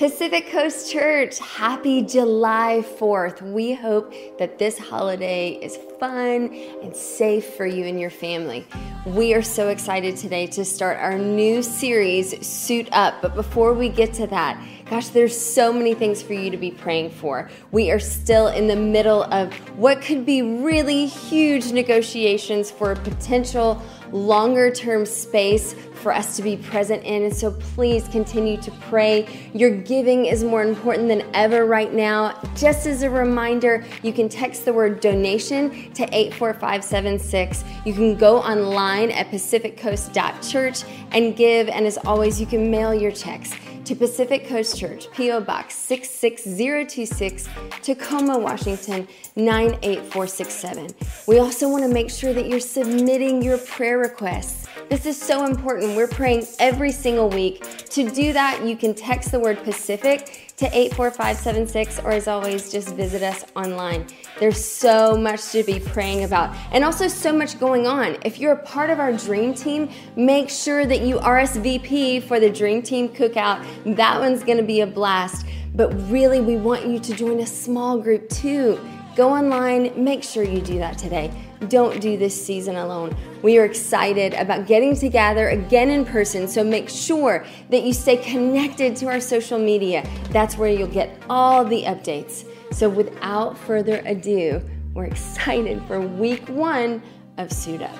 Pacific 0.00 0.48
Coast 0.48 0.90
Church, 0.90 1.38
happy 1.40 2.00
July 2.00 2.82
4th. 2.98 3.42
We 3.42 3.74
hope 3.74 4.14
that 4.38 4.58
this 4.58 4.78
holiday 4.78 5.50
is 5.50 5.76
fun 5.98 6.54
and 6.82 6.96
safe 6.96 7.54
for 7.54 7.66
you 7.66 7.84
and 7.84 8.00
your 8.00 8.08
family. 8.08 8.66
We 9.04 9.34
are 9.34 9.42
so 9.42 9.68
excited 9.68 10.16
today 10.16 10.46
to 10.46 10.64
start 10.64 10.96
our 10.96 11.18
new 11.18 11.62
series, 11.62 12.46
Suit 12.46 12.88
Up. 12.92 13.20
But 13.20 13.34
before 13.34 13.74
we 13.74 13.90
get 13.90 14.14
to 14.14 14.26
that, 14.28 14.58
gosh, 14.88 15.08
there's 15.08 15.38
so 15.38 15.70
many 15.70 15.92
things 15.92 16.22
for 16.22 16.32
you 16.32 16.50
to 16.50 16.56
be 16.56 16.70
praying 16.70 17.10
for. 17.10 17.50
We 17.70 17.90
are 17.90 18.00
still 18.00 18.48
in 18.48 18.68
the 18.68 18.76
middle 18.76 19.24
of 19.24 19.52
what 19.76 20.00
could 20.00 20.24
be 20.24 20.40
really 20.40 21.04
huge 21.04 21.72
negotiations 21.72 22.70
for 22.70 22.92
a 22.92 22.96
potential 22.96 23.82
longer 24.12 24.70
term 24.70 25.04
space 25.04 25.74
for 26.00 26.12
us 26.12 26.36
to 26.36 26.42
be 26.42 26.56
present 26.56 27.04
in. 27.04 27.24
And 27.24 27.34
so 27.34 27.50
please 27.50 28.08
continue 28.08 28.56
to 28.62 28.70
pray. 28.88 29.26
Your 29.54 29.70
giving 29.70 30.26
is 30.26 30.42
more 30.42 30.62
important 30.62 31.08
than 31.08 31.22
ever 31.34 31.66
right 31.66 31.92
now. 31.92 32.40
Just 32.56 32.86
as 32.86 33.02
a 33.02 33.10
reminder, 33.10 33.84
you 34.02 34.12
can 34.12 34.28
text 34.28 34.64
the 34.64 34.72
word 34.72 35.00
donation 35.00 35.92
to 35.92 36.04
84576. 36.12 37.64
You 37.84 37.94
can 37.94 38.16
go 38.16 38.38
online 38.38 39.10
at 39.10 39.30
pacificcoast.church 39.30 40.84
and 41.12 41.36
give. 41.36 41.68
And 41.68 41.86
as 41.86 41.98
always, 41.98 42.40
you 42.40 42.46
can 42.46 42.70
mail 42.70 42.94
your 42.94 43.12
checks 43.12 43.52
to 43.90 43.96
Pacific 43.96 44.46
Coast 44.46 44.78
Church, 44.78 45.10
P.O. 45.10 45.40
Box 45.40 45.74
66026, 45.74 47.48
Tacoma, 47.82 48.38
Washington 48.38 49.08
98467. 49.34 50.90
We 51.26 51.38
also 51.40 51.68
want 51.68 51.82
to 51.82 51.88
make 51.88 52.08
sure 52.08 52.32
that 52.32 52.46
you're 52.46 52.60
submitting 52.60 53.42
your 53.42 53.58
prayer 53.58 53.98
requests. 53.98 54.59
This 54.88 55.06
is 55.06 55.20
so 55.20 55.46
important. 55.46 55.96
We're 55.96 56.08
praying 56.08 56.46
every 56.58 56.92
single 56.92 57.28
week. 57.28 57.64
To 57.90 58.10
do 58.10 58.32
that, 58.32 58.64
you 58.64 58.76
can 58.76 58.94
text 58.94 59.30
the 59.32 59.38
word 59.38 59.62
Pacific 59.62 60.52
to 60.56 60.66
84576, 60.66 62.00
or 62.00 62.10
as 62.10 62.28
always, 62.28 62.70
just 62.70 62.94
visit 62.94 63.22
us 63.22 63.44
online. 63.56 64.06
There's 64.38 64.62
so 64.62 65.16
much 65.16 65.52
to 65.52 65.62
be 65.62 65.80
praying 65.80 66.24
about, 66.24 66.54
and 66.72 66.84
also 66.84 67.08
so 67.08 67.32
much 67.32 67.58
going 67.58 67.86
on. 67.86 68.16
If 68.24 68.38
you're 68.38 68.52
a 68.52 68.62
part 68.62 68.90
of 68.90 69.00
our 69.00 69.12
dream 69.12 69.54
team, 69.54 69.90
make 70.16 70.50
sure 70.50 70.86
that 70.86 71.00
you 71.00 71.16
RSVP 71.16 72.24
for 72.24 72.38
the 72.38 72.50
dream 72.50 72.82
team 72.82 73.08
cookout. 73.08 73.64
That 73.96 74.20
one's 74.20 74.44
gonna 74.44 74.62
be 74.62 74.80
a 74.80 74.86
blast. 74.86 75.46
But 75.74 75.92
really, 76.10 76.40
we 76.40 76.56
want 76.56 76.86
you 76.86 76.98
to 76.98 77.14
join 77.14 77.40
a 77.40 77.46
small 77.46 77.98
group 77.98 78.28
too. 78.28 78.78
Go 79.16 79.30
online, 79.30 79.92
make 79.96 80.22
sure 80.22 80.42
you 80.42 80.60
do 80.60 80.78
that 80.78 80.98
today. 80.98 81.30
Don't 81.68 82.00
do 82.00 82.16
this 82.16 82.46
season 82.46 82.76
alone. 82.76 83.14
We 83.42 83.58
are 83.58 83.66
excited 83.66 84.32
about 84.34 84.66
getting 84.66 84.96
together 84.96 85.50
again 85.50 85.90
in 85.90 86.06
person, 86.06 86.48
so 86.48 86.64
make 86.64 86.88
sure 86.88 87.44
that 87.68 87.82
you 87.82 87.92
stay 87.92 88.16
connected 88.16 88.96
to 88.96 89.08
our 89.08 89.20
social 89.20 89.58
media. 89.58 90.08
That's 90.30 90.56
where 90.56 90.70
you'll 90.70 90.88
get 90.88 91.22
all 91.28 91.64
the 91.64 91.82
updates. 91.82 92.46
So, 92.72 92.88
without 92.88 93.58
further 93.58 94.02
ado, 94.06 94.62
we're 94.94 95.04
excited 95.04 95.82
for 95.86 96.00
week 96.00 96.48
one 96.48 97.02
of 97.36 97.52
Suit 97.52 97.82
Up. 97.82 97.96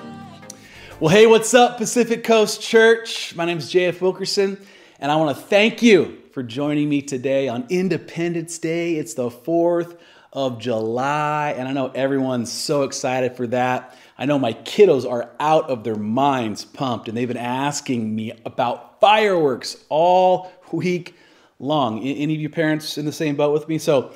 Well, 0.99 1.13
hey, 1.13 1.27
what's 1.27 1.53
up, 1.53 1.77
Pacific 1.77 2.23
Coast 2.23 2.61
Church? 2.61 3.35
My 3.35 3.45
name 3.45 3.59
is 3.59 3.71
JF 3.71 4.01
Wilkerson, 4.01 4.57
and 4.99 5.11
I 5.11 5.15
want 5.17 5.37
to 5.37 5.43
thank 5.43 5.83
you 5.83 6.17
for 6.31 6.41
joining 6.41 6.89
me 6.89 7.01
today 7.01 7.47
on 7.47 7.65
Independence 7.69 8.57
Day. 8.57 8.95
It's 8.95 9.13
the 9.13 9.29
4th 9.29 9.97
of 10.33 10.59
July. 10.59 11.55
And 11.57 11.67
I 11.67 11.73
know 11.73 11.91
everyone's 11.93 12.51
so 12.51 12.83
excited 12.83 13.35
for 13.35 13.47
that. 13.47 13.97
I 14.17 14.25
know 14.25 14.37
my 14.37 14.53
kiddos 14.53 15.09
are 15.09 15.29
out 15.39 15.69
of 15.69 15.83
their 15.83 15.95
minds 15.95 16.63
pumped, 16.63 17.07
and 17.07 17.17
they've 17.17 17.27
been 17.27 17.37
asking 17.37 18.15
me 18.15 18.33
about 18.45 18.99
fireworks 18.99 19.77
all 19.89 20.51
week 20.71 21.15
long. 21.59 21.99
Any 21.99 22.35
of 22.35 22.39
you 22.39 22.49
parents 22.49 22.97
in 22.97 23.05
the 23.05 23.11
same 23.11 23.35
boat 23.35 23.51
with 23.51 23.67
me? 23.67 23.77
So 23.77 24.13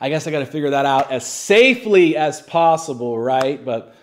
I 0.00 0.10
guess 0.10 0.26
I 0.26 0.30
got 0.30 0.40
to 0.40 0.46
figure 0.46 0.70
that 0.70 0.86
out 0.86 1.10
as 1.10 1.26
safely 1.26 2.16
as 2.16 2.40
possible, 2.42 3.18
right? 3.18 3.64
But 3.64 3.94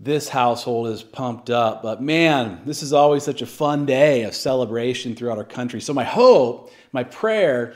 this 0.00 0.30
household 0.30 0.88
is 0.88 1.02
pumped 1.02 1.50
up. 1.50 1.82
But 1.82 2.02
man, 2.02 2.62
this 2.64 2.82
is 2.82 2.92
always 2.92 3.22
such 3.22 3.42
a 3.42 3.46
fun 3.46 3.84
day 3.84 4.22
of 4.22 4.34
celebration 4.34 5.14
throughout 5.14 5.36
our 5.36 5.44
country. 5.44 5.80
So 5.80 5.92
my 5.92 6.04
hope, 6.04 6.72
my 6.92 7.04
prayer, 7.04 7.74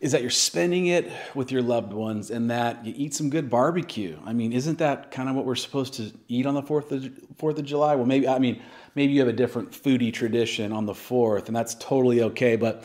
is 0.00 0.12
that 0.12 0.20
you're 0.20 0.30
spending 0.30 0.86
it 0.86 1.10
with 1.34 1.50
your 1.50 1.62
loved 1.62 1.92
ones 1.92 2.30
and 2.30 2.50
that 2.50 2.84
you 2.84 2.92
eat 2.96 3.14
some 3.14 3.30
good 3.30 3.48
barbecue. 3.48 4.18
I 4.24 4.32
mean, 4.32 4.52
isn't 4.52 4.78
that 4.78 5.10
kind 5.10 5.28
of 5.28 5.34
what 5.34 5.46
we're 5.46 5.54
supposed 5.54 5.94
to 5.94 6.12
eat 6.28 6.44
on 6.44 6.54
the 6.54 6.62
4th 6.62 6.92
of, 6.92 7.02
4th 7.38 7.58
of 7.58 7.64
July? 7.64 7.94
Well, 7.94 8.06
maybe, 8.06 8.28
I 8.28 8.38
mean, 8.38 8.60
maybe 8.94 9.14
you 9.14 9.20
have 9.20 9.28
a 9.28 9.32
different 9.32 9.72
foodie 9.72 10.12
tradition 10.12 10.72
on 10.72 10.84
the 10.84 10.92
4th, 10.92 11.46
and 11.46 11.56
that's 11.56 11.74
totally 11.76 12.22
okay. 12.22 12.56
But 12.56 12.84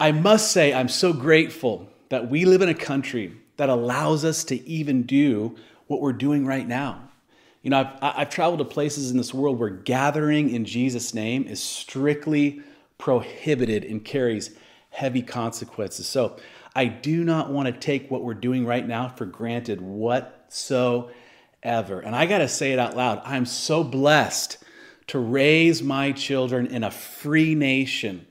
I 0.00 0.12
must 0.12 0.52
say, 0.52 0.72
I'm 0.72 0.88
so 0.88 1.12
grateful 1.12 1.88
that 2.08 2.30
we 2.30 2.44
live 2.46 2.62
in 2.62 2.70
a 2.70 2.74
country 2.74 3.34
that 3.58 3.68
allows 3.68 4.24
us 4.24 4.44
to 4.44 4.66
even 4.66 5.02
do 5.02 5.56
what 5.86 6.00
we're 6.00 6.12
doing 6.12 6.46
right 6.46 6.66
now. 6.66 7.08
You 7.62 7.70
know, 7.70 7.80
I've, 7.80 8.14
I've 8.16 8.30
traveled 8.30 8.60
to 8.60 8.64
places 8.64 9.10
in 9.10 9.18
this 9.18 9.34
world 9.34 9.58
where 9.58 9.68
gathering 9.68 10.54
in 10.54 10.64
Jesus' 10.64 11.12
name 11.12 11.46
is 11.46 11.62
strictly 11.62 12.62
prohibited 12.96 13.84
and 13.84 14.04
carries 14.04 14.56
heavy 14.98 15.22
consequences. 15.22 16.08
So 16.08 16.36
I 16.74 16.86
do 16.86 17.22
not 17.22 17.50
want 17.50 17.66
to 17.66 17.72
take 17.72 18.10
what 18.10 18.24
we're 18.24 18.34
doing 18.34 18.66
right 18.66 18.84
now 18.86 19.08
for 19.08 19.26
granted 19.26 19.80
whatsoever. 19.80 21.12
And 21.62 22.16
I 22.16 22.26
got 22.26 22.38
to 22.38 22.48
say 22.48 22.72
it 22.72 22.80
out 22.80 22.96
loud 22.96 23.22
I'm 23.24 23.46
so 23.46 23.84
blessed 23.84 24.58
to 25.06 25.20
raise 25.20 25.84
my 25.84 26.10
children 26.10 26.66
in 26.66 26.82
a 26.82 26.90
free 26.90 27.54
nation. 27.54 28.26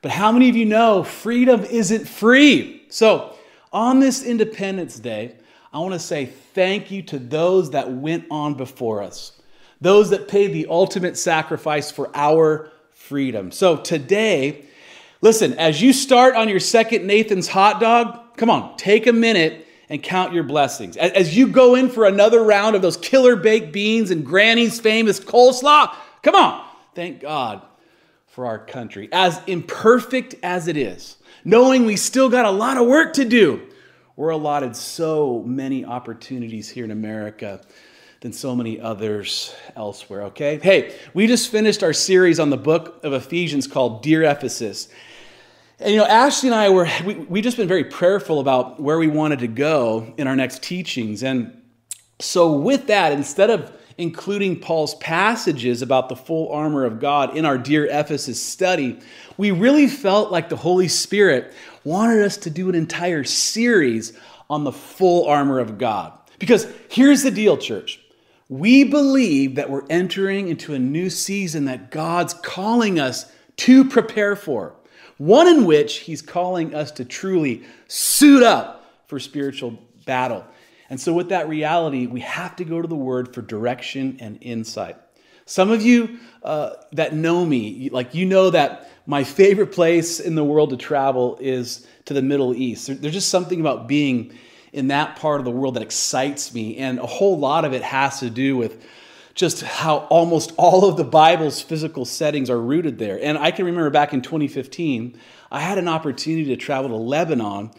But 0.00 0.12
how 0.12 0.30
many 0.30 0.48
of 0.48 0.54
you 0.54 0.64
know 0.64 1.02
freedom 1.02 1.64
isn't 1.64 2.06
free? 2.06 2.84
So 2.88 3.36
on 3.72 3.98
this 3.98 4.22
Independence 4.22 5.00
Day, 5.00 5.34
I 5.72 5.80
want 5.80 5.94
to 5.94 5.98
say 5.98 6.26
thank 6.26 6.92
you 6.92 7.02
to 7.02 7.18
those 7.18 7.70
that 7.70 7.90
went 7.90 8.26
on 8.30 8.54
before 8.54 9.02
us, 9.02 9.32
those 9.80 10.10
that 10.10 10.28
paid 10.28 10.52
the 10.52 10.68
ultimate 10.68 11.18
sacrifice 11.18 11.90
for 11.90 12.10
our 12.14 12.70
freedom. 12.92 13.50
So 13.50 13.76
today, 13.76 14.66
Listen, 15.22 15.54
as 15.54 15.80
you 15.80 15.92
start 15.92 16.34
on 16.34 16.48
your 16.48 16.58
second 16.58 17.06
Nathan's 17.06 17.46
hot 17.46 17.80
dog, 17.80 18.36
come 18.36 18.50
on, 18.50 18.76
take 18.76 19.06
a 19.06 19.12
minute 19.12 19.68
and 19.88 20.02
count 20.02 20.32
your 20.32 20.42
blessings. 20.42 20.96
As 20.96 21.36
you 21.36 21.46
go 21.46 21.76
in 21.76 21.88
for 21.88 22.06
another 22.06 22.42
round 22.42 22.74
of 22.74 22.82
those 22.82 22.96
killer 22.96 23.36
baked 23.36 23.72
beans 23.72 24.10
and 24.10 24.26
Granny's 24.26 24.80
famous 24.80 25.20
coleslaw, 25.20 25.94
come 26.22 26.34
on, 26.34 26.66
thank 26.96 27.20
God 27.20 27.62
for 28.26 28.46
our 28.46 28.58
country. 28.58 29.08
As 29.12 29.40
imperfect 29.46 30.34
as 30.42 30.66
it 30.66 30.76
is, 30.76 31.18
knowing 31.44 31.86
we 31.86 31.94
still 31.96 32.28
got 32.28 32.44
a 32.44 32.50
lot 32.50 32.76
of 32.76 32.88
work 32.88 33.12
to 33.14 33.24
do, 33.24 33.62
we're 34.16 34.30
allotted 34.30 34.74
so 34.74 35.44
many 35.46 35.84
opportunities 35.84 36.68
here 36.68 36.84
in 36.84 36.90
America 36.90 37.60
than 38.22 38.32
so 38.32 38.56
many 38.56 38.80
others 38.80 39.54
elsewhere, 39.76 40.22
okay? 40.22 40.58
Hey, 40.60 40.96
we 41.14 41.28
just 41.28 41.48
finished 41.48 41.84
our 41.84 41.92
series 41.92 42.40
on 42.40 42.50
the 42.50 42.56
book 42.56 43.00
of 43.04 43.12
Ephesians 43.12 43.68
called 43.68 44.02
Dear 44.02 44.22
Ephesus. 44.24 44.88
And 45.82 45.90
you 45.90 45.96
know, 45.96 46.06
Ashley 46.06 46.48
and 46.48 46.54
I 46.54 46.70
were, 46.70 46.88
we, 47.04 47.14
we 47.14 47.40
just 47.40 47.56
been 47.56 47.66
very 47.66 47.82
prayerful 47.82 48.38
about 48.38 48.80
where 48.80 48.98
we 48.98 49.08
wanted 49.08 49.40
to 49.40 49.48
go 49.48 50.14
in 50.16 50.28
our 50.28 50.36
next 50.36 50.62
teachings. 50.62 51.24
And 51.24 51.60
so, 52.20 52.52
with 52.52 52.86
that, 52.86 53.10
instead 53.10 53.50
of 53.50 53.76
including 53.98 54.60
Paul's 54.60 54.94
passages 54.96 55.82
about 55.82 56.08
the 56.08 56.14
full 56.14 56.52
armor 56.52 56.84
of 56.84 57.00
God 57.00 57.36
in 57.36 57.44
our 57.44 57.58
Dear 57.58 57.86
Ephesus 57.86 58.40
study, 58.40 59.00
we 59.36 59.50
really 59.50 59.88
felt 59.88 60.30
like 60.30 60.48
the 60.48 60.56
Holy 60.56 60.86
Spirit 60.86 61.52
wanted 61.82 62.22
us 62.22 62.36
to 62.38 62.50
do 62.50 62.68
an 62.68 62.76
entire 62.76 63.24
series 63.24 64.12
on 64.48 64.62
the 64.62 64.72
full 64.72 65.26
armor 65.26 65.58
of 65.58 65.78
God. 65.78 66.12
Because 66.38 66.68
here's 66.90 67.24
the 67.24 67.30
deal, 67.32 67.56
church. 67.56 67.98
We 68.48 68.84
believe 68.84 69.56
that 69.56 69.68
we're 69.68 69.86
entering 69.90 70.46
into 70.46 70.74
a 70.74 70.78
new 70.78 71.10
season 71.10 71.64
that 71.64 71.90
God's 71.90 72.34
calling 72.34 73.00
us 73.00 73.32
to 73.56 73.84
prepare 73.84 74.36
for 74.36 74.76
one 75.18 75.48
in 75.48 75.64
which 75.64 75.98
he's 75.98 76.22
calling 76.22 76.74
us 76.74 76.90
to 76.92 77.04
truly 77.04 77.62
suit 77.88 78.42
up 78.42 78.84
for 79.06 79.18
spiritual 79.18 79.78
battle. 80.06 80.44
And 80.90 81.00
so, 81.00 81.12
with 81.12 81.30
that 81.30 81.48
reality, 81.48 82.06
we 82.06 82.20
have 82.20 82.56
to 82.56 82.64
go 82.64 82.82
to 82.82 82.88
the 82.88 82.96
word 82.96 83.34
for 83.34 83.40
direction 83.42 84.18
and 84.20 84.38
insight. 84.40 84.96
Some 85.46 85.70
of 85.70 85.82
you 85.82 86.18
uh, 86.42 86.70
that 86.92 87.14
know 87.14 87.44
me, 87.44 87.88
like 87.90 88.14
you 88.14 88.26
know 88.26 88.50
that 88.50 88.90
my 89.06 89.24
favorite 89.24 89.72
place 89.72 90.20
in 90.20 90.34
the 90.34 90.44
world 90.44 90.70
to 90.70 90.76
travel 90.76 91.36
is 91.40 91.86
to 92.04 92.14
the 92.14 92.22
Middle 92.22 92.54
East. 92.54 92.86
There's 93.00 93.14
just 93.14 93.28
something 93.28 93.60
about 93.60 93.88
being 93.88 94.32
in 94.72 94.88
that 94.88 95.16
part 95.16 95.40
of 95.40 95.44
the 95.44 95.50
world 95.50 95.74
that 95.74 95.82
excites 95.82 96.54
me, 96.54 96.78
and 96.78 96.98
a 96.98 97.06
whole 97.06 97.38
lot 97.38 97.64
of 97.64 97.72
it 97.72 97.82
has 97.82 98.20
to 98.20 98.30
do 98.30 98.56
with 98.56 98.84
just 99.34 99.62
how 99.62 99.98
almost 100.10 100.52
all 100.56 100.88
of 100.88 100.96
the 100.96 101.04
Bible's 101.04 101.62
physical 101.62 102.04
settings 102.04 102.50
are 102.50 102.60
rooted 102.60 102.98
there. 102.98 103.18
And 103.22 103.38
I 103.38 103.50
can 103.50 103.64
remember 103.64 103.90
back 103.90 104.12
in 104.12 104.22
2015, 104.22 105.18
I 105.50 105.60
had 105.60 105.78
an 105.78 105.88
opportunity 105.88 106.44
to 106.46 106.56
travel 106.56 106.90
to 106.90 106.96
Lebanon 106.96 107.70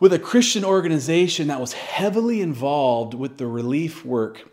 with 0.00 0.12
a 0.12 0.18
Christian 0.18 0.64
organization 0.64 1.48
that 1.48 1.60
was 1.60 1.72
heavily 1.72 2.40
involved 2.40 3.14
with 3.14 3.38
the 3.38 3.46
relief 3.46 4.04
work 4.04 4.48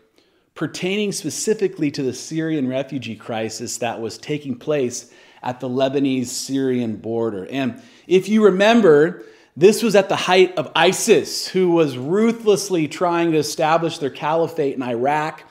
pertaining 0.54 1.12
specifically 1.12 1.90
to 1.90 2.02
the 2.02 2.14
Syrian 2.14 2.66
refugee 2.66 3.14
crisis 3.14 3.76
that 3.78 4.00
was 4.00 4.16
taking 4.16 4.56
place 4.56 5.12
at 5.42 5.60
the 5.60 5.68
Lebanese 5.68 6.26
Syrian 6.26 6.96
border. 6.96 7.46
And 7.50 7.80
if 8.06 8.28
you 8.28 8.44
remember, 8.44 9.22
this 9.56 9.82
was 9.82 9.94
at 9.94 10.08
the 10.08 10.16
height 10.16 10.56
of 10.56 10.72
ISIS, 10.74 11.46
who 11.48 11.70
was 11.70 11.98
ruthlessly 11.98 12.88
trying 12.88 13.32
to 13.32 13.38
establish 13.38 13.98
their 13.98 14.10
caliphate 14.10 14.76
in 14.76 14.82
Iraq 14.82 15.42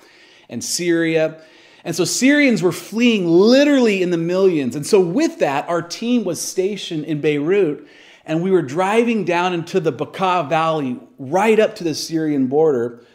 and 0.50 0.64
Syria. 0.64 1.42
And 1.84 1.96
so 1.96 2.04
Syrians 2.04 2.64
were 2.64 2.72
fleeing 2.72 3.28
literally 3.28 4.02
in 4.02 4.10
the 4.10 4.18
millions. 4.18 4.76
And 4.76 4.86
so, 4.86 5.00
with 5.00 5.40
that, 5.40 5.70
our 5.70 5.82
team 5.82 6.24
was 6.24 6.42
stationed 6.42 7.06
in 7.06 7.22
Beirut, 7.22 7.88
and 8.26 8.42
we 8.42 8.50
were 8.50 8.64
driving 8.64 9.24
down 9.24 9.54
into 9.54 9.80
the 9.80 9.94
Bekaa 9.94 10.50
Valley, 10.50 11.00
right 11.20 11.60
up 11.60 11.76
to 11.76 11.84
the 11.84 11.94
Syrian 11.94 12.48
border, 12.48 13.06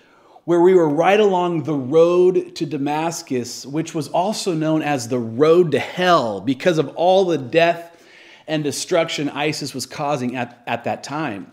where 0.44 0.60
we 0.60 0.74
were 0.74 0.88
right 0.88 1.18
along 1.18 1.64
the 1.64 1.74
road 1.74 2.54
to 2.56 2.66
Damascus, 2.66 3.66
which 3.66 3.94
was 3.94 4.08
also 4.08 4.54
known 4.54 4.82
as 4.82 5.08
the 5.08 5.18
road 5.18 5.72
to 5.72 5.78
hell 5.78 6.40
because 6.40 6.78
of 6.78 6.88
all 6.90 7.24
the 7.24 7.38
death 7.38 8.04
and 8.46 8.64
destruction 8.64 9.28
ISIS 9.28 9.74
was 9.74 9.86
causing 9.86 10.36
at, 10.36 10.62
at 10.66 10.84
that 10.84 11.04
time. 11.04 11.52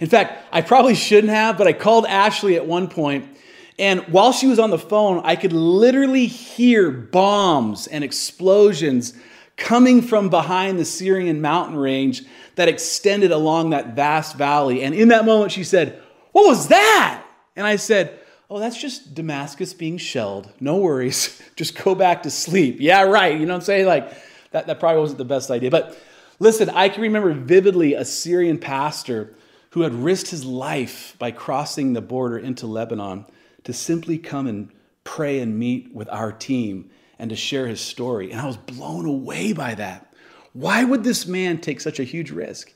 In 0.00 0.08
fact, 0.08 0.44
I 0.52 0.60
probably 0.62 0.94
shouldn't 0.94 1.32
have, 1.32 1.56
but 1.56 1.66
I 1.66 1.72
called 1.72 2.06
Ashley 2.06 2.56
at 2.56 2.66
one 2.66 2.88
point 2.88 3.36
and 3.78 4.00
while 4.08 4.32
she 4.32 4.46
was 4.46 4.58
on 4.58 4.70
the 4.70 4.78
phone, 4.78 5.20
I 5.24 5.36
could 5.36 5.52
literally 5.52 6.26
hear 6.26 6.90
bombs 6.90 7.86
and 7.86 8.02
explosions 8.02 9.12
coming 9.56 10.02
from 10.02 10.30
behind 10.30 10.78
the 10.78 10.84
Syrian 10.84 11.40
mountain 11.40 11.76
range 11.76 12.22
that 12.54 12.68
extended 12.68 13.32
along 13.32 13.70
that 13.70 13.94
vast 13.94 14.36
valley. 14.36 14.82
And 14.82 14.94
in 14.94 15.08
that 15.08 15.26
moment, 15.26 15.52
she 15.52 15.64
said, 15.64 16.02
What 16.32 16.46
was 16.46 16.68
that? 16.68 17.22
And 17.54 17.66
I 17.66 17.76
said, 17.76 18.18
Oh, 18.48 18.60
that's 18.60 18.80
just 18.80 19.14
Damascus 19.14 19.74
being 19.74 19.98
shelled. 19.98 20.48
No 20.60 20.76
worries. 20.76 21.42
Just 21.56 21.82
go 21.82 21.96
back 21.96 22.22
to 22.22 22.30
sleep. 22.30 22.76
Yeah, 22.78 23.02
right. 23.02 23.32
You 23.32 23.44
know 23.44 23.54
what 23.54 23.60
I'm 23.60 23.64
saying? 23.64 23.86
Like, 23.86 24.12
that, 24.52 24.68
that 24.68 24.78
probably 24.78 25.00
wasn't 25.00 25.18
the 25.18 25.24
best 25.24 25.50
idea. 25.50 25.68
But 25.68 25.98
listen, 26.38 26.70
I 26.70 26.88
can 26.88 27.02
remember 27.02 27.32
vividly 27.34 27.94
a 27.94 28.04
Syrian 28.04 28.58
pastor 28.58 29.34
who 29.70 29.80
had 29.80 29.92
risked 29.92 30.30
his 30.30 30.44
life 30.44 31.16
by 31.18 31.32
crossing 31.32 31.92
the 31.92 32.00
border 32.00 32.38
into 32.38 32.68
Lebanon 32.68 33.26
to 33.66 33.72
simply 33.72 34.16
come 34.16 34.46
and 34.46 34.70
pray 35.02 35.40
and 35.40 35.58
meet 35.58 35.92
with 35.92 36.08
our 36.08 36.30
team 36.30 36.88
and 37.18 37.30
to 37.30 37.36
share 37.36 37.66
his 37.66 37.80
story. 37.80 38.30
And 38.30 38.40
I 38.40 38.46
was 38.46 38.56
blown 38.56 39.06
away 39.06 39.52
by 39.52 39.74
that. 39.74 40.14
Why 40.52 40.84
would 40.84 41.02
this 41.02 41.26
man 41.26 41.60
take 41.60 41.80
such 41.80 41.98
a 41.98 42.04
huge 42.04 42.30
risk? 42.30 42.72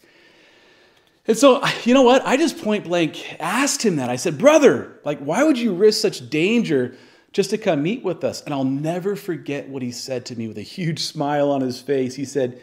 And 1.28 1.37
so, 1.37 1.64
you 1.84 1.94
know 1.94 2.02
what? 2.02 2.26
I 2.26 2.37
just 2.37 2.60
point 2.60 2.84
blank 2.84 3.37
asked 3.38 3.84
him 3.84 3.96
that. 3.96 4.10
I 4.10 4.16
said, 4.16 4.37
Brother, 4.37 5.00
like, 5.04 5.20
why 5.20 5.44
would 5.44 5.58
you 5.58 5.75
risk 5.75 6.02
such 6.02 6.28
danger 6.28 6.96
just 7.32 7.50
to 7.50 7.58
come 7.58 7.84
meet 7.84 8.02
with 8.02 8.25
us? 8.25 8.42
And 8.42 8.52
I'll 8.52 8.64
never 8.64 9.14
forget 9.14 9.69
what 9.69 9.82
he 9.82 9.92
said 9.92 10.26
to 10.26 10.37
me 10.37 10.48
with 10.48 10.58
a 10.58 10.62
huge 10.62 10.98
smile 10.98 11.52
on 11.52 11.60
his 11.60 11.81
face. 11.81 12.16
He 12.16 12.25
said, 12.25 12.60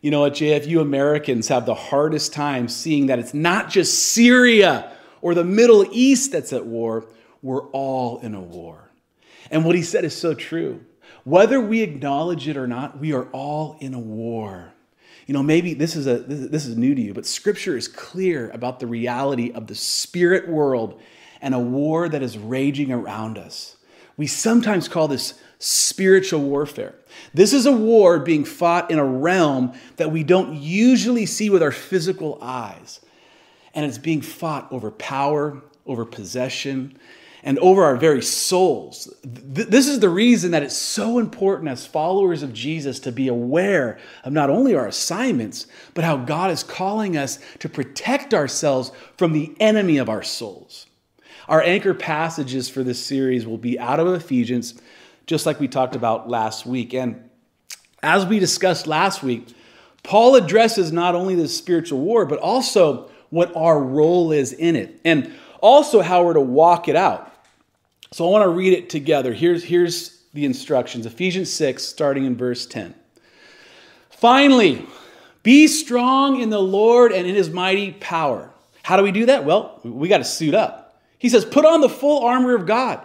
You 0.00 0.12
know 0.12 0.20
what, 0.20 0.34
JF, 0.34 0.64
you 0.64 0.80
Americans 0.80 1.48
have 1.48 1.66
the 1.66 1.74
hardest 1.74 2.32
time 2.32 2.68
seeing 2.68 3.06
that 3.06 3.18
it's 3.18 3.34
not 3.34 3.68
just 3.68 3.98
Syria 3.98 4.92
or 5.22 5.34
the 5.34 5.42
Middle 5.42 5.84
East 5.90 6.30
that's 6.30 6.52
at 6.52 6.64
war 6.64 7.04
we're 7.42 7.66
all 7.68 8.18
in 8.18 8.34
a 8.34 8.40
war. 8.40 8.90
And 9.50 9.64
what 9.64 9.74
he 9.74 9.82
said 9.82 10.04
is 10.04 10.16
so 10.16 10.34
true. 10.34 10.84
Whether 11.24 11.60
we 11.60 11.82
acknowledge 11.82 12.48
it 12.48 12.56
or 12.56 12.66
not, 12.66 12.98
we 12.98 13.12
are 13.12 13.24
all 13.32 13.76
in 13.80 13.94
a 13.94 13.98
war. 13.98 14.72
You 15.26 15.34
know, 15.34 15.42
maybe 15.42 15.74
this 15.74 15.94
is 15.94 16.06
a 16.06 16.18
this 16.18 16.64
is 16.64 16.76
new 16.76 16.94
to 16.94 17.00
you, 17.00 17.12
but 17.12 17.26
scripture 17.26 17.76
is 17.76 17.86
clear 17.86 18.50
about 18.50 18.80
the 18.80 18.86
reality 18.86 19.52
of 19.52 19.66
the 19.66 19.74
spirit 19.74 20.48
world 20.48 21.00
and 21.42 21.54
a 21.54 21.58
war 21.58 22.08
that 22.08 22.22
is 22.22 22.38
raging 22.38 22.92
around 22.92 23.36
us. 23.36 23.76
We 24.16 24.26
sometimes 24.26 24.88
call 24.88 25.06
this 25.06 25.34
spiritual 25.58 26.40
warfare. 26.40 26.94
This 27.34 27.52
is 27.52 27.66
a 27.66 27.72
war 27.72 28.18
being 28.18 28.44
fought 28.44 28.90
in 28.90 28.98
a 28.98 29.04
realm 29.04 29.74
that 29.96 30.10
we 30.10 30.24
don't 30.24 30.54
usually 30.54 31.26
see 31.26 31.50
with 31.50 31.62
our 31.62 31.72
physical 31.72 32.38
eyes. 32.40 33.00
And 33.74 33.84
it's 33.84 33.98
being 33.98 34.22
fought 34.22 34.72
over 34.72 34.90
power, 34.90 35.62
over 35.86 36.04
possession, 36.04 36.98
and 37.42 37.58
over 37.60 37.84
our 37.84 37.96
very 37.96 38.22
souls. 38.22 39.12
This 39.22 39.86
is 39.86 40.00
the 40.00 40.08
reason 40.08 40.50
that 40.50 40.62
it's 40.62 40.76
so 40.76 41.18
important 41.18 41.68
as 41.68 41.86
followers 41.86 42.42
of 42.42 42.52
Jesus 42.52 42.98
to 43.00 43.12
be 43.12 43.28
aware 43.28 43.98
of 44.24 44.32
not 44.32 44.50
only 44.50 44.74
our 44.74 44.86
assignments, 44.86 45.66
but 45.94 46.04
how 46.04 46.16
God 46.16 46.50
is 46.50 46.62
calling 46.62 47.16
us 47.16 47.38
to 47.60 47.68
protect 47.68 48.34
ourselves 48.34 48.92
from 49.16 49.32
the 49.32 49.54
enemy 49.60 49.98
of 49.98 50.08
our 50.08 50.22
souls. 50.22 50.86
Our 51.48 51.62
anchor 51.62 51.94
passages 51.94 52.68
for 52.68 52.82
this 52.82 53.04
series 53.04 53.46
will 53.46 53.58
be 53.58 53.78
out 53.78 54.00
of 54.00 54.08
Ephesians, 54.08 54.74
just 55.26 55.46
like 55.46 55.60
we 55.60 55.68
talked 55.68 55.96
about 55.96 56.28
last 56.28 56.66
week. 56.66 56.92
And 56.92 57.30
as 58.02 58.26
we 58.26 58.38
discussed 58.38 58.86
last 58.86 59.22
week, 59.22 59.48
Paul 60.02 60.36
addresses 60.36 60.92
not 60.92 61.14
only 61.14 61.34
the 61.34 61.48
spiritual 61.48 62.00
war, 62.00 62.26
but 62.26 62.38
also 62.38 63.10
what 63.30 63.54
our 63.56 63.82
role 63.82 64.32
is 64.32 64.52
in 64.52 64.76
it. 64.76 65.00
And 65.04 65.34
also 65.60 66.00
how 66.00 66.24
we're 66.24 66.34
to 66.34 66.40
walk 66.40 66.88
it 66.88 66.96
out. 66.96 67.32
So 68.12 68.26
I 68.26 68.30
want 68.30 68.44
to 68.44 68.48
read 68.48 68.72
it 68.72 68.88
together. 68.88 69.32
Here's, 69.32 69.62
here's 69.64 70.22
the 70.32 70.44
instructions 70.44 71.06
Ephesians 71.06 71.52
6, 71.52 71.82
starting 71.82 72.24
in 72.24 72.36
verse 72.36 72.66
10. 72.66 72.94
Finally, 74.10 74.86
be 75.42 75.66
strong 75.66 76.40
in 76.40 76.50
the 76.50 76.60
Lord 76.60 77.12
and 77.12 77.26
in 77.26 77.34
his 77.34 77.50
mighty 77.50 77.92
power. 77.92 78.50
How 78.82 78.96
do 78.96 79.02
we 79.02 79.12
do 79.12 79.26
that? 79.26 79.44
Well, 79.44 79.80
we 79.84 80.08
got 80.08 80.18
to 80.18 80.24
suit 80.24 80.54
up. 80.54 81.02
He 81.18 81.28
says, 81.28 81.44
Put 81.44 81.64
on 81.64 81.80
the 81.80 81.88
full 81.88 82.24
armor 82.24 82.54
of 82.54 82.66
God 82.66 83.04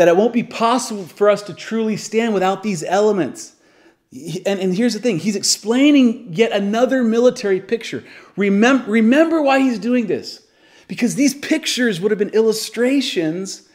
that 0.00 0.08
it 0.08 0.16
won't 0.16 0.32
be 0.32 0.42
possible 0.42 1.04
for 1.04 1.28
us 1.28 1.42
to 1.42 1.52
truly 1.52 1.94
stand 1.94 2.32
without 2.32 2.62
these 2.62 2.82
elements. 2.82 3.54
And, 4.46 4.58
and 4.58 4.74
here's 4.74 4.94
the 4.94 4.98
thing 4.98 5.18
he's 5.18 5.36
explaining 5.36 6.32
yet 6.32 6.52
another 6.52 7.04
military 7.04 7.60
picture. 7.60 8.02
Remember, 8.34 8.90
remember 8.90 9.42
why 9.42 9.60
he's 9.60 9.78
doing 9.78 10.06
this. 10.06 10.40
Because 10.88 11.16
these 11.16 11.34
pictures 11.34 12.00
would 12.00 12.10
have 12.12 12.18
been 12.18 12.30
illustrations 12.30 13.68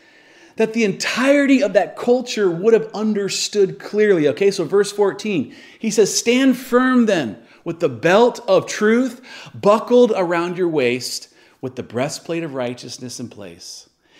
that 0.56 0.74
the 0.74 0.84
entirety 0.84 1.62
of 1.62 1.74
that 1.74 1.96
culture 1.96 2.50
would 2.50 2.74
have 2.74 2.90
understood 2.96 3.78
clearly. 3.78 4.28
Okay, 4.30 4.50
so 4.50 4.66
verse 4.66 4.92
14, 4.92 5.54
he 5.78 5.92
says, 5.92 6.18
Stand 6.18 6.58
firm 6.58 7.06
then 7.06 7.38
with 7.64 7.82
the 7.82 7.90
belt 7.90 8.40
of 8.48 8.66
truth 8.66 9.22
buckled 9.54 10.12
around 10.16 10.58
your 10.58 10.70
waist, 10.70 11.32
with 11.62 11.76
the 11.76 11.84
breastplate 11.84 12.42
of 12.42 12.56
righteousness 12.56 13.20
in 13.20 13.30
place 13.30 13.90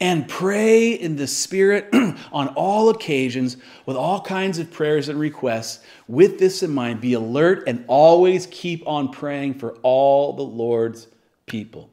and 0.00 0.28
pray 0.28 0.92
in 0.92 1.16
the 1.16 1.26
Spirit 1.26 1.88
on 2.32 2.48
all 2.48 2.88
occasions 2.88 3.56
with 3.84 3.96
all 3.96 4.20
kinds 4.20 4.58
of 4.58 4.70
prayers 4.70 5.08
and 5.08 5.18
requests. 5.18 5.84
With 6.06 6.38
this 6.38 6.62
in 6.62 6.70
mind, 6.70 7.00
be 7.00 7.14
alert 7.14 7.64
and 7.66 7.84
always 7.88 8.46
keep 8.46 8.86
on 8.86 9.10
praying 9.10 9.54
for 9.54 9.72
all 9.82 10.34
the 10.34 10.42
Lord's 10.42 11.08
people. 11.46 11.90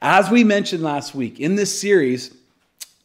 As 0.00 0.30
we 0.30 0.44
mentioned 0.44 0.82
last 0.82 1.14
week, 1.14 1.40
in 1.40 1.56
this 1.56 1.78
series, 1.78 2.32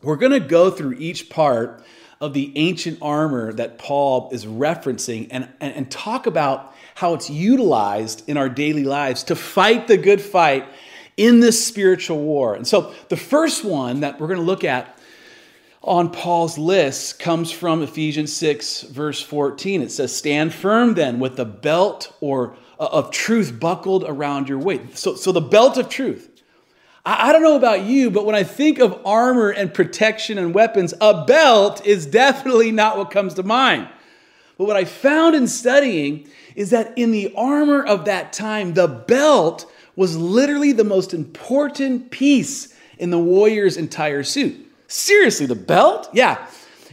we're 0.03 0.15
going 0.15 0.31
to 0.31 0.39
go 0.39 0.69
through 0.69 0.93
each 0.99 1.29
part 1.29 1.83
of 2.21 2.33
the 2.33 2.51
ancient 2.55 2.99
armor 3.01 3.51
that 3.53 3.79
Paul 3.79 4.29
is 4.31 4.45
referencing 4.45 5.27
and, 5.31 5.49
and, 5.59 5.73
and 5.73 5.91
talk 5.91 6.27
about 6.27 6.75
how 6.95 7.15
it's 7.15 7.29
utilized 7.29 8.29
in 8.29 8.37
our 8.37 8.47
daily 8.47 8.83
lives 8.83 9.23
to 9.23 9.35
fight 9.35 9.87
the 9.87 9.97
good 9.97 10.21
fight 10.21 10.67
in 11.17 11.39
this 11.39 11.65
spiritual 11.65 12.19
war. 12.19 12.55
And 12.55 12.67
so 12.67 12.93
the 13.09 13.17
first 13.17 13.63
one 13.63 14.01
that 14.01 14.19
we're 14.19 14.27
going 14.27 14.39
to 14.39 14.45
look 14.45 14.63
at 14.63 14.97
on 15.83 16.09
Paul's 16.09 16.57
list 16.57 17.19
comes 17.19 17.51
from 17.51 17.81
Ephesians 17.81 18.33
6, 18.33 18.83
verse 18.83 19.21
14. 19.21 19.81
It 19.81 19.91
says, 19.91 20.15
Stand 20.15 20.53
firm 20.53 20.93
then 20.93 21.19
with 21.19 21.35
the 21.35 21.45
belt 21.45 22.15
or 22.21 22.55
uh, 22.79 22.87
of 22.91 23.11
truth 23.11 23.59
buckled 23.59 24.05
around 24.07 24.47
your 24.47 24.59
waist. 24.59 24.97
So, 24.97 25.15
so 25.15 25.31
the 25.31 25.41
belt 25.41 25.77
of 25.77 25.89
truth. 25.89 26.29
I, 27.05 27.29
I 27.29 27.33
don't 27.33 27.43
know 27.43 27.57
about 27.57 27.83
you, 27.83 28.09
but 28.09 28.25
when 28.25 28.35
I 28.35 28.43
think 28.43 28.79
of 28.79 28.99
armor 29.05 29.49
and 29.49 29.73
protection 29.73 30.37
and 30.37 30.53
weapons, 30.53 30.93
a 31.01 31.25
belt 31.25 31.85
is 31.85 32.05
definitely 32.05 32.71
not 32.71 32.97
what 32.97 33.11
comes 33.11 33.33
to 33.35 33.43
mind. 33.43 33.89
But 34.57 34.65
what 34.65 34.77
I 34.77 34.85
found 34.85 35.35
in 35.35 35.47
studying 35.47 36.29
is 36.55 36.69
that 36.69 36.97
in 36.97 37.11
the 37.11 37.33
armor 37.35 37.83
of 37.83 38.05
that 38.05 38.31
time, 38.31 38.73
the 38.73 38.87
belt 38.87 39.69
was 39.95 40.17
literally 40.17 40.71
the 40.71 40.83
most 40.83 41.13
important 41.13 42.11
piece 42.11 42.73
in 42.97 43.09
the 43.09 43.19
warrior's 43.19 43.77
entire 43.77 44.23
suit. 44.23 44.71
Seriously, 44.87 45.45
the 45.45 45.55
belt? 45.55 46.09
Yeah. 46.13 46.47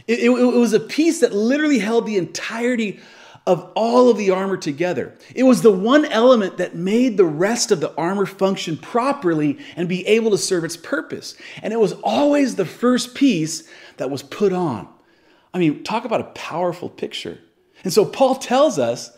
It, 0.07 0.19
it, 0.19 0.29
it, 0.29 0.57
was 0.57 0.73
a 0.73 0.79
piece 0.79 1.19
that 1.19 1.33
literally 1.33 1.79
held 1.79 2.05
the 2.05 2.17
entirety 2.17 2.99
of 3.47 3.71
all 3.75 4.09
of 4.09 4.17
the 4.17 4.29
armor 4.29 4.57
together. 4.57 5.15
It 5.33 5.43
was 5.43 5.61
the 5.61 5.71
one 5.71 6.05
element 6.05 6.57
that 6.57 6.75
made 6.75 7.17
the 7.17 7.25
rest 7.25 7.71
of 7.71 7.79
the 7.79 7.93
armor 7.95 8.25
function 8.25 8.77
properly 8.77 9.57
and 9.75 9.89
be 9.89 10.05
able 10.05 10.31
to 10.31 10.37
serve 10.37 10.63
its 10.63 10.77
purpose. 10.77 11.35
And 11.61 11.73
it 11.73 11.79
was 11.79 11.93
always 12.03 12.55
the 12.55 12.65
first 12.65 13.15
piece 13.15 13.67
that 13.97 14.11
was 14.11 14.21
put 14.21 14.53
on. 14.53 14.87
I 15.53 15.59
mean, 15.59 15.83
talk 15.83 16.05
about 16.05 16.21
a 16.21 16.25
powerful 16.25 16.89
picture. 16.89 17.39
And 17.83 17.91
so 17.91 18.05
Paul 18.05 18.35
tells 18.35 18.77
us 18.77 19.15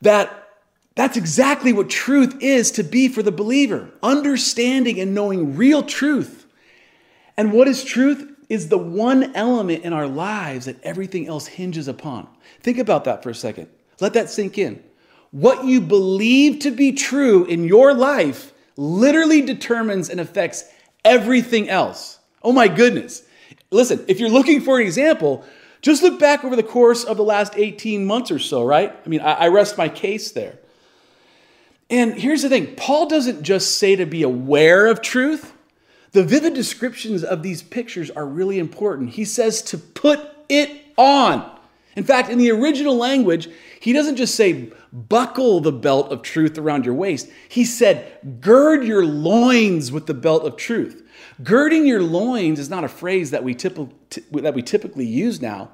that 0.00 0.47
that's 0.98 1.16
exactly 1.16 1.72
what 1.72 1.88
truth 1.88 2.38
is 2.40 2.72
to 2.72 2.82
be 2.82 3.06
for 3.06 3.22
the 3.22 3.30
believer 3.30 3.88
understanding 4.02 4.98
and 4.98 5.14
knowing 5.14 5.54
real 5.54 5.84
truth. 5.84 6.44
And 7.36 7.52
what 7.52 7.68
is 7.68 7.84
truth? 7.84 8.34
Is 8.48 8.68
the 8.68 8.78
one 8.78 9.32
element 9.36 9.84
in 9.84 9.92
our 9.92 10.08
lives 10.08 10.66
that 10.66 10.82
everything 10.82 11.28
else 11.28 11.46
hinges 11.46 11.86
upon. 11.86 12.26
Think 12.62 12.78
about 12.78 13.04
that 13.04 13.22
for 13.22 13.30
a 13.30 13.34
second. 13.34 13.68
Let 14.00 14.14
that 14.14 14.28
sink 14.28 14.58
in. 14.58 14.82
What 15.30 15.64
you 15.64 15.80
believe 15.80 16.58
to 16.62 16.72
be 16.72 16.90
true 16.90 17.44
in 17.44 17.62
your 17.62 17.94
life 17.94 18.52
literally 18.76 19.42
determines 19.42 20.08
and 20.08 20.18
affects 20.18 20.64
everything 21.04 21.68
else. 21.68 22.18
Oh 22.42 22.50
my 22.50 22.66
goodness. 22.66 23.22
Listen, 23.70 24.04
if 24.08 24.18
you're 24.18 24.30
looking 24.30 24.60
for 24.60 24.80
an 24.80 24.82
example, 24.84 25.44
just 25.80 26.02
look 26.02 26.18
back 26.18 26.42
over 26.42 26.56
the 26.56 26.64
course 26.64 27.04
of 27.04 27.16
the 27.16 27.22
last 27.22 27.52
18 27.54 28.04
months 28.04 28.32
or 28.32 28.40
so, 28.40 28.64
right? 28.64 28.92
I 29.06 29.08
mean, 29.08 29.20
I, 29.20 29.46
rest 29.46 29.78
my 29.78 29.88
case 29.88 30.32
there. 30.32 30.58
And 31.90 32.14
here's 32.14 32.42
the 32.42 32.48
thing 32.48 32.74
Paul 32.76 33.08
doesn't 33.08 33.42
just 33.42 33.78
say 33.78 33.96
to 33.96 34.06
be 34.06 34.22
aware 34.22 34.86
of 34.86 35.00
truth. 35.00 35.54
The 36.12 36.24
vivid 36.24 36.54
descriptions 36.54 37.22
of 37.22 37.42
these 37.42 37.62
pictures 37.62 38.10
are 38.10 38.26
really 38.26 38.58
important. 38.58 39.10
He 39.10 39.24
says 39.24 39.62
to 39.62 39.78
put 39.78 40.20
it 40.48 40.70
on. 40.96 41.58
In 41.96 42.04
fact, 42.04 42.30
in 42.30 42.38
the 42.38 42.50
original 42.50 42.96
language, 42.96 43.48
he 43.80 43.92
doesn't 43.92 44.16
just 44.16 44.34
say 44.34 44.70
buckle 44.92 45.60
the 45.60 45.72
belt 45.72 46.12
of 46.12 46.22
truth 46.22 46.56
around 46.56 46.84
your 46.84 46.94
waist. 46.94 47.28
He 47.48 47.64
said 47.64 48.40
gird 48.40 48.84
your 48.84 49.04
loins 49.04 49.92
with 49.92 50.06
the 50.06 50.14
belt 50.14 50.44
of 50.44 50.56
truth. 50.56 51.02
Girding 51.42 51.86
your 51.86 52.02
loins 52.02 52.58
is 52.58 52.70
not 52.70 52.84
a 52.84 52.88
phrase 52.88 53.30
that 53.32 53.44
we, 53.44 53.54
that 53.54 54.54
we 54.54 54.62
typically 54.62 55.06
use 55.06 55.40
now. 55.40 55.70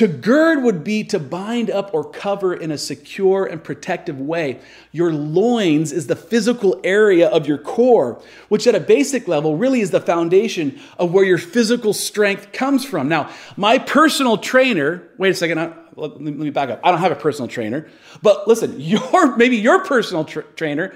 To 0.00 0.08
gird 0.08 0.62
would 0.62 0.82
be 0.82 1.04
to 1.04 1.18
bind 1.18 1.68
up 1.68 1.92
or 1.92 2.08
cover 2.10 2.54
in 2.54 2.70
a 2.70 2.78
secure 2.78 3.44
and 3.44 3.62
protective 3.62 4.18
way. 4.18 4.58
Your 4.92 5.12
loins 5.12 5.92
is 5.92 6.06
the 6.06 6.16
physical 6.16 6.80
area 6.82 7.28
of 7.28 7.46
your 7.46 7.58
core, 7.58 8.18
which 8.48 8.66
at 8.66 8.74
a 8.74 8.80
basic 8.80 9.28
level 9.28 9.58
really 9.58 9.82
is 9.82 9.90
the 9.90 10.00
foundation 10.00 10.80
of 10.98 11.12
where 11.12 11.26
your 11.26 11.36
physical 11.36 11.92
strength 11.92 12.50
comes 12.50 12.82
from. 12.82 13.10
Now, 13.10 13.28
my 13.58 13.76
personal 13.76 14.38
trainer, 14.38 15.06
wait 15.18 15.32
a 15.32 15.34
second, 15.34 15.74
let 15.96 16.18
me 16.18 16.48
back 16.48 16.70
up. 16.70 16.80
I 16.82 16.92
don't 16.92 17.00
have 17.00 17.12
a 17.12 17.16
personal 17.16 17.48
trainer, 17.48 17.86
but 18.22 18.48
listen, 18.48 18.76
your 18.80 19.36
maybe 19.36 19.58
your 19.58 19.84
personal 19.84 20.24
tra- 20.24 20.44
trainer 20.56 20.94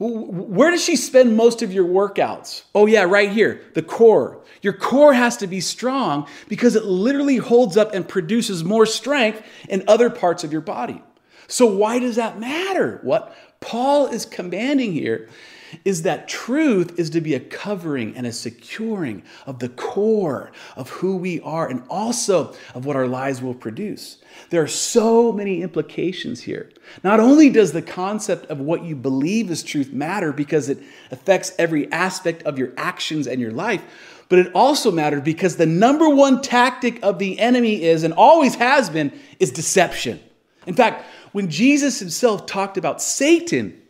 where 0.00 0.70
does 0.70 0.82
she 0.82 0.96
spend 0.96 1.36
most 1.36 1.60
of 1.60 1.74
your 1.74 1.84
workouts? 1.84 2.62
Oh, 2.74 2.86
yeah, 2.86 3.02
right 3.02 3.30
here, 3.30 3.60
the 3.74 3.82
core. 3.82 4.42
Your 4.62 4.72
core 4.72 5.12
has 5.12 5.36
to 5.38 5.46
be 5.46 5.60
strong 5.60 6.26
because 6.48 6.74
it 6.74 6.86
literally 6.86 7.36
holds 7.36 7.76
up 7.76 7.92
and 7.92 8.08
produces 8.08 8.64
more 8.64 8.86
strength 8.86 9.42
in 9.68 9.84
other 9.86 10.08
parts 10.08 10.42
of 10.42 10.52
your 10.52 10.62
body. 10.62 11.02
So, 11.48 11.66
why 11.66 11.98
does 11.98 12.16
that 12.16 12.40
matter? 12.40 13.00
What 13.02 13.36
Paul 13.60 14.06
is 14.06 14.24
commanding 14.24 14.92
here 14.92 15.28
is 15.84 16.02
that 16.02 16.28
truth 16.28 16.98
is 16.98 17.10
to 17.10 17.20
be 17.20 17.34
a 17.34 17.40
covering 17.40 18.16
and 18.16 18.26
a 18.26 18.32
securing 18.32 19.22
of 19.46 19.58
the 19.58 19.68
core 19.68 20.50
of 20.76 20.90
who 20.90 21.16
we 21.16 21.40
are 21.40 21.68
and 21.68 21.82
also 21.88 22.54
of 22.74 22.84
what 22.84 22.96
our 22.96 23.06
lives 23.06 23.42
will 23.42 23.54
produce. 23.54 24.18
There 24.50 24.62
are 24.62 24.68
so 24.68 25.32
many 25.32 25.62
implications 25.62 26.42
here. 26.42 26.70
Not 27.04 27.20
only 27.20 27.50
does 27.50 27.72
the 27.72 27.82
concept 27.82 28.46
of 28.46 28.60
what 28.60 28.84
you 28.84 28.96
believe 28.96 29.50
is 29.50 29.62
truth 29.62 29.92
matter 29.92 30.32
because 30.32 30.68
it 30.68 30.78
affects 31.10 31.52
every 31.58 31.90
aspect 31.92 32.42
of 32.44 32.58
your 32.58 32.72
actions 32.76 33.26
and 33.26 33.40
your 33.40 33.52
life, 33.52 33.82
but 34.28 34.38
it 34.38 34.52
also 34.54 34.92
matters 34.92 35.22
because 35.22 35.56
the 35.56 35.66
number 35.66 36.08
one 36.08 36.40
tactic 36.40 37.00
of 37.02 37.18
the 37.18 37.38
enemy 37.38 37.82
is, 37.82 38.04
and 38.04 38.14
always 38.14 38.54
has 38.54 38.88
been, 38.88 39.12
is 39.40 39.50
deception. 39.50 40.20
In 40.66 40.74
fact, 40.74 41.04
when 41.32 41.50
Jesus 41.50 41.98
himself 41.98 42.46
talked 42.46 42.76
about 42.76 43.02
Satan, 43.02 43.80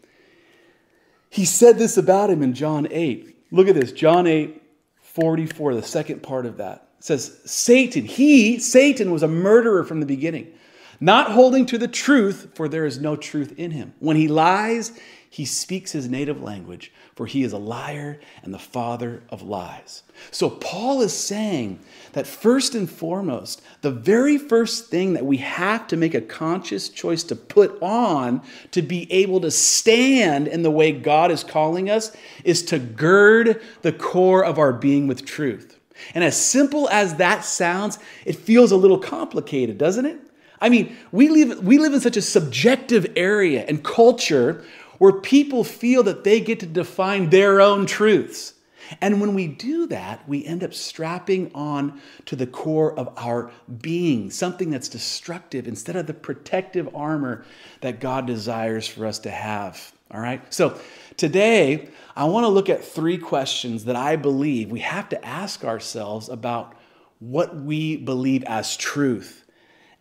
he 1.31 1.45
said 1.45 1.79
this 1.79 1.97
about 1.97 2.29
him 2.29 2.43
in 2.43 2.53
John 2.53 2.89
8. 2.91 3.47
Look 3.53 3.69
at 3.69 3.75
this, 3.75 3.93
John 3.93 4.27
8, 4.27 4.63
44, 5.01 5.75
the 5.75 5.83
second 5.83 6.23
part 6.23 6.45
of 6.45 6.59
that. 6.59 6.89
It 6.99 7.05
says, 7.05 7.41
Satan, 7.45 8.05
he, 8.05 8.59
Satan, 8.59 9.11
was 9.11 9.23
a 9.23 9.29
murderer 9.29 9.85
from 9.85 10.01
the 10.01 10.07
beginning, 10.07 10.53
not 11.01 11.33
holding 11.33 11.67
to 11.67 11.79
the 11.79 11.89
truth, 11.89 12.51
for 12.55 12.69
there 12.69 12.85
is 12.85 13.01
no 13.01 13.17
truth 13.17 13.55
in 13.57 13.71
him. 13.71 13.95
When 14.01 14.17
he 14.17 14.29
lies, 14.29 14.93
he 15.31 15.45
speaks 15.45 15.93
his 15.93 16.09
native 16.09 16.43
language, 16.43 16.93
for 17.21 17.27
he 17.27 17.43
is 17.43 17.53
a 17.53 17.59
liar 17.59 18.19
and 18.43 18.55
the 18.55 18.59
father 18.59 19.23
of 19.29 19.43
lies. 19.43 20.05
So, 20.31 20.49
Paul 20.49 21.03
is 21.03 21.13
saying 21.13 21.79
that 22.13 22.27
first 22.27 22.75
and 22.75 22.89
foremost, 22.89 23.61
the 23.83 23.91
very 23.91 24.39
first 24.39 24.87
thing 24.87 25.13
that 25.13 25.27
we 25.27 25.37
have 25.37 25.87
to 25.89 25.99
make 25.99 26.15
a 26.15 26.23
conscious 26.23 26.89
choice 26.89 27.23
to 27.25 27.37
put 27.37 27.77
on 27.83 28.41
to 28.71 28.81
be 28.81 29.07
able 29.13 29.39
to 29.43 29.51
stand 29.51 30.49
in 30.49 30.63
the 30.63 30.71
way 30.71 30.93
God 30.93 31.31
is 31.31 31.45
calling 31.45 31.91
us 31.91 32.17
is 32.43 32.63
to 32.63 32.79
gird 32.79 33.61
the 33.83 33.93
core 33.93 34.43
of 34.43 34.59
our 34.59 34.73
being 34.73 35.07
with 35.07 35.27
truth. 35.27 35.79
And 36.15 36.25
as 36.25 36.43
simple 36.43 36.89
as 36.89 37.17
that 37.17 37.45
sounds, 37.45 37.99
it 38.25 38.37
feels 38.37 38.73
a 38.73 38.79
little 38.79 38.99
complicated, 38.99 39.77
doesn't 39.77 40.07
it? 40.07 40.19
I 40.61 40.69
mean, 40.69 40.97
we 41.11 41.29
live, 41.29 41.65
we 41.65 41.79
live 41.79 41.95
in 41.95 42.01
such 42.01 42.17
a 42.17 42.23
subjective 42.23 43.07
area 43.17 43.65
and 43.67 43.83
culture 43.83 44.65
where 45.01 45.13
people 45.13 45.65
feel 45.65 46.03
that 46.03 46.25
they 46.25 46.41
get 46.41 46.61
to 46.61 46.67
define 46.67 47.31
their 47.31 47.59
own 47.59 47.87
truths. 47.87 48.53
And 49.01 49.19
when 49.19 49.35
we 49.35 49.47
do 49.47 49.87
that, 49.87 50.29
we 50.29 50.45
end 50.45 50.63
up 50.63 50.75
strapping 50.75 51.51
on 51.55 52.03
to 52.27 52.37
the 52.37 52.47
core 52.47 52.93
of 52.99 53.09
our 53.17 53.51
being, 53.81 54.31
something 54.31 54.69
that's 54.69 54.91
destructive 54.91 55.67
instead 55.67 55.97
of 55.97 56.07
the 56.07 56.13
protective 56.13 56.95
armor 56.95 57.47
that 57.81 57.99
God 57.99 58.27
desires 58.27 58.87
for 58.87 59.07
us 59.07 59.19
to 59.21 59.31
have. 59.31 59.91
All 60.11 60.21
right? 60.21 60.43
So 60.53 60.79
today, 61.17 61.89
I 62.15 62.25
want 62.25 62.45
to 62.45 62.49
look 62.49 62.69
at 62.69 62.85
three 62.85 63.17
questions 63.17 63.87
that 63.87 63.97
I 63.97 64.17
believe 64.17 64.71
we 64.71 64.81
have 64.81 65.09
to 65.09 65.25
ask 65.25 65.65
ourselves 65.65 66.29
about 66.29 66.75
what 67.21 67.57
we 67.57 67.97
believe 67.97 68.45
as 68.45 68.77
truth 68.77 69.47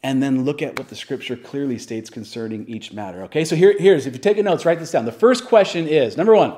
and 0.04 0.24
then 0.24 0.46
look 0.46 0.62
at 0.62 0.78
what 0.78 0.88
the 0.88 0.96
scripture 0.96 1.36
clearly 1.36 1.78
states 1.78 2.10
concerning 2.10 2.68
each 2.68 2.94
matter. 2.94 3.24
Okay, 3.24 3.44
so 3.44 3.56
here, 3.56 3.76
here's, 3.78 4.06
if 4.06 4.14
you 4.14 4.20
take 4.20 4.38
notes, 4.38 4.66
write 4.66 4.80
this 4.80 4.92
down. 4.92 5.06
The 5.06 5.12
first 5.12 5.46
question 5.46 5.88
is 5.88 6.16
number 6.16 6.36
one, 6.36 6.56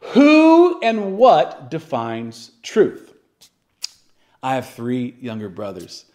who 0.00 0.80
and 0.82 1.16
what 1.16 1.70
defines 1.70 2.52
truth? 2.62 3.12
I 4.42 4.54
have 4.54 4.68
three 4.68 5.16
younger 5.20 5.48
brothers. 5.48 6.06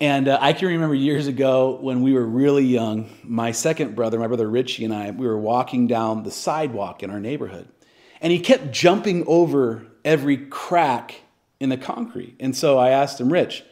And 0.00 0.28
uh, 0.28 0.38
I 0.40 0.52
can 0.52 0.68
remember 0.68 0.94
years 0.94 1.26
ago 1.26 1.78
when 1.80 2.02
we 2.02 2.12
were 2.12 2.24
really 2.24 2.64
young, 2.64 3.10
my 3.24 3.50
second 3.50 3.96
brother, 3.96 4.18
my 4.18 4.28
brother 4.28 4.48
Richie, 4.48 4.84
and 4.84 4.94
I, 4.94 5.10
we 5.10 5.26
were 5.26 5.38
walking 5.38 5.88
down 5.88 6.22
the 6.22 6.30
sidewalk 6.30 7.02
in 7.02 7.10
our 7.10 7.18
neighborhood. 7.18 7.68
And 8.20 8.32
he 8.32 8.38
kept 8.38 8.70
jumping 8.70 9.24
over 9.26 9.86
every 10.04 10.36
crack 10.36 11.22
in 11.58 11.68
the 11.68 11.76
concrete. 11.76 12.36
And 12.38 12.56
so 12.56 12.78
I 12.78 12.90
asked 12.90 13.20
him, 13.20 13.32
Rich, 13.32 13.64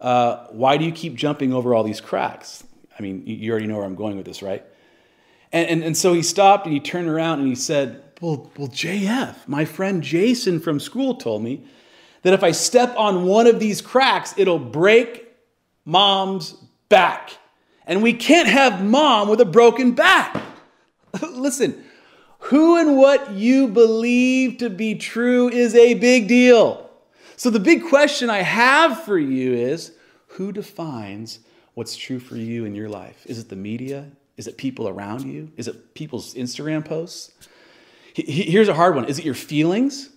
uh, 0.00 0.46
why 0.48 0.76
do 0.76 0.84
you 0.84 0.92
keep 0.92 1.14
jumping 1.14 1.52
over 1.52 1.74
all 1.74 1.82
these 1.82 2.00
cracks? 2.00 2.64
I 2.98 3.02
mean, 3.02 3.26
you 3.26 3.50
already 3.50 3.66
know 3.66 3.76
where 3.76 3.84
I'm 3.84 3.94
going 3.94 4.16
with 4.16 4.26
this, 4.26 4.42
right? 4.42 4.64
And, 5.52 5.68
and, 5.68 5.84
and 5.84 5.96
so 5.96 6.12
he 6.12 6.22
stopped 6.22 6.66
and 6.66 6.72
he 6.72 6.80
turned 6.80 7.08
around 7.08 7.40
and 7.40 7.48
he 7.48 7.54
said, 7.54 8.02
well, 8.20 8.50
well, 8.56 8.68
JF, 8.68 9.46
my 9.46 9.64
friend 9.64 10.02
Jason 10.02 10.60
from 10.60 10.80
school 10.80 11.16
told 11.16 11.42
me 11.42 11.64
that 12.22 12.32
if 12.32 12.42
I 12.42 12.50
step 12.50 12.94
on 12.96 13.24
one 13.24 13.46
of 13.46 13.60
these 13.60 13.82
cracks, 13.82 14.34
it'll 14.36 14.58
break 14.58 15.28
mom's 15.84 16.52
back. 16.88 17.32
And 17.86 18.02
we 18.02 18.14
can't 18.14 18.48
have 18.48 18.82
mom 18.82 19.28
with 19.28 19.40
a 19.40 19.44
broken 19.44 19.92
back. 19.92 20.42
Listen, 21.30 21.84
who 22.38 22.78
and 22.78 22.96
what 22.96 23.32
you 23.32 23.68
believe 23.68 24.58
to 24.58 24.70
be 24.70 24.94
true 24.94 25.48
is 25.48 25.74
a 25.74 25.94
big 25.94 26.26
deal. 26.26 26.85
So, 27.36 27.50
the 27.50 27.60
big 27.60 27.84
question 27.84 28.30
I 28.30 28.38
have 28.38 29.04
for 29.04 29.18
you 29.18 29.52
is 29.52 29.92
who 30.28 30.52
defines 30.52 31.40
what's 31.74 31.96
true 31.96 32.18
for 32.18 32.36
you 32.36 32.64
in 32.64 32.74
your 32.74 32.88
life? 32.88 33.22
Is 33.26 33.38
it 33.38 33.48
the 33.48 33.56
media? 33.56 34.10
Is 34.36 34.46
it 34.46 34.56
people 34.56 34.88
around 34.88 35.24
you? 35.24 35.50
Is 35.56 35.68
it 35.68 35.94
people's 35.94 36.34
Instagram 36.34 36.84
posts? 36.84 37.32
Here's 38.14 38.68
a 38.68 38.74
hard 38.74 38.94
one 38.94 39.04
Is 39.04 39.18
it 39.18 39.24
your 39.24 39.34
feelings? 39.34 40.10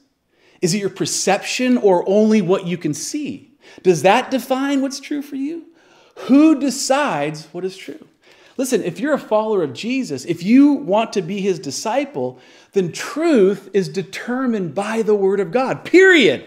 Is 0.61 0.73
it 0.73 0.79
your 0.79 0.89
perception 0.89 1.77
or 1.77 2.07
only 2.07 2.41
what 2.41 2.65
you 2.65 2.77
can 2.77 2.93
see? 2.93 3.51
Does 3.83 4.01
that 4.01 4.31
define 4.31 4.81
what's 4.81 4.99
true 4.99 5.21
for 5.21 5.35
you? 5.35 5.65
Who 6.27 6.59
decides 6.59 7.45
what 7.53 7.63
is 7.63 7.77
true? 7.77 8.07
Listen, 8.57 8.83
if 8.83 8.99
you're 8.99 9.13
a 9.13 9.19
follower 9.19 9.63
of 9.63 9.71
Jesus, 9.71 10.25
if 10.25 10.43
you 10.43 10.73
want 10.73 11.13
to 11.13 11.21
be 11.21 11.39
his 11.39 11.59
disciple, 11.59 12.39
then 12.73 12.91
truth 12.91 13.69
is 13.73 13.87
determined 13.87 14.75
by 14.75 15.01
the 15.01 15.15
word 15.15 15.39
of 15.39 15.51
God, 15.51 15.85
period. 15.85 16.43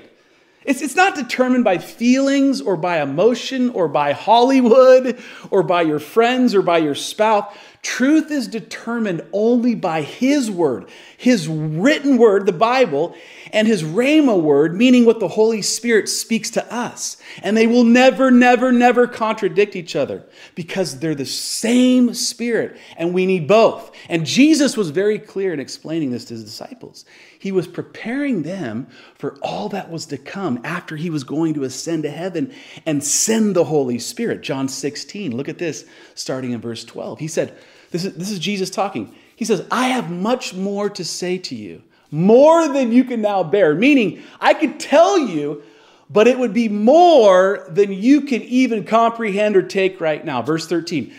It's, 0.65 0.81
it's 0.81 0.95
not 0.95 1.15
determined 1.15 1.65
by 1.65 1.79
feelings 1.79 2.61
or 2.61 2.77
by 2.77 3.03
emotion 3.03 3.71
or 3.71 3.89
by 3.89 4.13
Hollywood 4.13 5.21
or 5.51 5.63
by 5.63 5.83
your 5.83 5.99
friends 5.99 6.55
or 6.55 6.63
by 6.63 6.79
your 6.79 6.95
spouse. 6.95 7.53
Truth 7.83 8.31
is 8.31 8.47
determined 8.47 9.23
only 9.33 9.75
by 9.75 10.03
His 10.03 10.51
Word, 10.51 10.89
His 11.17 11.49
written 11.49 12.17
Word, 12.17 12.47
the 12.47 12.53
Bible, 12.53 13.17
and 13.53 13.69
His 13.69 13.83
Rhema 13.83 14.41
Word, 14.41 14.75
meaning 14.75 15.05
what 15.05 15.21
the 15.21 15.29
Holy 15.29 15.63
Spirit 15.63 16.09
speaks 16.09 16.51
to 16.51 16.73
us. 16.73 17.17
And 17.43 17.57
they 17.57 17.67
will 17.67 17.85
never, 17.85 18.31
never, 18.31 18.73
never 18.73 19.07
contradict 19.07 19.77
each 19.77 19.95
other 19.95 20.25
because 20.55 20.99
they're 20.99 21.15
the 21.15 21.27
same 21.27 22.15
Spirit, 22.15 22.79
and 22.97 23.13
we 23.13 23.27
need 23.27 23.47
both. 23.47 23.95
And 24.09 24.27
Jesus 24.27 24.77
was 24.77 24.91
very 24.91 25.19
clear 25.19 25.53
in 25.53 25.61
explaining 25.61 26.11
this 26.11 26.25
to 26.27 26.35
His 26.35 26.45
disciples. 26.45 27.05
He 27.39 27.53
was 27.53 27.67
preparing 27.67 28.43
them 28.43 28.87
for 29.15 29.37
all 29.43 29.69
that 29.71 29.91
was 29.91 30.07
to 30.07 30.19
come 30.19 30.61
after 30.65 30.97
He 30.97 31.11
was 31.11 31.25
going 31.25 31.55
to 31.55 31.65
ascend 31.65 32.05
to 32.05 32.11
heaven 32.11 32.55
and 32.87 33.03
send 33.03 33.57
the 33.57 33.65
Holy 33.65 33.99
Spirit. 33.99 34.43
John 34.43 34.69
16, 34.69 35.37
look 35.37 35.49
at 35.49 35.59
this, 35.59 35.85
starting 36.15 36.53
in 36.53 36.61
verse 36.61 36.85
12. 36.85 37.19
He 37.19 37.29
said, 37.29 37.57
this 37.91 38.05
is, 38.05 38.15
this 38.15 38.31
is 38.31 38.39
Jesus 38.39 38.71
talking. 38.71 39.15
He 39.37 39.45
says, 39.45 39.67
I 39.71 39.89
have 39.89 40.11
much 40.11 40.55
more 40.55 40.89
to 40.91 41.05
say 41.05 41.39
to 41.39 41.55
you, 41.55 41.83
more 42.13 42.69
than 42.69 42.93
you 42.93 43.03
can 43.03 43.21
now 43.23 43.43
bear. 43.43 43.75
Meaning, 43.75 44.23
I 44.41 44.55
could 44.55 44.79
tell 44.79 45.19
you, 45.19 45.65
but 46.09 46.29
it 46.29 46.39
would 46.39 46.53
be 46.53 46.69
more 46.69 47.67
than 47.69 47.93
you 47.93 48.21
can 48.21 48.43
even 48.43 48.85
comprehend 48.85 49.57
or 49.57 49.63
take 49.63 50.01
right 50.01 50.25
now. 50.25 50.43
Verse 50.43 50.69
13. 50.69 51.13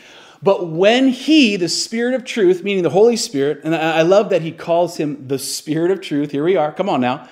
But 0.44 0.68
when 0.68 1.08
he, 1.08 1.56
the 1.56 1.70
Spirit 1.70 2.14
of 2.14 2.26
truth, 2.26 2.64
meaning 2.64 2.84
the 2.84 2.90
Holy 2.90 3.16
Spirit, 3.16 3.62
and 3.64 3.74
I 3.76 4.02
love 4.04 4.30
that 4.30 4.42
he 4.42 4.52
calls 4.52 4.98
him 4.98 5.28
the 5.28 5.40
Spirit 5.40 5.90
of 5.90 6.02
truth, 6.02 6.32
here 6.32 6.44
we 6.44 6.58
are, 6.58 6.72
come 6.72 6.90
on 6.90 7.02
now. 7.02 7.28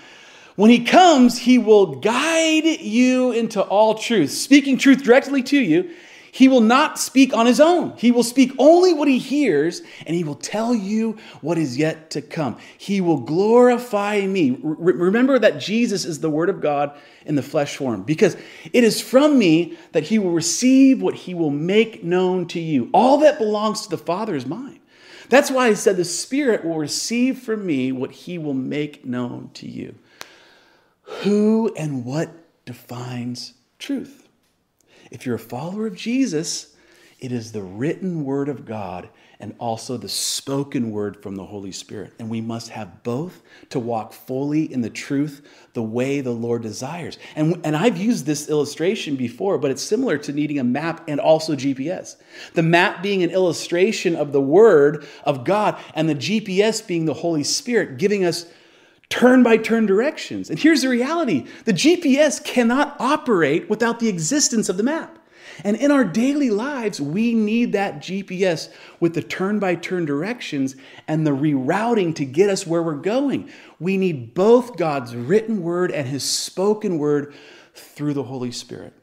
When 0.55 0.71
he 0.71 0.83
comes, 0.83 1.37
he 1.37 1.57
will 1.57 1.95
guide 1.95 2.65
you 2.65 3.31
into 3.31 3.61
all 3.61 3.95
truth, 3.95 4.31
speaking 4.31 4.77
truth 4.77 5.03
directly 5.03 5.43
to 5.43 5.59
you 5.59 5.91
he 6.31 6.47
will 6.47 6.61
not 6.61 6.97
speak 6.97 7.33
on 7.33 7.45
his 7.45 7.59
own. 7.59 7.93
He 7.97 8.11
will 8.11 8.23
speak 8.23 8.53
only 8.57 8.93
what 8.93 9.09
he 9.09 9.17
hears, 9.17 9.81
and 10.05 10.15
he 10.15 10.23
will 10.23 10.35
tell 10.35 10.73
you 10.73 11.17
what 11.41 11.57
is 11.57 11.77
yet 11.77 12.09
to 12.11 12.21
come. 12.21 12.57
He 12.77 13.01
will 13.01 13.19
glorify 13.19 14.25
me. 14.25 14.57
Re- 14.61 14.93
remember 14.93 15.37
that 15.37 15.59
Jesus 15.59 16.05
is 16.05 16.21
the 16.21 16.29
Word 16.29 16.49
of 16.49 16.61
God 16.61 16.97
in 17.25 17.35
the 17.35 17.43
flesh 17.43 17.75
form, 17.75 18.03
because 18.03 18.37
it 18.71 18.83
is 18.85 19.01
from 19.01 19.37
me 19.37 19.77
that 19.91 20.03
he 20.03 20.19
will 20.19 20.31
receive 20.31 21.01
what 21.01 21.15
he 21.15 21.33
will 21.33 21.49
make 21.49 22.03
known 22.03 22.47
to 22.47 22.61
you. 22.61 22.89
All 22.93 23.17
that 23.19 23.37
belongs 23.37 23.81
to 23.81 23.89
the 23.89 23.97
Father 23.97 24.33
is 24.33 24.45
mine. 24.45 24.79
That's 25.27 25.51
why 25.51 25.67
I 25.67 25.73
said 25.73 25.97
the 25.97 26.05
Spirit 26.05 26.63
will 26.63 26.77
receive 26.77 27.39
from 27.39 27.65
me 27.65 27.91
what 27.91 28.11
he 28.11 28.37
will 28.37 28.53
make 28.53 29.05
known 29.05 29.49
to 29.55 29.67
you. 29.67 29.95
Who 31.03 31.73
and 31.77 32.05
what 32.05 32.31
defines 32.65 33.53
truth? 33.79 34.20
If 35.11 35.25
you're 35.25 35.35
a 35.35 35.39
follower 35.39 35.85
of 35.85 35.95
Jesus, 35.95 36.75
it 37.19 37.31
is 37.31 37.51
the 37.51 37.61
written 37.61 38.25
word 38.25 38.49
of 38.49 38.65
God 38.65 39.09
and 39.41 39.55
also 39.59 39.97
the 39.97 40.07
spoken 40.07 40.91
word 40.91 41.21
from 41.21 41.35
the 41.35 41.45
Holy 41.45 41.71
Spirit. 41.71 42.13
And 42.19 42.29
we 42.29 42.41
must 42.41 42.69
have 42.69 43.03
both 43.03 43.41
to 43.69 43.79
walk 43.79 44.13
fully 44.13 44.71
in 44.71 44.81
the 44.81 44.89
truth 44.89 45.45
the 45.73 45.81
way 45.81 46.21
the 46.21 46.31
Lord 46.31 46.61
desires. 46.61 47.17
And, 47.35 47.59
and 47.63 47.75
I've 47.75 47.97
used 47.97 48.25
this 48.25 48.49
illustration 48.49 49.15
before, 49.15 49.57
but 49.57 49.71
it's 49.71 49.81
similar 49.81 50.17
to 50.19 50.31
needing 50.31 50.59
a 50.59 50.63
map 50.63 51.03
and 51.07 51.19
also 51.19 51.55
GPS. 51.55 52.17
The 52.53 52.63
map 52.63 53.01
being 53.01 53.23
an 53.23 53.31
illustration 53.31 54.15
of 54.15 54.31
the 54.31 54.41
word 54.41 55.05
of 55.23 55.43
God, 55.43 55.79
and 55.95 56.07
the 56.07 56.15
GPS 56.15 56.85
being 56.85 57.05
the 57.05 57.13
Holy 57.15 57.43
Spirit 57.43 57.97
giving 57.97 58.23
us 58.23 58.45
turn 59.11 59.43
by 59.43 59.57
turn 59.57 59.85
directions. 59.85 60.49
And 60.49 60.57
here's 60.57 60.81
the 60.81 60.89
reality 60.89 61.45
the 61.65 61.73
GPS 61.73 62.43
cannot 62.43 62.95
operate 62.99 63.69
without 63.69 63.99
the 63.99 64.09
existence 64.09 64.69
of 64.69 64.77
the 64.77 64.83
map. 64.83 65.19
And 65.63 65.75
in 65.77 65.91
our 65.91 66.03
daily 66.03 66.49
lives, 66.49 66.99
we 66.99 67.33
need 67.35 67.73
that 67.73 67.97
GPS 67.97 68.71
with 68.99 69.13
the 69.13 69.21
turn 69.21 69.59
by 69.59 69.75
turn 69.75 70.05
directions 70.05 70.75
and 71.07 71.27
the 71.27 71.31
rerouting 71.31 72.15
to 72.15 72.25
get 72.25 72.49
us 72.49 72.65
where 72.65 72.81
we're 72.81 72.95
going. 72.95 73.49
We 73.79 73.97
need 73.97 74.33
both 74.33 74.77
God's 74.77 75.15
written 75.15 75.61
word 75.61 75.91
and 75.91 76.07
his 76.07 76.23
spoken 76.23 76.97
word 76.97 77.33
through 77.75 78.13
the 78.13 78.23
Holy 78.23 78.51
Spirit. 78.51 78.93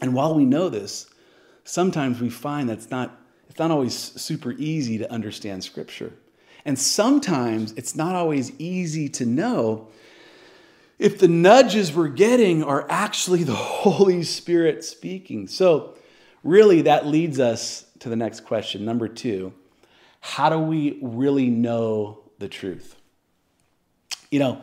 And 0.00 0.14
while 0.14 0.34
we 0.34 0.46
know 0.46 0.70
this, 0.70 1.08
sometimes 1.64 2.20
we 2.20 2.30
find 2.30 2.68
that's 2.68 2.90
not, 2.90 3.20
it's 3.48 3.58
not 3.58 3.70
always 3.70 3.94
super 3.94 4.52
easy 4.52 4.98
to 4.98 5.12
understand 5.12 5.62
Scripture. 5.62 6.14
And 6.64 6.78
sometimes 6.78 7.72
it's 7.72 7.96
not 7.96 8.14
always 8.14 8.52
easy 8.58 9.08
to 9.10 9.26
know 9.26 9.88
if 10.98 11.18
the 11.18 11.28
nudges 11.28 11.94
we're 11.94 12.08
getting 12.08 12.62
are 12.62 12.86
actually 12.90 13.42
the 13.42 13.54
Holy 13.54 14.22
Spirit 14.22 14.84
speaking. 14.84 15.48
So, 15.48 15.94
really, 16.44 16.82
that 16.82 17.06
leads 17.06 17.40
us 17.40 17.86
to 18.00 18.08
the 18.08 18.16
next 18.16 18.40
question. 18.40 18.84
Number 18.84 19.08
two 19.08 19.52
how 20.20 20.50
do 20.50 20.58
we 20.58 20.98
really 21.00 21.48
know 21.48 22.18
the 22.38 22.48
truth? 22.48 22.94
You 24.30 24.38
know, 24.38 24.62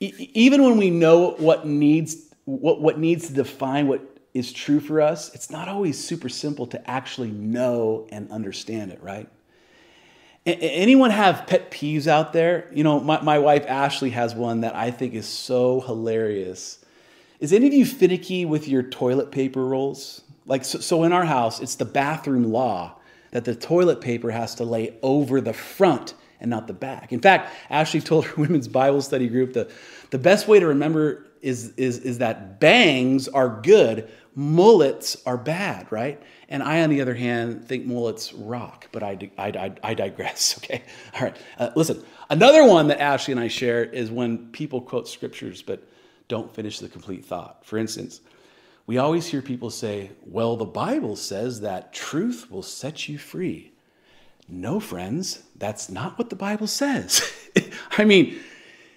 even 0.00 0.62
when 0.64 0.78
we 0.78 0.90
know 0.90 1.32
what 1.32 1.66
needs, 1.66 2.16
what, 2.44 2.80
what 2.80 2.98
needs 2.98 3.28
to 3.28 3.34
define 3.34 3.88
what 3.88 4.00
is 4.34 4.52
true 4.52 4.80
for 4.80 5.00
us, 5.00 5.34
it's 5.34 5.50
not 5.50 5.68
always 5.68 6.02
super 6.02 6.28
simple 6.28 6.66
to 6.68 6.90
actually 6.90 7.30
know 7.30 8.06
and 8.10 8.30
understand 8.30 8.90
it, 8.90 9.02
right? 9.02 9.28
Anyone 10.46 11.10
have 11.10 11.48
pet 11.48 11.72
peeves 11.72 12.06
out 12.06 12.32
there? 12.32 12.70
You 12.72 12.84
know, 12.84 13.00
my, 13.00 13.20
my 13.20 13.40
wife 13.40 13.66
Ashley 13.66 14.10
has 14.10 14.32
one 14.32 14.60
that 14.60 14.76
I 14.76 14.92
think 14.92 15.14
is 15.14 15.26
so 15.26 15.80
hilarious. 15.80 16.78
Is 17.40 17.52
any 17.52 17.66
of 17.66 17.74
you 17.74 17.84
finicky 17.84 18.44
with 18.44 18.68
your 18.68 18.84
toilet 18.84 19.32
paper 19.32 19.64
rolls? 19.64 20.22
Like, 20.46 20.64
so, 20.64 20.78
so 20.78 21.02
in 21.02 21.12
our 21.12 21.24
house, 21.24 21.60
it's 21.60 21.74
the 21.74 21.84
bathroom 21.84 22.44
law 22.44 22.94
that 23.32 23.44
the 23.44 23.56
toilet 23.56 24.00
paper 24.00 24.30
has 24.30 24.54
to 24.54 24.64
lay 24.64 24.96
over 25.02 25.40
the 25.40 25.52
front 25.52 26.14
and 26.40 26.48
not 26.48 26.68
the 26.68 26.72
back. 26.72 27.12
In 27.12 27.20
fact, 27.20 27.52
Ashley 27.68 28.00
told 28.00 28.26
her 28.26 28.34
women's 28.40 28.68
Bible 28.68 29.02
study 29.02 29.28
group 29.28 29.54
that 29.54 29.70
the 30.10 30.18
best 30.18 30.46
way 30.46 30.60
to 30.60 30.66
remember 30.66 31.26
is, 31.42 31.72
is, 31.76 31.98
is 31.98 32.18
that 32.18 32.60
bangs 32.60 33.26
are 33.28 33.60
good, 33.62 34.08
mullets 34.36 35.16
are 35.24 35.38
bad, 35.38 35.90
right? 35.90 36.22
And 36.48 36.62
I, 36.62 36.82
on 36.82 36.90
the 36.90 37.00
other 37.00 37.14
hand, 37.14 37.66
think 37.66 37.86
mullets 37.86 38.32
rock, 38.34 38.86
but 38.92 39.02
I, 39.02 39.30
I, 39.38 39.72
I, 39.82 39.94
digress, 39.94 40.58
okay? 40.62 40.82
All 41.14 41.22
right, 41.22 41.36
uh, 41.58 41.70
listen. 41.74 42.04
Another 42.28 42.64
one 42.64 42.88
that 42.88 43.00
Ashley 43.00 43.32
and 43.32 43.40
I 43.40 43.48
share 43.48 43.82
is 43.82 44.10
when 44.10 44.50
people 44.50 44.80
quote 44.80 45.08
scriptures 45.08 45.62
but 45.62 45.82
don't 46.28 46.54
finish 46.54 46.78
the 46.78 46.88
complete 46.88 47.24
thought. 47.24 47.64
For 47.64 47.78
instance, 47.78 48.20
we 48.86 48.98
always 48.98 49.26
hear 49.26 49.42
people 49.42 49.70
say, 49.70 50.10
well, 50.24 50.56
the 50.56 50.64
Bible 50.64 51.16
says 51.16 51.60
that 51.62 51.92
truth 51.92 52.50
will 52.50 52.62
set 52.62 53.08
you 53.08 53.18
free. 53.18 53.72
No, 54.48 54.78
friends, 54.80 55.42
that's 55.56 55.88
not 55.88 56.18
what 56.18 56.30
the 56.30 56.36
Bible 56.36 56.66
says. 56.66 57.32
I 57.98 58.04
mean, 58.04 58.38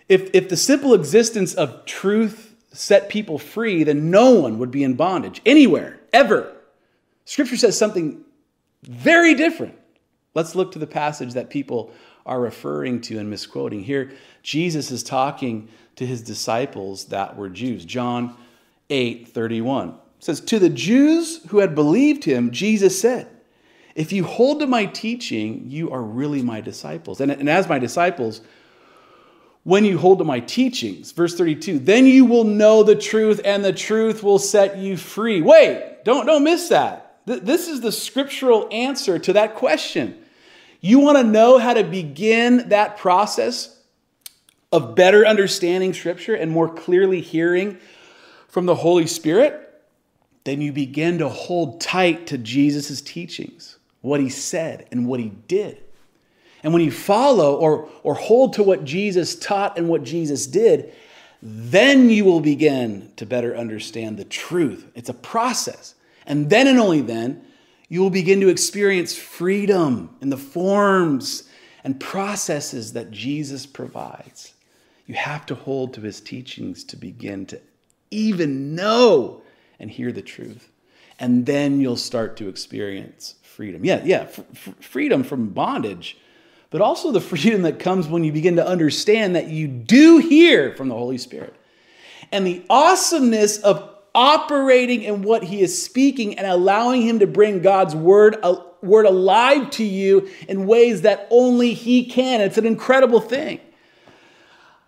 if, 0.07 0.29
if 0.33 0.49
the 0.49 0.57
simple 0.57 0.93
existence 0.93 1.53
of 1.53 1.85
truth 1.85 2.48
set 2.79 3.09
people 3.09 3.37
free, 3.37 3.83
then 3.83 4.09
no 4.09 4.31
one 4.31 4.57
would 4.57 4.71
be 4.71 4.85
in 4.85 4.93
bondage 4.93 5.41
anywhere, 5.45 5.99
ever. 6.13 6.55
Scripture 7.25 7.57
says 7.57 7.77
something 7.77 8.23
very 8.83 9.35
different. 9.35 9.77
Let's 10.33 10.55
look 10.55 10.71
to 10.71 10.79
the 10.79 10.87
passage 10.87 11.33
that 11.33 11.49
people 11.49 11.91
are 12.25 12.39
referring 12.39 13.01
to 13.01 13.19
and 13.19 13.29
misquoting. 13.29 13.83
Here, 13.83 14.11
Jesus 14.43 14.91
is 14.91 15.03
talking 15.03 15.67
to 15.97 16.05
his 16.05 16.21
disciples 16.21 17.05
that 17.05 17.35
were 17.35 17.49
Jews. 17.49 17.83
John 17.83 18.37
8 18.89 19.27
31 19.27 19.95
says, 20.19 20.39
To 20.39 20.57
the 20.57 20.69
Jews 20.69 21.43
who 21.49 21.57
had 21.57 21.75
believed 21.75 22.23
him, 22.23 22.49
Jesus 22.51 22.99
said, 22.99 23.27
If 23.93 24.13
you 24.13 24.23
hold 24.23 24.61
to 24.61 24.67
my 24.67 24.85
teaching, 24.85 25.65
you 25.67 25.91
are 25.91 26.01
really 26.01 26.41
my 26.41 26.61
disciples. 26.61 27.19
And, 27.19 27.29
and 27.29 27.49
as 27.49 27.67
my 27.67 27.77
disciples, 27.77 28.39
when 29.63 29.85
you 29.85 29.97
hold 29.97 30.19
to 30.19 30.23
my 30.23 30.39
teachings, 30.39 31.11
verse 31.11 31.35
32, 31.35 31.79
then 31.79 32.05
you 32.05 32.25
will 32.25 32.43
know 32.43 32.83
the 32.83 32.95
truth, 32.95 33.41
and 33.43 33.63
the 33.63 33.73
truth 33.73 34.23
will 34.23 34.39
set 34.39 34.77
you 34.77 34.97
free. 34.97 35.41
Wait, 35.41 35.97
don't, 36.05 36.25
don't 36.25 36.43
miss 36.43 36.69
that. 36.69 37.17
This 37.25 37.67
is 37.67 37.81
the 37.81 37.91
scriptural 37.91 38.67
answer 38.71 39.19
to 39.19 39.33
that 39.33 39.55
question. 39.55 40.17
You 40.81 40.99
want 40.99 41.17
to 41.17 41.23
know 41.23 41.57
how 41.57 41.73
to 41.73 41.83
begin 41.83 42.69
that 42.69 42.97
process 42.97 43.77
of 44.71 44.95
better 44.95 45.25
understanding 45.25 45.93
Scripture 45.93 46.35
and 46.35 46.51
more 46.51 46.69
clearly 46.69 47.21
hearing 47.21 47.77
from 48.47 48.65
the 48.65 48.75
Holy 48.75 49.07
Spirit? 49.07 49.65
Then 50.45 50.61
you 50.61 50.71
begin 50.71 51.17
to 51.17 51.29
hold 51.29 51.81
tight 51.81 52.27
to 52.27 52.37
Jesus' 52.37 53.01
teachings, 53.01 53.77
what 54.01 54.19
he 54.19 54.29
said 54.29 54.87
and 54.91 55.05
what 55.05 55.19
he 55.19 55.29
did. 55.29 55.83
And 56.63 56.73
when 56.73 56.81
you 56.81 56.91
follow 56.91 57.55
or, 57.55 57.89
or 58.03 58.15
hold 58.15 58.53
to 58.53 58.63
what 58.63 58.83
Jesus 58.83 59.35
taught 59.35 59.77
and 59.77 59.87
what 59.87 60.03
Jesus 60.03 60.45
did, 60.47 60.93
then 61.41 62.09
you 62.09 62.25
will 62.25 62.41
begin 62.41 63.11
to 63.15 63.25
better 63.25 63.55
understand 63.55 64.17
the 64.17 64.25
truth. 64.25 64.87
It's 64.95 65.09
a 65.09 65.13
process. 65.13 65.95
And 66.25 66.49
then 66.49 66.67
and 66.67 66.79
only 66.79 67.01
then, 67.01 67.45
you 67.87 68.01
will 68.01 68.09
begin 68.09 68.41
to 68.41 68.49
experience 68.49 69.15
freedom 69.15 70.15
in 70.21 70.29
the 70.29 70.37
forms 70.37 71.49
and 71.83 71.99
processes 71.99 72.93
that 72.93 73.09
Jesus 73.09 73.65
provides. 73.65 74.53
You 75.07 75.15
have 75.15 75.45
to 75.47 75.55
hold 75.55 75.93
to 75.93 76.01
his 76.01 76.21
teachings 76.21 76.83
to 76.85 76.97
begin 76.97 77.45
to 77.47 77.59
even 78.11 78.75
know 78.75 79.41
and 79.79 79.89
hear 79.89 80.11
the 80.11 80.21
truth. 80.21 80.69
And 81.19 81.45
then 81.45 81.81
you'll 81.81 81.97
start 81.97 82.37
to 82.37 82.47
experience 82.47 83.35
freedom. 83.41 83.83
Yeah, 83.83 84.01
yeah, 84.05 84.27
f- 84.29 84.75
freedom 84.79 85.23
from 85.23 85.49
bondage, 85.49 86.17
but 86.69 86.81
also 86.81 87.11
the 87.11 87.21
freedom 87.21 87.63
that 87.63 87.79
comes 87.79 88.07
when 88.07 88.23
you 88.23 88.31
begin 88.31 88.55
to 88.57 88.67
understand 88.67 89.35
that 89.35 89.47
you 89.47 89.67
do 89.67 90.17
hear 90.17 90.75
from 90.75 90.87
the 90.87 90.95
Holy 90.95 91.17
Spirit. 91.17 91.55
And 92.31 92.45
the 92.45 92.63
awesomeness 92.69 93.57
of 93.57 93.95
operating 94.13 95.03
in 95.03 95.21
what 95.21 95.43
he 95.43 95.61
is 95.61 95.81
speaking 95.81 96.37
and 96.37 96.45
allowing 96.45 97.01
him 97.01 97.19
to 97.19 97.27
bring 97.27 97.61
God's 97.61 97.95
word, 97.95 98.37
uh, 98.43 98.61
word 98.81 99.05
alive 99.05 99.69
to 99.71 99.83
you 99.83 100.29
in 100.47 100.65
ways 100.67 101.01
that 101.01 101.27
only 101.29 101.73
he 101.73 102.05
can. 102.05 102.41
It's 102.41 102.57
an 102.57 102.65
incredible 102.65 103.19
thing. 103.19 103.59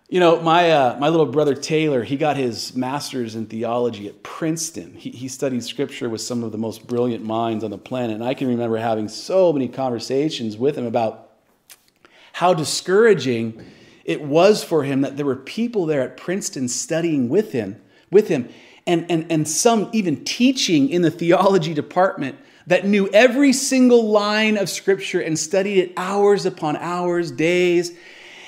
You 0.08 0.20
know, 0.20 0.42
my, 0.42 0.70
uh, 0.70 0.98
my 1.00 1.08
little 1.08 1.26
brother 1.26 1.54
Taylor, 1.54 2.04
he 2.04 2.18
got 2.18 2.36
his 2.36 2.76
master's 2.76 3.34
in 3.34 3.46
theology 3.46 4.08
at 4.08 4.22
Princeton. 4.22 4.92
He, 4.94 5.10
he 5.10 5.26
studied 5.26 5.64
scripture 5.64 6.10
with 6.10 6.20
some 6.20 6.44
of 6.44 6.52
the 6.52 6.58
most 6.58 6.86
brilliant 6.86 7.24
minds 7.24 7.64
on 7.64 7.70
the 7.70 7.78
planet. 7.78 8.16
And 8.16 8.24
I 8.24 8.34
can 8.34 8.48
remember 8.48 8.76
having 8.76 9.08
so 9.08 9.52
many 9.52 9.68
conversations 9.68 10.58
with 10.58 10.76
him 10.76 10.84
about 10.84 11.31
how 12.32 12.54
discouraging 12.54 13.64
it 14.04 14.22
was 14.22 14.64
for 14.64 14.84
him 14.84 15.02
that 15.02 15.16
there 15.16 15.26
were 15.26 15.36
people 15.36 15.86
there 15.86 16.02
at 16.02 16.16
Princeton 16.16 16.68
studying 16.68 17.28
with 17.28 17.52
him, 17.52 17.80
with 18.10 18.28
him 18.28 18.48
and, 18.86 19.08
and, 19.10 19.30
and 19.30 19.46
some 19.46 19.88
even 19.92 20.24
teaching 20.24 20.88
in 20.88 21.02
the 21.02 21.10
theology 21.10 21.74
department 21.74 22.36
that 22.66 22.86
knew 22.86 23.08
every 23.08 23.52
single 23.52 24.08
line 24.08 24.56
of 24.56 24.68
scripture 24.68 25.20
and 25.20 25.38
studied 25.38 25.78
it 25.78 25.92
hours 25.96 26.46
upon 26.46 26.76
hours, 26.76 27.30
days, 27.30 27.92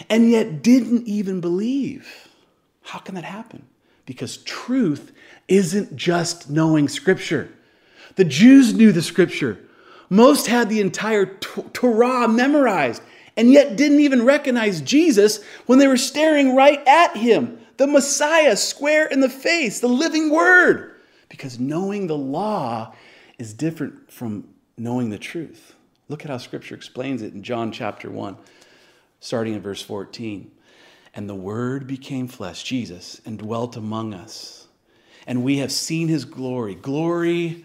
and 0.09 0.31
yet 0.31 0.63
didn't 0.63 1.07
even 1.07 1.41
believe. 1.41 2.29
How 2.83 2.99
can 2.99 3.15
that 3.15 3.25
happen? 3.25 3.65
Because 4.07 4.39
truth 4.39 5.13
isn't 5.49 5.97
just 5.97 6.51
knowing 6.51 6.89
scripture. 6.89 7.51
The 8.17 8.25
Jews 8.25 8.75
knew 8.75 8.93
the 8.93 9.03
scripture. 9.03 9.59
Most 10.11 10.47
had 10.47 10.69
the 10.69 10.81
entire 10.81 11.27
Torah 11.27 12.29
memorized 12.29 13.03
and 13.37 13.51
yet 13.51 13.77
didn't 13.77 14.01
even 14.01 14.25
recognize 14.25 14.81
Jesus 14.81 15.43
when 15.67 15.79
they 15.79 15.89
were 15.89 15.97
staring 15.97 16.55
right 16.55 16.83
at 16.87 17.17
him 17.17 17.59
the 17.77 17.87
Messiah 17.87 18.57
square 18.57 19.07
in 19.07 19.21
the 19.21 19.29
face, 19.29 19.81
the 19.81 19.89
living 19.89 20.31
word. 20.31 21.01
Because 21.29 21.59
knowing 21.59 22.07
the 22.07 22.17
law 22.17 22.95
is 23.39 23.53
different 23.53 24.13
from 24.13 24.49
knowing 24.77 25.11
the 25.11 25.19
truth. 25.19 25.75
Look 26.09 26.23
at 26.25 26.31
how 26.31 26.39
scripture 26.39 26.75
explains 26.75 27.23
it 27.23 27.33
in 27.33 27.43
John 27.43 27.73
chapter 27.73 28.11
1, 28.11 28.37
starting 29.21 29.55
in 29.55 29.63
verse 29.63 29.83
14. 29.83 30.51
And 31.15 31.29
the 31.29 31.35
word 31.35 31.87
became 31.87 32.29
flesh, 32.29 32.63
Jesus, 32.63 33.21
and 33.25 33.39
dwelt 33.39 33.77
among 33.77 34.15
us. 34.15 34.69
And 35.27 35.43
we 35.43 35.59
have 35.59 35.73
seen 35.73 36.09
his 36.09 36.25
glory, 36.25 36.75
glory 36.75 37.65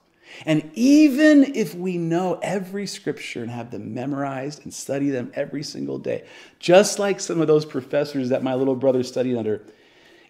And 0.45 0.71
even 0.73 1.55
if 1.55 1.75
we 1.75 1.97
know 1.97 2.39
every 2.41 2.87
scripture 2.87 3.41
and 3.41 3.51
have 3.51 3.71
them 3.71 3.93
memorized 3.93 4.63
and 4.63 4.73
study 4.73 5.09
them 5.09 5.31
every 5.35 5.63
single 5.63 5.97
day, 5.97 6.25
just 6.59 6.99
like 6.99 7.19
some 7.19 7.41
of 7.41 7.47
those 7.47 7.65
professors 7.65 8.29
that 8.29 8.43
my 8.43 8.55
little 8.55 8.75
brother 8.75 9.03
studied 9.03 9.37
under, 9.37 9.63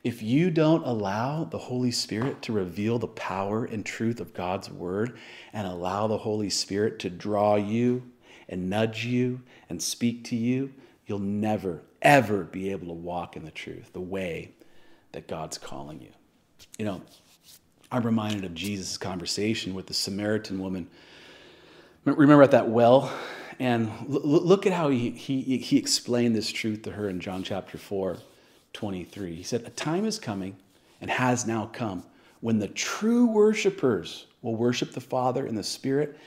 if 0.03 0.23
you 0.23 0.49
don't 0.49 0.83
allow 0.83 1.43
the 1.43 1.59
Holy 1.59 1.91
Spirit 1.91 2.41
to 2.43 2.51
reveal 2.51 2.97
the 2.97 3.07
power 3.07 3.65
and 3.65 3.85
truth 3.85 4.19
of 4.19 4.33
God's 4.33 4.69
word 4.69 5.17
and 5.53 5.67
allow 5.67 6.07
the 6.07 6.17
Holy 6.17 6.49
Spirit 6.49 6.97
to 6.99 7.09
draw 7.09 7.55
you 7.55 8.03
and 8.49 8.69
nudge 8.69 9.05
you 9.05 9.41
and 9.69 9.81
speak 9.81 10.23
to 10.25 10.35
you, 10.35 10.73
you'll 11.05 11.19
never, 11.19 11.83
ever 12.01 12.43
be 12.43 12.71
able 12.71 12.87
to 12.87 12.93
walk 12.93 13.35
in 13.35 13.45
the 13.45 13.51
truth, 13.51 13.93
the 13.93 14.01
way 14.01 14.51
that 15.11 15.27
God's 15.27 15.57
calling 15.57 16.01
you. 16.01 16.09
You 16.79 16.85
know, 16.85 17.01
I'm 17.91 18.03
reminded 18.03 18.45
of 18.45 18.53
Jesus' 18.53 18.97
conversation 18.97 19.73
with 19.73 19.87
the 19.87 19.93
Samaritan 19.93 20.59
woman. 20.59 20.87
Remember 22.05 22.41
at 22.41 22.51
that 22.51 22.69
well? 22.69 23.11
And 23.59 23.91
look 24.07 24.65
at 24.65 24.73
how 24.73 24.89
he, 24.89 25.11
he, 25.11 25.57
he 25.57 25.77
explained 25.77 26.35
this 26.35 26.49
truth 26.49 26.83
to 26.83 26.91
her 26.91 27.09
in 27.09 27.19
John 27.19 27.43
chapter 27.43 27.77
4, 27.77 28.17
23. 28.73 29.35
He 29.35 29.43
said, 29.43 29.63
A 29.65 29.69
time 29.71 30.05
is 30.05 30.17
coming 30.17 30.55
and 31.01 31.11
has 31.11 31.45
now 31.45 31.69
come 31.73 32.03
when 32.39 32.59
the 32.59 32.69
true 32.69 33.27
worshipers 33.27 34.25
will 34.41 34.55
worship 34.55 34.93
the 34.93 35.01
Father 35.01 35.45
in 35.45 35.55
the 35.55 35.63
Spirit 35.63 36.17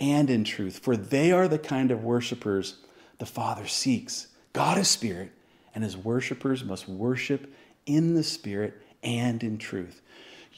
and 0.00 0.30
in 0.30 0.44
truth, 0.44 0.78
for 0.78 0.96
they 0.96 1.32
are 1.32 1.48
the 1.48 1.58
kind 1.58 1.90
of 1.90 2.04
worshipers 2.04 2.76
the 3.18 3.26
Father 3.26 3.66
seeks. 3.66 4.28
God 4.52 4.78
is 4.78 4.88
Spirit, 4.88 5.32
and 5.74 5.82
his 5.82 5.96
worshipers 5.96 6.64
must 6.64 6.88
worship 6.88 7.52
in 7.86 8.14
the 8.14 8.22
Spirit 8.22 8.80
and 9.02 9.42
in 9.42 9.58
truth. 9.58 10.00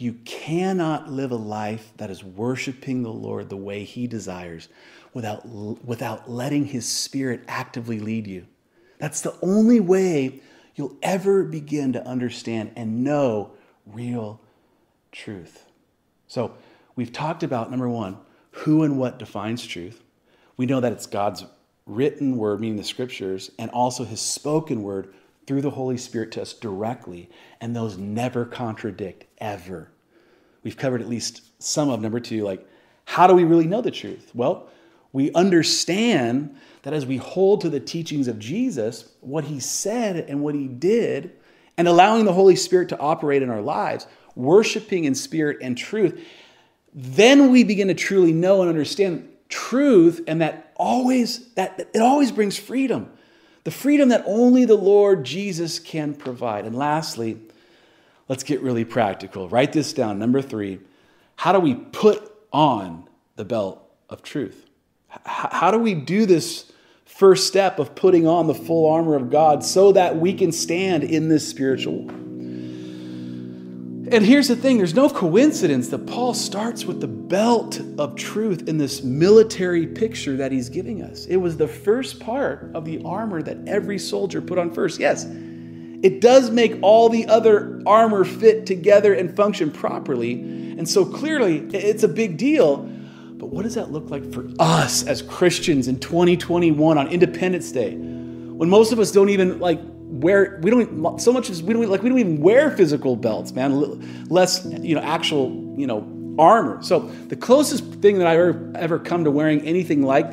You 0.00 0.14
cannot 0.24 1.12
live 1.12 1.30
a 1.30 1.36
life 1.36 1.92
that 1.98 2.08
is 2.08 2.24
worshiping 2.24 3.02
the 3.02 3.12
Lord 3.12 3.50
the 3.50 3.56
way 3.58 3.84
He 3.84 4.06
desires 4.06 4.70
without, 5.12 5.46
without 5.46 6.30
letting 6.30 6.64
His 6.64 6.88
Spirit 6.88 7.44
actively 7.46 8.00
lead 8.00 8.26
you. 8.26 8.46
That's 8.98 9.20
the 9.20 9.36
only 9.42 9.78
way 9.78 10.40
you'll 10.74 10.96
ever 11.02 11.44
begin 11.44 11.92
to 11.92 12.06
understand 12.06 12.72
and 12.76 13.04
know 13.04 13.50
real 13.84 14.40
truth. 15.12 15.66
So, 16.28 16.54
we've 16.96 17.12
talked 17.12 17.42
about 17.42 17.70
number 17.70 17.88
one, 17.88 18.16
who 18.52 18.84
and 18.84 18.98
what 18.98 19.18
defines 19.18 19.66
truth. 19.66 20.02
We 20.56 20.64
know 20.64 20.80
that 20.80 20.92
it's 20.92 21.06
God's 21.06 21.44
written 21.84 22.38
word, 22.38 22.58
meaning 22.58 22.78
the 22.78 22.84
scriptures, 22.84 23.50
and 23.58 23.70
also 23.72 24.04
His 24.04 24.22
spoken 24.22 24.82
word 24.82 25.12
through 25.50 25.60
the 25.60 25.70
Holy 25.70 25.96
Spirit 25.96 26.30
to 26.30 26.40
us 26.40 26.52
directly, 26.52 27.28
and 27.60 27.74
those 27.74 27.98
never 27.98 28.44
contradict 28.44 29.24
ever. 29.38 29.90
We've 30.62 30.76
covered 30.76 31.00
at 31.00 31.08
least 31.08 31.42
some 31.60 31.90
of 31.90 32.00
number 32.00 32.20
two, 32.20 32.44
like 32.44 32.64
how 33.04 33.26
do 33.26 33.34
we 33.34 33.42
really 33.42 33.66
know 33.66 33.80
the 33.80 33.90
truth? 33.90 34.30
Well, 34.32 34.68
we 35.12 35.32
understand 35.32 36.54
that 36.82 36.92
as 36.92 37.04
we 37.04 37.16
hold 37.16 37.62
to 37.62 37.68
the 37.68 37.80
teachings 37.80 38.28
of 38.28 38.38
Jesus, 38.38 39.12
what 39.22 39.42
he 39.42 39.58
said 39.58 40.24
and 40.28 40.40
what 40.40 40.54
he 40.54 40.68
did, 40.68 41.32
and 41.76 41.88
allowing 41.88 42.26
the 42.26 42.32
Holy 42.32 42.54
Spirit 42.54 42.88
to 42.90 42.98
operate 43.00 43.42
in 43.42 43.50
our 43.50 43.60
lives, 43.60 44.06
worshiping 44.36 45.02
in 45.02 45.16
spirit 45.16 45.58
and 45.60 45.76
truth, 45.76 46.24
then 46.94 47.50
we 47.50 47.64
begin 47.64 47.88
to 47.88 47.94
truly 47.94 48.32
know 48.32 48.60
and 48.60 48.68
understand 48.68 49.28
truth 49.48 50.22
and 50.28 50.42
that 50.42 50.72
always 50.76 51.52
that 51.54 51.90
it 51.92 52.00
always 52.00 52.30
brings 52.30 52.56
freedom 52.56 53.10
the 53.64 53.70
freedom 53.70 54.08
that 54.08 54.22
only 54.26 54.64
the 54.64 54.74
Lord 54.74 55.24
Jesus 55.24 55.78
can 55.78 56.14
provide. 56.14 56.64
And 56.64 56.74
lastly, 56.74 57.38
let's 58.28 58.42
get 58.42 58.60
really 58.62 58.84
practical. 58.84 59.48
Write 59.48 59.72
this 59.72 59.92
down. 59.92 60.18
Number 60.18 60.40
three, 60.40 60.80
how 61.36 61.52
do 61.52 61.60
we 61.60 61.74
put 61.74 62.32
on 62.52 63.08
the 63.36 63.44
belt 63.44 63.82
of 64.08 64.22
truth? 64.22 64.66
How 65.24 65.70
do 65.70 65.78
we 65.78 65.94
do 65.94 66.26
this 66.26 66.70
first 67.04 67.46
step 67.46 67.78
of 67.78 67.94
putting 67.94 68.26
on 68.26 68.46
the 68.46 68.54
full 68.54 68.90
armor 68.90 69.16
of 69.16 69.30
God 69.30 69.64
so 69.64 69.92
that 69.92 70.16
we 70.16 70.32
can 70.32 70.52
stand 70.52 71.04
in 71.04 71.28
this 71.28 71.48
spiritual? 71.48 72.10
And 74.12 74.26
here's 74.26 74.48
the 74.48 74.56
thing 74.56 74.78
there's 74.78 74.94
no 74.94 75.08
coincidence 75.08 75.88
that 75.88 76.04
Paul 76.06 76.34
starts 76.34 76.84
with 76.84 77.00
the 77.00 77.06
belt 77.06 77.80
of 77.96 78.16
truth 78.16 78.68
in 78.68 78.76
this 78.76 79.04
military 79.04 79.86
picture 79.86 80.36
that 80.36 80.50
he's 80.50 80.68
giving 80.68 81.02
us. 81.02 81.26
It 81.26 81.36
was 81.36 81.56
the 81.56 81.68
first 81.68 82.18
part 82.18 82.72
of 82.74 82.84
the 82.84 83.00
armor 83.04 83.40
that 83.40 83.68
every 83.68 84.00
soldier 84.00 84.42
put 84.42 84.58
on 84.58 84.72
first. 84.72 84.98
Yes, 84.98 85.26
it 86.02 86.20
does 86.20 86.50
make 86.50 86.76
all 86.82 87.08
the 87.08 87.26
other 87.26 87.80
armor 87.86 88.24
fit 88.24 88.66
together 88.66 89.14
and 89.14 89.36
function 89.36 89.70
properly. 89.70 90.32
And 90.32 90.88
so 90.88 91.04
clearly, 91.04 91.58
it's 91.72 92.02
a 92.02 92.08
big 92.08 92.36
deal. 92.36 92.78
But 92.78 93.50
what 93.50 93.62
does 93.62 93.76
that 93.76 93.92
look 93.92 94.10
like 94.10 94.32
for 94.32 94.48
us 94.58 95.06
as 95.06 95.22
Christians 95.22 95.86
in 95.86 96.00
2021 96.00 96.98
on 96.98 97.06
Independence 97.06 97.70
Day? 97.70 97.94
When 97.94 98.68
most 98.68 98.90
of 98.90 98.98
us 98.98 99.12
don't 99.12 99.28
even 99.28 99.60
like 99.60 99.80
wear 100.10 100.58
we 100.62 100.70
don't 100.70 101.20
so 101.20 101.32
much 101.32 101.50
as 101.50 101.62
we 101.62 101.72
don't 101.72 101.88
like 101.88 102.02
we 102.02 102.08
don't 102.08 102.18
even 102.18 102.40
wear 102.40 102.70
physical 102.70 103.16
belts 103.16 103.52
man. 103.52 104.26
Less 104.28 104.64
you 104.64 104.94
know 104.94 105.00
actual 105.00 105.74
you 105.76 105.86
know 105.86 106.06
armor. 106.38 106.82
So 106.82 107.00
the 107.00 107.36
closest 107.36 107.84
thing 107.94 108.18
that 108.18 108.26
i 108.26 108.36
ever 108.36 108.72
ever 108.74 108.98
come 108.98 109.24
to 109.24 109.30
wearing 109.30 109.60
anything 109.62 110.02
like 110.02 110.26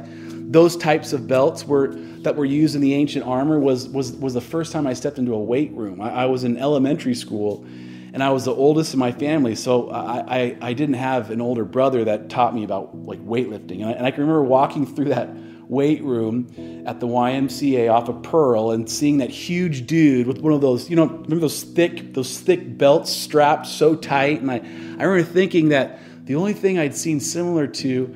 those 0.51 0.77
types 0.77 1.13
of 1.13 1.27
belts 1.27 1.65
were 1.65 1.89
that 2.21 2.35
were 2.35 2.45
used 2.45 2.75
in 2.75 2.81
the 2.81 2.93
ancient 2.93 3.25
armor 3.25 3.59
was 3.59 3.87
was 3.89 4.13
was 4.13 4.33
the 4.33 4.41
first 4.41 4.71
time 4.71 4.87
i 4.87 4.93
stepped 4.93 5.17
into 5.17 5.33
a 5.33 5.39
weight 5.39 5.71
room. 5.73 6.01
I, 6.01 6.09
I 6.09 6.25
was 6.25 6.43
in 6.43 6.57
elementary 6.57 7.15
school 7.15 7.65
and 8.13 8.23
i 8.23 8.29
was 8.29 8.45
the 8.45 8.55
oldest 8.55 8.93
in 8.93 8.99
my 8.99 9.11
family 9.11 9.55
so 9.55 9.89
I, 9.89 10.39
I, 10.39 10.57
I 10.61 10.73
didn't 10.73 10.95
have 10.95 11.29
an 11.29 11.41
older 11.41 11.65
brother 11.65 12.05
that 12.05 12.29
taught 12.29 12.55
me 12.55 12.63
about 12.63 12.95
like 12.95 13.19
weightlifting. 13.19 13.81
And 13.81 13.85
I, 13.85 13.91
and 13.91 14.05
I 14.05 14.11
can 14.11 14.21
remember 14.21 14.43
walking 14.43 14.85
through 14.85 15.09
that 15.09 15.29
weight 15.69 16.03
room 16.03 16.83
at 16.85 16.99
the 16.99 17.07
YMCA 17.07 17.91
off 17.91 18.09
of 18.09 18.23
Pearl 18.23 18.71
and 18.71 18.89
seeing 18.89 19.17
that 19.17 19.29
huge 19.29 19.85
dude 19.85 20.27
with 20.27 20.39
one 20.39 20.53
of 20.53 20.61
those, 20.61 20.89
you 20.89 20.95
know, 20.95 21.07
remember 21.07 21.39
those 21.39 21.63
thick, 21.63 22.13
those 22.13 22.39
thick 22.39 22.77
belts 22.77 23.11
strapped 23.11 23.67
so 23.67 23.95
tight. 23.95 24.41
And 24.41 24.49
I, 24.49 24.55
I 24.55 25.03
remember 25.03 25.23
thinking 25.23 25.69
that 25.69 25.99
the 26.25 26.35
only 26.35 26.53
thing 26.53 26.77
I'd 26.79 26.95
seen 26.95 27.19
similar 27.19 27.67
to 27.67 28.15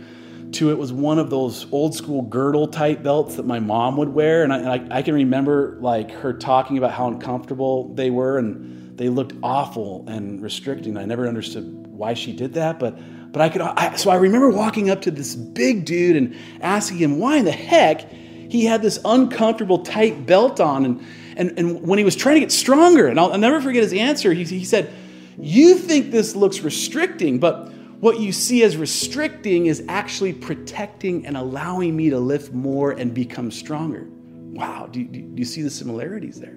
to 0.54 0.70
it 0.70 0.78
was 0.78 0.92
one 0.92 1.18
of 1.18 1.30
those 1.30 1.66
old 1.72 1.96
school 1.96 2.24
girdle 2.24 2.68
type 2.68 3.02
belts 3.02 3.36
that 3.36 3.46
my 3.46 3.60
mom 3.60 3.96
would 3.98 4.10
wear. 4.10 4.44
And 4.44 4.52
I, 4.52 4.58
and 4.58 4.94
I, 4.94 4.98
I 4.98 5.02
can 5.02 5.14
remember 5.14 5.78
like 5.80 6.12
her 6.12 6.34
talking 6.34 6.78
about 6.78 6.92
how 6.92 7.08
uncomfortable 7.08 7.94
they 7.94 8.10
were 8.10 8.38
and 8.38 8.98
they 8.98 9.10
looked 9.10 9.34
awful 9.42 10.04
and 10.08 10.42
restricting. 10.42 10.98
I 10.98 11.06
never 11.06 11.28
understood 11.28 11.88
why 11.88 12.14
she 12.14 12.34
did 12.34 12.54
that, 12.56 12.80
but 12.80 12.98
but 13.32 13.42
I 13.42 13.50
could, 13.50 13.62
I, 13.62 13.96
so 13.96 14.10
I 14.10 14.16
remember 14.16 14.50
walking 14.50 14.90
up 14.90 15.02
to 15.04 15.12
this 15.12 15.36
big 15.36 15.86
dude 15.86 16.18
and 16.18 16.36
asking 16.62 16.98
him 16.98 17.18
why 17.18 17.38
in 17.38 17.46
the 17.46 17.52
heck 17.52 18.10
he 18.12 18.66
had 18.66 18.82
this 18.82 19.00
uncomfortable 19.06 19.80
tight 19.80 20.26
belt 20.26 20.60
on. 20.60 20.84
And, 20.86 21.08
and, 21.38 21.54
and 21.58 21.88
when 21.88 21.98
he 21.98 22.04
was 22.04 22.16
trying 22.16 22.36
to 22.36 22.40
get 22.42 22.52
stronger, 22.52 23.08
and 23.08 23.20
I'll, 23.20 23.32
I'll 23.32 23.40
never 23.40 23.62
forget 23.62 23.84
his 23.84 23.94
answer, 23.94 24.34
he, 24.34 24.44
he 24.44 24.66
said, 24.66 24.92
You 25.40 25.78
think 25.78 26.12
this 26.12 26.36
looks 26.36 26.60
restricting, 26.60 27.40
but 27.40 27.72
what 28.02 28.20
you 28.20 28.34
see 28.34 28.64
as 28.64 28.76
restricting 28.76 29.68
is 29.68 29.84
actually 29.88 30.34
protecting 30.34 31.26
and 31.26 31.38
allowing 31.38 31.96
me 31.96 32.10
to 32.10 32.20
lift 32.20 32.52
more 32.52 32.92
and 32.92 33.14
become 33.14 33.50
stronger. 33.50 34.08
Wow, 34.10 34.90
do, 34.92 35.06
do, 35.06 35.22
do 35.22 35.40
you 35.40 35.46
see 35.46 35.62
the 35.62 35.70
similarities 35.70 36.38
there? 36.38 36.56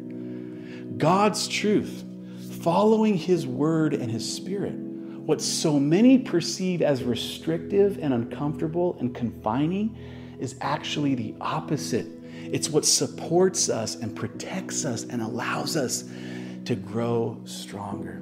God's 0.96 1.46
truth, 1.46 2.04
following 2.62 3.16
His 3.16 3.46
word 3.46 3.94
and 3.94 4.10
His 4.10 4.34
spirit 4.34 4.83
what 5.26 5.40
so 5.40 5.80
many 5.80 6.18
perceive 6.18 6.82
as 6.82 7.02
restrictive 7.02 7.98
and 8.00 8.12
uncomfortable 8.12 8.96
and 9.00 9.14
confining 9.14 9.96
is 10.38 10.56
actually 10.60 11.14
the 11.14 11.34
opposite. 11.40 12.06
It's 12.52 12.68
what 12.68 12.84
supports 12.84 13.70
us 13.70 13.96
and 13.96 14.14
protects 14.14 14.84
us 14.84 15.04
and 15.04 15.22
allows 15.22 15.76
us 15.76 16.04
to 16.66 16.74
grow 16.74 17.40
stronger. 17.44 18.20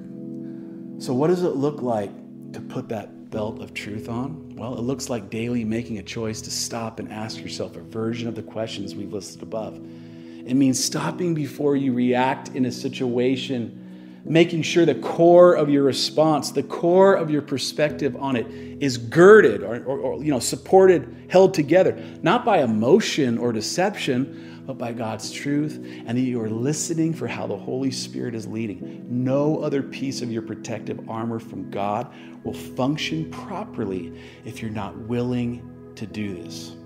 So, 0.98 1.12
what 1.12 1.28
does 1.28 1.42
it 1.42 1.56
look 1.56 1.82
like 1.82 2.10
to 2.52 2.60
put 2.60 2.88
that 2.90 3.30
belt 3.30 3.60
of 3.60 3.74
truth 3.74 4.08
on? 4.08 4.54
Well, 4.54 4.78
it 4.78 4.82
looks 4.82 5.10
like 5.10 5.28
daily 5.30 5.64
making 5.64 5.98
a 5.98 6.02
choice 6.02 6.40
to 6.42 6.50
stop 6.50 7.00
and 7.00 7.12
ask 7.12 7.40
yourself 7.40 7.76
a 7.76 7.80
version 7.80 8.28
of 8.28 8.36
the 8.36 8.42
questions 8.42 8.94
we've 8.94 9.12
listed 9.12 9.42
above. 9.42 9.74
It 9.74 10.54
means 10.54 10.82
stopping 10.82 11.34
before 11.34 11.74
you 11.74 11.92
react 11.92 12.50
in 12.50 12.66
a 12.66 12.72
situation 12.72 13.81
making 14.24 14.62
sure 14.62 14.86
the 14.86 14.94
core 14.94 15.54
of 15.54 15.68
your 15.68 15.82
response, 15.82 16.52
the 16.52 16.62
core 16.62 17.14
of 17.14 17.30
your 17.30 17.42
perspective 17.42 18.16
on 18.16 18.36
it 18.36 18.46
is 18.80 18.96
girded 18.96 19.62
or, 19.62 19.82
or, 19.84 19.98
or, 19.98 20.24
you 20.24 20.30
know, 20.30 20.38
supported, 20.38 21.26
held 21.28 21.54
together, 21.54 21.96
not 22.22 22.44
by 22.44 22.62
emotion 22.62 23.38
or 23.38 23.52
deception, 23.52 24.62
but 24.64 24.78
by 24.78 24.92
God's 24.92 25.32
truth, 25.32 25.84
and 26.06 26.16
that 26.16 26.22
you 26.22 26.40
are 26.40 26.48
listening 26.48 27.12
for 27.12 27.26
how 27.26 27.48
the 27.48 27.56
Holy 27.56 27.90
Spirit 27.90 28.34
is 28.34 28.46
leading. 28.46 29.04
No 29.08 29.58
other 29.60 29.82
piece 29.82 30.22
of 30.22 30.30
your 30.30 30.42
protective 30.42 31.08
armor 31.10 31.40
from 31.40 31.68
God 31.70 32.12
will 32.44 32.54
function 32.54 33.28
properly 33.30 34.12
if 34.44 34.62
you're 34.62 34.70
not 34.70 34.96
willing 34.96 35.92
to 35.96 36.06
do 36.06 36.40
this. 36.42 36.76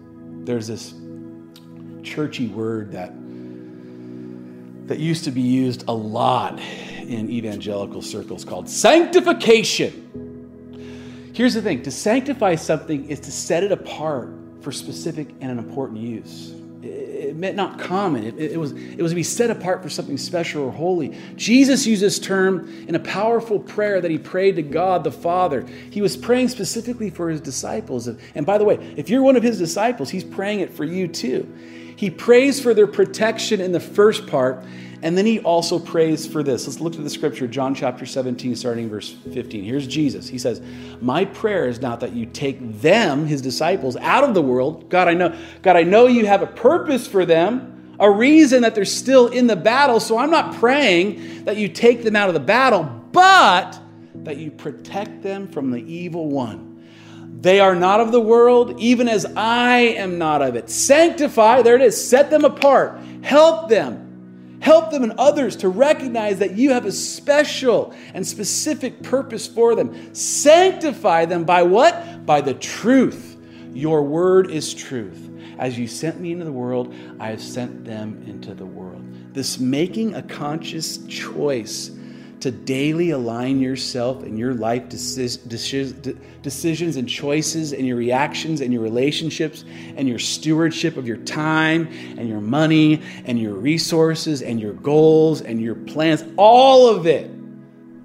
There's 0.44 0.66
this 0.66 0.94
churchy 2.02 2.46
word 2.48 2.92
that 2.92 3.12
that 4.86 5.00
used 5.00 5.24
to 5.24 5.32
be 5.32 5.40
used 5.40 5.84
a 5.88 5.92
lot 5.92 6.60
in 7.06 7.30
evangelical 7.30 8.02
circles 8.02 8.44
called 8.44 8.68
sanctification. 8.68 10.02
Here's 11.32 11.54
the 11.54 11.62
thing 11.62 11.82
to 11.82 11.90
sanctify 11.90 12.54
something 12.54 13.08
is 13.08 13.20
to 13.20 13.30
set 13.30 13.62
it 13.62 13.72
apart 13.72 14.30
for 14.60 14.72
specific 14.72 15.28
and 15.40 15.50
an 15.50 15.58
important 15.58 16.00
use. 16.00 16.52
It 16.82 17.36
meant 17.36 17.56
not 17.56 17.78
common. 17.78 18.24
It, 18.24 18.38
it, 18.38 18.56
was, 18.58 18.72
it 18.72 19.02
was 19.02 19.12
to 19.12 19.16
be 19.16 19.22
set 19.22 19.50
apart 19.50 19.82
for 19.82 19.88
something 19.88 20.16
special 20.16 20.64
or 20.64 20.72
holy. 20.72 21.16
Jesus 21.34 21.86
used 21.86 22.02
this 22.02 22.18
term 22.18 22.86
in 22.86 22.94
a 22.94 23.00
powerful 23.00 23.58
prayer 23.58 24.00
that 24.00 24.10
he 24.10 24.18
prayed 24.18 24.56
to 24.56 24.62
God 24.62 25.04
the 25.04 25.12
Father. 25.12 25.66
He 25.90 26.00
was 26.00 26.16
praying 26.16 26.48
specifically 26.48 27.10
for 27.10 27.28
his 27.28 27.40
disciples. 27.40 28.06
And 28.06 28.46
by 28.46 28.58
the 28.58 28.64
way, 28.64 28.76
if 28.96 29.10
you're 29.10 29.22
one 29.22 29.36
of 29.36 29.42
his 29.42 29.58
disciples, 29.58 30.10
he's 30.10 30.24
praying 30.24 30.60
it 30.60 30.72
for 30.72 30.84
you 30.84 31.08
too. 31.08 31.52
He 31.96 32.10
prays 32.10 32.60
for 32.60 32.74
their 32.74 32.86
protection 32.86 33.60
in 33.60 33.72
the 33.72 33.80
first 33.80 34.26
part, 34.26 34.64
and 35.02 35.16
then 35.16 35.26
he 35.26 35.40
also 35.40 35.78
prays 35.78 36.26
for 36.26 36.42
this. 36.42 36.66
Let's 36.66 36.80
look 36.80 36.94
at 36.94 37.04
the 37.04 37.10
scripture, 37.10 37.46
John 37.46 37.74
chapter 37.74 38.06
17, 38.06 38.56
starting 38.56 38.88
verse 38.88 39.10
15. 39.32 39.62
Here's 39.62 39.86
Jesus. 39.86 40.28
He 40.28 40.38
says, 40.38 40.62
My 41.00 41.24
prayer 41.26 41.68
is 41.68 41.80
not 41.80 42.00
that 42.00 42.12
you 42.12 42.26
take 42.26 42.80
them, 42.80 43.26
his 43.26 43.42
disciples, 43.42 43.96
out 43.96 44.24
of 44.24 44.34
the 44.34 44.42
world. 44.42 44.88
God, 44.88 45.08
I 45.08 45.14
know, 45.14 45.36
God, 45.62 45.76
I 45.76 45.82
know 45.82 46.06
you 46.06 46.26
have 46.26 46.42
a 46.42 46.46
purpose 46.46 47.06
for 47.06 47.26
them, 47.26 47.96
a 48.00 48.10
reason 48.10 48.62
that 48.62 48.74
they're 48.74 48.84
still 48.84 49.28
in 49.28 49.46
the 49.46 49.56
battle. 49.56 50.00
So 50.00 50.18
I'm 50.18 50.30
not 50.30 50.54
praying 50.54 51.44
that 51.44 51.56
you 51.56 51.68
take 51.68 52.02
them 52.02 52.16
out 52.16 52.28
of 52.28 52.34
the 52.34 52.40
battle, 52.40 52.84
but 53.12 53.78
that 54.14 54.38
you 54.38 54.50
protect 54.50 55.22
them 55.22 55.48
from 55.48 55.70
the 55.70 55.80
evil 55.80 56.28
one. 56.28 56.72
They 57.40 57.60
are 57.60 57.74
not 57.74 58.00
of 58.00 58.12
the 58.12 58.20
world, 58.20 58.80
even 58.80 59.08
as 59.08 59.26
I 59.36 59.78
am 59.78 60.16
not 60.16 60.40
of 60.40 60.56
it. 60.56 60.70
Sanctify, 60.70 61.62
there 61.62 61.76
it 61.76 61.82
is, 61.82 62.08
set 62.08 62.30
them 62.30 62.44
apart, 62.44 62.98
help 63.22 63.68
them 63.68 64.05
Help 64.60 64.90
them 64.90 65.02
and 65.02 65.12
others 65.12 65.56
to 65.56 65.68
recognize 65.68 66.38
that 66.38 66.56
you 66.56 66.72
have 66.72 66.86
a 66.86 66.92
special 66.92 67.94
and 68.14 68.26
specific 68.26 69.02
purpose 69.02 69.46
for 69.46 69.74
them. 69.74 70.14
Sanctify 70.14 71.26
them 71.26 71.44
by 71.44 71.62
what? 71.62 72.24
By 72.26 72.40
the 72.40 72.54
truth. 72.54 73.36
Your 73.72 74.02
word 74.02 74.50
is 74.50 74.72
truth. 74.72 75.30
As 75.58 75.78
you 75.78 75.86
sent 75.86 76.20
me 76.20 76.32
into 76.32 76.44
the 76.44 76.52
world, 76.52 76.94
I 77.18 77.28
have 77.28 77.42
sent 77.42 77.84
them 77.84 78.22
into 78.26 78.54
the 78.54 78.66
world. 78.66 79.02
This 79.32 79.58
making 79.58 80.14
a 80.14 80.22
conscious 80.22 80.98
choice 81.06 81.90
to 82.40 82.50
daily 82.50 83.10
align 83.10 83.60
yourself 83.60 84.22
and 84.22 84.38
your 84.38 84.54
life 84.54 84.88
decisions 84.88 86.96
and 86.96 87.08
choices 87.08 87.72
and 87.72 87.86
your 87.86 87.96
reactions 87.96 88.60
and 88.60 88.72
your 88.72 88.82
relationships 88.82 89.64
and 89.96 90.08
your 90.08 90.18
stewardship 90.18 90.96
of 90.96 91.06
your 91.06 91.16
time 91.18 91.88
and 92.18 92.28
your 92.28 92.40
money 92.40 93.02
and 93.24 93.38
your 93.38 93.54
resources 93.54 94.42
and 94.42 94.60
your 94.60 94.74
goals 94.74 95.40
and 95.40 95.60
your 95.60 95.74
plans, 95.74 96.24
all 96.36 96.88
of 96.88 97.06
it, 97.06 97.30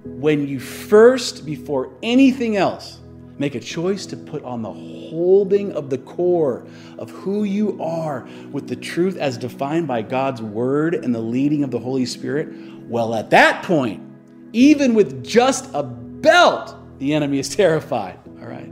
when 0.04 0.48
you 0.48 0.58
first, 0.58 1.44
before 1.44 1.92
anything 2.02 2.56
else, 2.56 3.00
make 3.38 3.54
a 3.54 3.60
choice 3.60 4.06
to 4.06 4.16
put 4.16 4.42
on 4.44 4.62
the 4.62 4.72
holding 4.72 5.72
of 5.72 5.90
the 5.90 5.98
core 5.98 6.66
of 6.98 7.10
who 7.10 7.44
you 7.44 7.80
are 7.82 8.26
with 8.50 8.68
the 8.68 8.76
truth 8.76 9.16
as 9.16 9.36
defined 9.36 9.86
by 9.86 10.00
God's 10.00 10.40
word 10.40 10.94
and 10.94 11.14
the 11.14 11.20
leading 11.20 11.64
of 11.64 11.70
the 11.70 11.78
Holy 11.78 12.06
Spirit, 12.06 12.48
well, 12.88 13.14
at 13.14 13.30
that 13.30 13.64
point, 13.64 14.11
even 14.52 14.94
with 14.94 15.24
just 15.24 15.70
a 15.74 15.82
belt, 15.82 16.74
the 16.98 17.14
enemy 17.14 17.38
is 17.38 17.48
terrified. 17.56 18.18
All 18.40 18.46
right. 18.46 18.70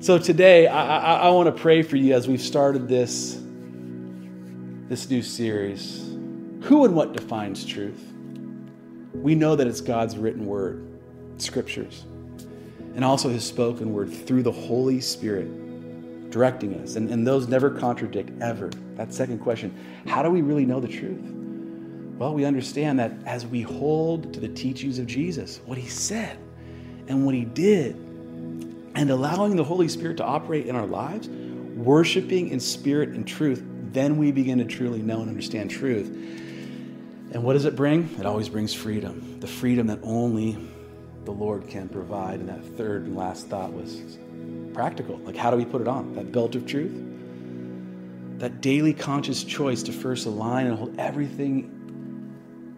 So 0.00 0.18
today, 0.18 0.66
I, 0.66 0.98
I, 0.98 1.14
I 1.26 1.30
want 1.30 1.54
to 1.54 1.62
pray 1.62 1.82
for 1.82 1.96
you 1.96 2.14
as 2.14 2.26
we've 2.26 2.40
started 2.40 2.88
this, 2.88 3.40
this 4.88 5.10
new 5.10 5.22
series. 5.22 5.98
Who 6.62 6.84
and 6.84 6.94
what 6.94 7.12
defines 7.12 7.64
truth? 7.64 8.00
We 9.14 9.34
know 9.34 9.56
that 9.56 9.66
it's 9.66 9.80
God's 9.80 10.16
written 10.16 10.46
word, 10.46 10.86
scriptures, 11.38 12.04
and 12.94 13.04
also 13.04 13.28
his 13.28 13.44
spoken 13.44 13.92
word 13.92 14.12
through 14.12 14.42
the 14.42 14.52
Holy 14.52 15.00
Spirit 15.00 16.30
directing 16.30 16.74
us. 16.80 16.96
And, 16.96 17.10
and 17.10 17.26
those 17.26 17.48
never 17.48 17.70
contradict, 17.70 18.30
ever. 18.40 18.70
That 18.96 19.12
second 19.12 19.40
question 19.40 19.74
how 20.06 20.22
do 20.22 20.30
we 20.30 20.42
really 20.42 20.64
know 20.64 20.80
the 20.80 20.88
truth? 20.88 21.39
Well, 22.20 22.34
we 22.34 22.44
understand 22.44 22.98
that 22.98 23.12
as 23.24 23.46
we 23.46 23.62
hold 23.62 24.34
to 24.34 24.40
the 24.40 24.48
teachings 24.48 24.98
of 24.98 25.06
Jesus, 25.06 25.58
what 25.64 25.78
he 25.78 25.88
said 25.88 26.36
and 27.08 27.24
what 27.24 27.34
he 27.34 27.46
did, 27.46 27.94
and 28.94 29.10
allowing 29.10 29.56
the 29.56 29.64
Holy 29.64 29.88
Spirit 29.88 30.18
to 30.18 30.24
operate 30.24 30.66
in 30.66 30.76
our 30.76 30.84
lives, 30.84 31.30
worshiping 31.30 32.50
in 32.50 32.60
spirit 32.60 33.08
and 33.08 33.26
truth, 33.26 33.64
then 33.92 34.18
we 34.18 34.32
begin 34.32 34.58
to 34.58 34.66
truly 34.66 35.00
know 35.00 35.22
and 35.22 35.30
understand 35.30 35.70
truth. 35.70 36.08
And 37.32 37.42
what 37.42 37.54
does 37.54 37.64
it 37.64 37.74
bring? 37.74 38.14
It 38.18 38.26
always 38.26 38.50
brings 38.50 38.74
freedom, 38.74 39.40
the 39.40 39.46
freedom 39.46 39.86
that 39.86 40.00
only 40.02 40.58
the 41.24 41.32
Lord 41.32 41.68
can 41.68 41.88
provide. 41.88 42.40
And 42.40 42.50
that 42.50 42.62
third 42.76 43.04
and 43.04 43.16
last 43.16 43.46
thought 43.46 43.72
was 43.72 44.18
practical. 44.74 45.16
Like, 45.20 45.36
how 45.36 45.50
do 45.50 45.56
we 45.56 45.64
put 45.64 45.80
it 45.80 45.88
on? 45.88 46.12
That 46.16 46.32
belt 46.32 46.54
of 46.54 46.66
truth? 46.66 46.92
That 48.40 48.60
daily 48.60 48.92
conscious 48.92 49.42
choice 49.42 49.82
to 49.84 49.92
first 49.92 50.26
align 50.26 50.66
and 50.66 50.76
hold 50.76 50.98
everything 50.98 51.79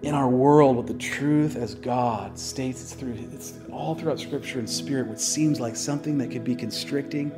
in 0.03 0.15
our 0.15 0.29
world 0.29 0.77
what 0.77 0.87
the 0.87 0.95
truth 0.95 1.57
as 1.57 1.75
God 1.77 2.38
states 2.38 2.83
it's 2.83 2.95
through 2.95 3.17
it's 3.33 3.55
all 3.71 3.95
throughout 3.95 4.19
scripture 4.19 4.59
and 4.59 4.69
spirit 4.69 5.07
what 5.07 5.21
seems 5.21 5.61
like 5.61 5.77
something 5.77 6.19
that 6.19 6.31
could 6.31 6.43
be 6.43 6.57
constricting 6.57 7.31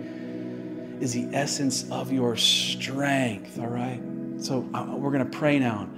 is 1.00 1.12
the 1.12 1.28
essence 1.36 1.90
of 1.90 2.12
your 2.12 2.36
strength 2.36 3.58
all 3.58 3.66
right? 3.66 4.00
So 4.38 4.60
we're 4.60 5.12
going 5.12 5.30
to 5.30 5.38
pray 5.38 5.58
now. 5.58 5.88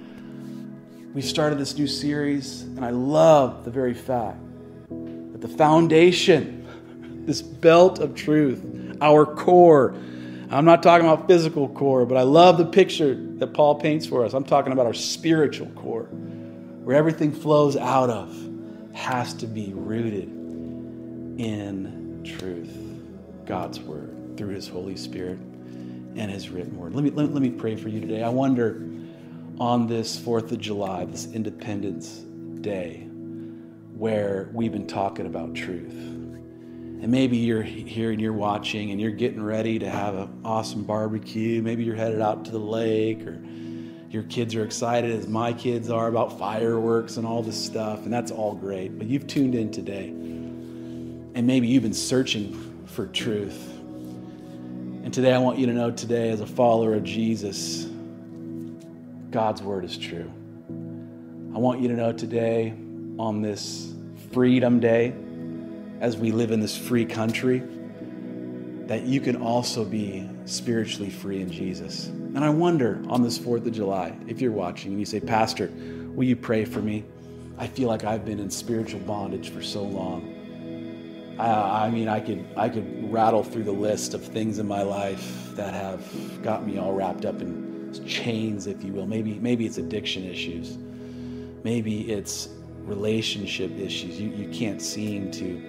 We 1.13 1.21
started 1.21 1.57
this 1.57 1.77
new 1.77 1.87
series 1.87 2.63
and 2.63 2.83
I 2.83 2.89
love 2.89 3.63
the 3.63 3.71
very 3.71 3.93
fact 3.93 4.39
that 4.89 5.41
the 5.41 5.47
foundation 5.47 7.23
this 7.25 7.41
belt 7.41 7.99
of 7.99 8.13
truth 8.13 8.63
our 9.01 9.25
core 9.25 9.95
I'm 10.49 10.63
not 10.63 10.81
talking 10.81 11.05
about 11.05 11.27
physical 11.27 11.67
core, 11.67 12.05
but 12.05 12.17
I 12.17 12.21
love 12.21 12.57
the 12.57 12.65
picture 12.65 13.15
that 13.37 13.53
Paul 13.53 13.75
paints 13.75 14.05
for 14.05 14.23
us. 14.23 14.33
I'm 14.33 14.45
talking 14.45 14.71
about 14.71 14.85
our 14.85 14.93
spiritual 14.93 15.67
core, 15.71 16.07
where 16.87 16.95
everything 16.95 17.33
flows 17.33 17.75
out 17.75 18.09
of, 18.09 18.33
has 18.93 19.33
to 19.33 19.45
be 19.45 19.73
rooted 19.75 20.29
in 21.37 22.21
truth, 22.23 22.73
God's 23.45 23.77
word, 23.81 24.37
through 24.37 24.55
his 24.55 24.69
Holy 24.69 24.95
Spirit 24.95 25.37
and 26.15 26.31
his 26.31 26.47
written 26.47 26.77
word. 26.77 26.95
Let 26.95 27.03
me, 27.03 27.09
let, 27.09 27.33
let 27.33 27.41
me 27.41 27.49
pray 27.49 27.75
for 27.75 27.89
you 27.89 27.99
today. 27.99 28.23
I 28.23 28.29
wonder 28.29 28.81
on 29.59 29.87
this 29.87 30.17
4th 30.17 30.53
of 30.53 30.59
July, 30.59 31.03
this 31.03 31.25
Independence 31.33 32.23
Day, 32.61 33.09
where 33.97 34.49
we've 34.53 34.71
been 34.71 34.87
talking 34.87 35.25
about 35.25 35.55
truth 35.55 35.91
and 35.91 37.09
maybe 37.09 37.35
you're 37.35 37.63
here 37.63 38.11
and 38.11 38.19
you're 38.21 38.31
watching 38.31 38.91
and 38.91 38.99
you're 39.01 39.11
getting 39.11 39.43
ready 39.43 39.77
to 39.77 39.89
have 39.89 40.15
an 40.15 40.41
awesome 40.43 40.83
barbecue. 40.83 41.61
Maybe 41.61 41.83
you're 41.83 41.95
headed 41.95 42.21
out 42.21 42.45
to 42.45 42.51
the 42.51 42.57
lake 42.57 43.27
or 43.27 43.39
your 44.09 44.23
kids 44.23 44.55
are 44.55 44.63
excited 44.63 45.11
as 45.11 45.27
my 45.27 45.51
kids 45.51 45.89
are 45.89 46.07
about 46.07 46.39
fireworks 46.39 47.17
and 47.17 47.27
all 47.27 47.43
this 47.43 47.61
stuff, 47.61 48.05
and 48.05 48.13
that's 48.13 48.31
all 48.31 48.55
great. 48.55 48.97
But 48.97 49.07
you've 49.07 49.27
tuned 49.27 49.53
in 49.53 49.71
today, 49.71 50.07
and 50.07 51.45
maybe 51.45 51.67
you've 51.67 51.83
been 51.83 51.93
searching 51.93 52.85
for 52.85 53.05
truth. 53.07 53.73
And 55.03 55.13
today, 55.13 55.33
I 55.33 55.39
want 55.39 55.57
you 55.59 55.65
to 55.67 55.73
know 55.73 55.91
today, 55.91 56.29
as 56.29 56.41
a 56.41 56.47
follower 56.47 56.93
of 56.93 57.03
Jesus, 57.03 57.85
God's 59.29 59.61
word 59.61 59.83
is 59.83 59.97
true. 59.97 60.31
I 61.53 61.59
want 61.59 61.81
you 61.81 61.87
to 61.89 61.93
know 61.93 62.13
today, 62.13 62.73
on 63.19 63.41
this 63.41 63.93
Freedom 64.31 64.79
Day, 64.79 65.13
as 65.99 66.15
we 66.15 66.31
live 66.31 66.51
in 66.51 66.59
this 66.59 66.77
free 66.77 67.05
country, 67.05 67.63
that 68.87 69.03
you 69.03 69.19
can 69.19 69.35
also 69.35 69.83
be 69.83 70.27
spiritually 70.45 71.09
free 71.09 71.41
in 71.41 71.51
Jesus. 71.51 72.07
And 72.07 72.43
I 72.43 72.49
wonder 72.49 73.03
on 73.09 73.21
this 73.21 73.37
4th 73.37 73.65
of 73.65 73.73
July, 73.73 74.17
if 74.27 74.39
you're 74.39 74.51
watching 74.51 74.91
and 74.91 74.99
you 74.99 75.05
say, 75.05 75.19
Pastor, 75.19 75.69
will 76.15 76.23
you 76.23 76.37
pray 76.37 76.63
for 76.63 76.81
me? 76.81 77.03
I 77.57 77.67
feel 77.67 77.89
like 77.89 78.05
I've 78.05 78.23
been 78.23 78.39
in 78.39 78.49
spiritual 78.49 79.01
bondage 79.01 79.49
for 79.49 79.61
so 79.61 79.83
long. 79.83 81.35
I, 81.37 81.87
I 81.87 81.89
mean, 81.89 82.07
I 82.07 82.21
could, 82.21 82.45
I 82.55 82.69
could 82.69 83.11
rattle 83.11 83.43
through 83.43 83.63
the 83.63 83.71
list 83.71 84.13
of 84.13 84.23
things 84.23 84.57
in 84.57 84.67
my 84.67 84.83
life 84.83 85.51
that 85.55 85.73
have 85.73 86.41
got 86.41 86.65
me 86.65 86.77
all 86.77 86.93
wrapped 86.93 87.25
up 87.25 87.41
in 87.41 87.93
chains, 88.07 88.67
if 88.67 88.83
you 88.83 88.93
will. 88.93 89.05
Maybe, 89.05 89.33
maybe 89.39 89.65
it's 89.65 89.77
addiction 89.77 90.23
issues. 90.23 90.77
Maybe 91.63 92.11
it's 92.11 92.49
relationship 92.83 93.71
issues. 93.77 94.19
You, 94.19 94.29
you 94.29 94.47
can't 94.49 94.81
seem 94.81 95.29
to 95.31 95.61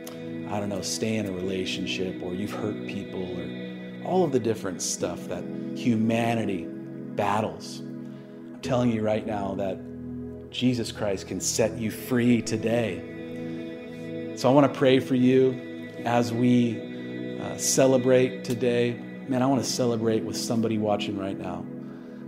I 0.51 0.61
don't 0.61 0.69
know, 0.71 0.81
stay 0.81 1.17
in 1.17 1.27
a 1.27 1.33
relationship 1.33 2.23
or 2.23 2.35
you've 2.35 2.53
hurt 2.53 2.87
people 2.87 3.23
or 3.39 4.07
all 4.07 4.25
of 4.25 4.33
the 4.33 4.41
different 4.41 4.81
stuff 4.81 5.29
that 5.29 5.45
humanity 5.75 6.65
battles. 6.67 7.81
I'm 7.81 8.61
telling 8.63 8.91
you 8.91 9.03
right 9.03 9.27
now 9.27 9.55
that 9.57 9.79
Jesus 10.51 10.91
Christ 10.91 11.29
can 11.29 11.41
set 11.41 11.77
you 11.77 11.91
free 11.91 12.41
today. 12.41 14.35
So 14.37 14.49
I 14.49 14.53
want 14.53 14.73
to 14.73 14.79
pray 14.79 15.01
for 15.01 15.15
you 15.15 15.91
as 16.05 16.33
we 16.33 17.39
uh, 17.41 17.57
celebrate 17.59 18.45
today. 18.45 18.99
Man, 19.29 19.43
I 19.43 19.47
want 19.47 19.63
to 19.63 19.69
celebrate 19.71 20.25
with 20.25 20.37
somebody 20.37 20.79
watching 20.79 21.19
right 21.19 21.39
now. 21.39 21.67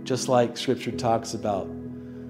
Just 0.03 0.27
like 0.27 0.57
scripture 0.57 0.91
talks 0.91 1.33
about 1.33 1.67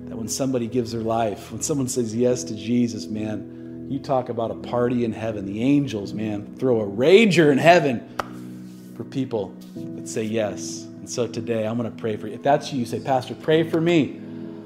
that 0.07 0.15
when 0.15 0.27
somebody 0.27 0.67
gives 0.67 0.91
their 0.93 1.01
life, 1.01 1.51
when 1.51 1.61
someone 1.61 1.87
says 1.87 2.15
yes 2.15 2.43
to 2.45 2.55
Jesus, 2.55 3.07
man, 3.07 3.60
you 3.91 3.99
talk 3.99 4.29
about 4.29 4.51
a 4.51 4.55
party 4.55 5.03
in 5.03 5.11
heaven. 5.11 5.45
The 5.45 5.61
angels, 5.61 6.13
man, 6.13 6.55
throw 6.55 6.79
a 6.79 6.85
rager 6.85 7.51
in 7.51 7.57
heaven 7.57 8.93
for 8.95 9.03
people 9.03 9.53
that 9.75 10.07
say 10.07 10.23
yes. 10.23 10.83
And 10.83 11.09
so 11.09 11.27
today, 11.27 11.67
I'm 11.67 11.77
going 11.77 11.91
to 11.91 11.97
pray 11.97 12.15
for 12.15 12.27
you. 12.27 12.35
If 12.35 12.41
that's 12.41 12.71
you, 12.71 12.79
you 12.79 12.85
say, 12.85 13.01
Pastor, 13.01 13.35
pray 13.35 13.69
for 13.69 13.81
me. 13.81 14.21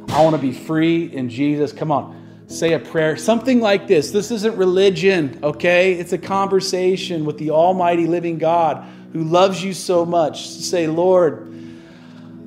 I 0.10 0.24
want 0.24 0.36
to 0.36 0.42
be 0.42 0.52
free 0.52 1.06
in 1.12 1.30
Jesus. 1.30 1.74
Come 1.74 1.92
on, 1.92 2.44
say 2.46 2.74
a 2.74 2.80
prayer. 2.80 3.18
Something 3.18 3.62
like 3.62 3.88
this. 3.88 4.12
This 4.12 4.30
isn't 4.30 4.56
religion, 4.58 5.40
okay? 5.42 5.94
It's 5.94 6.14
a 6.14 6.20
conversation 6.20 7.26
with 7.26 7.40
the 7.40 7.50
Almighty 7.50 8.06
living 8.06 8.38
God 8.38 8.88
who 9.12 9.24
loves 9.24 9.64
you 9.64 9.74
so 9.74 10.06
much. 10.06 10.48
Say, 10.48 10.86
Lord, 10.86 11.52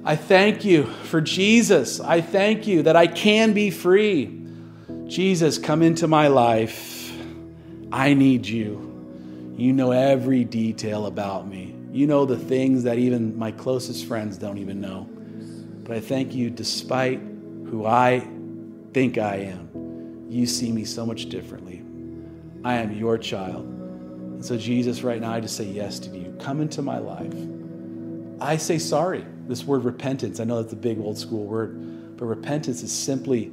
I 0.05 0.15
thank 0.15 0.65
you 0.65 0.85
for 0.85 1.21
Jesus. 1.21 1.99
I 1.99 2.21
thank 2.21 2.69
you 2.69 2.85
that 2.85 2.95
I 2.95 3.09
can 3.09 3.53
be 3.53 3.71
free. 3.71 4.38
Jesus, 5.09 5.57
come 5.57 5.81
into 5.81 6.07
my 6.07 6.29
life. 6.29 7.11
I 7.91 8.13
need 8.13 8.47
you. 8.47 8.85
You 9.57 9.73
know 9.73 9.91
every 9.91 10.45
detail 10.45 11.07
about 11.07 11.49
me. 11.49 11.75
You 11.91 12.07
know 12.07 12.27
the 12.27 12.37
things 12.37 12.83
that 12.83 12.99
even 12.99 13.37
my 13.39 13.51
closest 13.51 14.05
friends 14.05 14.37
don't 14.37 14.59
even 14.59 14.83
know. 14.83 15.09
But 15.85 15.97
I 15.97 16.01
thank 16.01 16.35
you, 16.35 16.51
despite 16.51 17.21
who 17.21 17.87
I 17.87 18.29
think 18.93 19.17
I 19.17 19.37
am, 19.37 20.27
you 20.29 20.47
see 20.47 20.71
me 20.71 20.85
so 20.85 21.07
much 21.07 21.31
differently. 21.31 21.83
I 22.63 22.75
am 22.75 22.93
your 22.93 23.17
child. 23.17 23.65
And 23.65 24.45
so, 24.45 24.59
Jesus, 24.59 25.03
right 25.03 25.23
now, 25.23 25.33
I 25.33 25.41
just 25.41 25.57
say 25.57 25.65
yes 25.65 25.99
to 26.01 26.11
you. 26.15 26.37
Come 26.39 26.61
into 26.61 26.83
my 26.83 26.99
life. 26.99 27.35
I 28.43 28.59
say 28.59 28.79
sorry. 28.79 29.25
This 29.47 29.65
word 29.65 29.85
repentance, 29.85 30.39
I 30.39 30.45
know 30.45 30.61
that's 30.61 30.75
a 30.75 30.77
big 30.77 31.01
old 31.01 31.17
school 31.17 31.47
word, 31.47 32.19
but 32.19 32.27
repentance 32.27 32.83
is 32.83 32.93
simply 32.93 33.53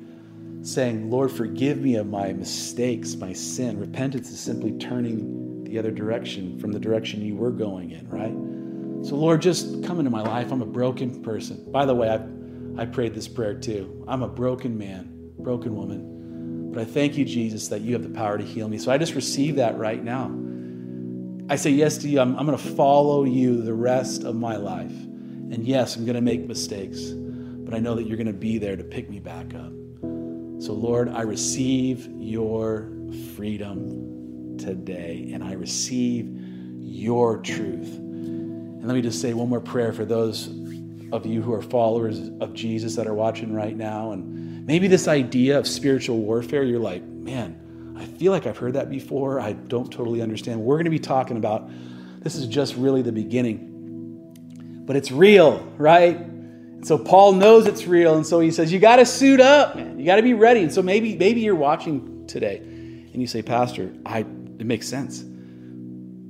saying, 0.65 1.11
Lord, 1.11 1.31
forgive 1.31 1.79
me 1.79 1.95
of 1.95 2.07
my 2.07 2.33
mistakes, 2.33 3.15
my 3.15 3.33
sin. 3.33 3.79
Repentance 3.79 4.29
is 4.31 4.39
simply 4.39 4.71
turning 4.79 5.63
the 5.63 5.77
other 5.77 5.91
direction 5.91 6.57
from 6.59 6.71
the 6.71 6.79
direction 6.79 7.21
you 7.21 7.35
were 7.35 7.51
going 7.51 7.91
in, 7.91 8.09
right? 8.09 8.33
So, 9.07 9.15
Lord, 9.15 9.41
just 9.43 9.83
come 9.83 9.99
into 9.99 10.09
my 10.09 10.21
life. 10.21 10.51
I'm 10.51 10.63
a 10.63 10.65
broken 10.65 11.21
person. 11.21 11.71
By 11.71 11.85
the 11.85 11.93
way, 11.93 12.09
I, 12.09 12.81
I 12.81 12.85
prayed 12.85 13.13
this 13.13 13.27
prayer 13.27 13.53
too. 13.53 14.03
I'm 14.07 14.23
a 14.23 14.27
broken 14.27 14.75
man, 14.75 15.31
broken 15.37 15.75
woman. 15.75 16.71
But 16.71 16.81
I 16.81 16.85
thank 16.85 17.15
you, 17.15 17.25
Jesus, 17.25 17.67
that 17.67 17.81
you 17.81 17.93
have 17.93 18.01
the 18.01 18.09
power 18.09 18.37
to 18.37 18.43
heal 18.43 18.67
me. 18.67 18.79
So 18.79 18.91
I 18.91 18.97
just 18.97 19.13
receive 19.13 19.57
that 19.57 19.77
right 19.77 20.03
now. 20.03 20.35
I 21.47 21.57
say 21.57 21.69
yes 21.69 21.99
to 21.99 22.09
you. 22.09 22.19
I'm, 22.19 22.35
I'm 22.39 22.47
going 22.47 22.57
to 22.57 22.69
follow 22.75 23.23
you 23.23 23.61
the 23.61 23.73
rest 23.75 24.23
of 24.23 24.35
my 24.35 24.55
life. 24.55 24.91
And 24.91 25.67
yes, 25.67 25.95
I'm 25.95 26.05
going 26.05 26.15
to 26.15 26.21
make 26.21 26.47
mistakes, 26.47 27.11
but 27.11 27.75
I 27.75 27.79
know 27.79 27.93
that 27.93 28.07
you're 28.07 28.17
going 28.17 28.25
to 28.25 28.33
be 28.33 28.57
there 28.57 28.75
to 28.75 28.83
pick 28.83 29.11
me 29.11 29.19
back 29.19 29.53
up. 29.53 29.71
So, 30.65 30.73
Lord, 30.73 31.09
I 31.09 31.21
receive 31.21 32.09
your 32.17 32.89
freedom 33.35 34.57
today, 34.57 35.29
and 35.31 35.43
I 35.43 35.53
receive 35.53 36.27
your 36.79 37.37
truth. 37.37 37.95
And 37.97 38.87
let 38.87 38.95
me 38.95 39.03
just 39.03 39.21
say 39.21 39.35
one 39.35 39.47
more 39.47 39.61
prayer 39.61 39.93
for 39.93 40.05
those 40.05 40.47
of 41.11 41.23
you 41.27 41.43
who 41.43 41.53
are 41.53 41.61
followers 41.61 42.31
of 42.41 42.55
Jesus 42.55 42.95
that 42.95 43.05
are 43.05 43.13
watching 43.13 43.53
right 43.53 43.77
now. 43.77 44.09
And 44.09 44.65
maybe 44.65 44.87
this 44.87 45.07
idea 45.07 45.59
of 45.59 45.67
spiritual 45.67 46.17
warfare, 46.17 46.63
you're 46.63 46.79
like, 46.79 47.03
man, 47.03 47.93
I 47.95 48.05
feel 48.05 48.31
like 48.31 48.47
I've 48.47 48.57
heard 48.57 48.73
that 48.73 48.89
before. 48.89 49.39
I 49.39 49.53
don't 49.53 49.91
totally 49.91 50.23
understand. 50.23 50.59
We're 50.59 50.77
going 50.77 50.85
to 50.85 50.89
be 50.89 50.97
talking 50.97 51.37
about 51.37 51.69
this 52.21 52.33
is 52.33 52.47
just 52.47 52.75
really 52.75 53.03
the 53.03 53.11
beginning, 53.11 54.83
but 54.87 54.95
it's 54.95 55.11
real, 55.11 55.59
right? 55.77 56.34
So 56.85 56.99
Paul 56.99 57.33
knows 57.33 57.65
it's 57.65 57.87
real, 57.87 58.15
and 58.15 58.23
so 58.23 58.39
he 58.39 58.51
says, 58.51 58.71
You 58.71 58.77
got 58.77 58.97
to 58.97 59.07
suit 59.07 59.41
up, 59.41 59.75
man. 59.75 59.97
You 59.97 60.05
got 60.05 60.17
to 60.17 60.21
be 60.21 60.35
ready. 60.35 60.61
And 60.61 60.71
so 60.71 60.83
maybe, 60.83 61.17
maybe 61.17 61.41
you're 61.41 61.55
watching 61.55 62.27
today 62.27 62.57
and 62.57 63.15
you 63.15 63.25
say, 63.25 63.41
Pastor, 63.41 63.91
I, 64.05 64.19
it 64.19 64.65
makes 64.67 64.87
sense. 64.87 65.25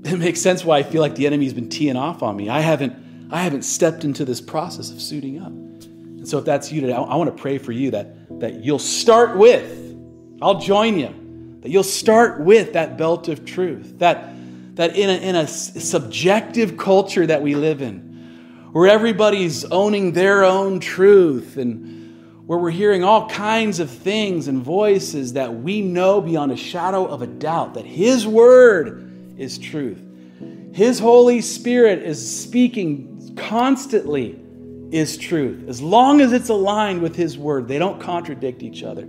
It 0.05 0.17
makes 0.17 0.39
sense 0.39 0.63
why 0.63 0.77
I 0.77 0.83
feel 0.83 1.01
like 1.01 1.15
the 1.15 1.25
enemy's 1.25 1.53
been 1.53 1.67
teeing 1.67 1.97
off 1.97 2.23
on 2.23 2.37
me. 2.37 2.47
I 2.47 2.61
haven't, 2.61 2.93
I 3.31 3.41
haven't 3.41 3.63
stepped 3.63 4.05
into 4.05 4.23
this 4.23 4.39
process 4.39 4.91
of 4.91 5.01
suiting 5.01 5.41
up. 5.41 5.51
And 5.51 6.25
so 6.25 6.37
if 6.37 6.45
that's 6.45 6.71
you 6.71 6.79
today, 6.79 6.93
I, 6.93 7.01
I 7.01 7.15
want 7.17 7.35
to 7.35 7.41
pray 7.41 7.57
for 7.57 7.73
you 7.73 7.91
that, 7.91 8.39
that 8.39 8.63
you'll 8.63 8.79
start 8.79 9.35
with, 9.35 9.97
I'll 10.41 10.59
join 10.59 10.97
you, 10.97 11.59
that 11.63 11.69
you'll 11.69 11.83
start 11.83 12.39
with 12.39 12.73
that 12.73 12.97
belt 12.97 13.27
of 13.27 13.43
truth, 13.43 13.97
that, 13.97 14.29
that 14.75 14.95
in 14.95 15.09
a, 15.09 15.13
in 15.15 15.35
a 15.35 15.47
subjective 15.47 16.77
culture 16.77 17.27
that 17.27 17.41
we 17.41 17.55
live 17.55 17.81
in, 17.81 18.14
where 18.75 18.89
everybody's 18.89 19.63
owning 19.63 20.11
their 20.11 20.43
own 20.43 20.81
truth 20.81 21.55
and 21.55 22.43
where 22.45 22.59
we're 22.59 22.69
hearing 22.69 23.05
all 23.05 23.29
kinds 23.29 23.79
of 23.79 23.89
things 23.89 24.49
and 24.49 24.61
voices 24.61 25.31
that 25.31 25.61
we 25.61 25.79
know 25.79 26.19
beyond 26.19 26.51
a 26.51 26.57
shadow 26.57 27.05
of 27.05 27.21
a 27.21 27.27
doubt 27.27 27.75
that 27.75 27.85
His 27.85 28.27
Word 28.27 29.37
is 29.37 29.57
truth. 29.57 30.03
His 30.73 30.99
Holy 30.99 31.39
Spirit 31.39 32.03
is 32.03 32.37
speaking 32.37 33.37
constantly 33.37 34.37
is 34.91 35.17
truth. 35.17 35.69
As 35.69 35.81
long 35.81 36.19
as 36.19 36.33
it's 36.33 36.49
aligned 36.49 37.01
with 37.01 37.15
His 37.15 37.37
Word, 37.37 37.69
they 37.69 37.79
don't 37.79 38.01
contradict 38.01 38.61
each 38.61 38.83
other. 38.83 39.07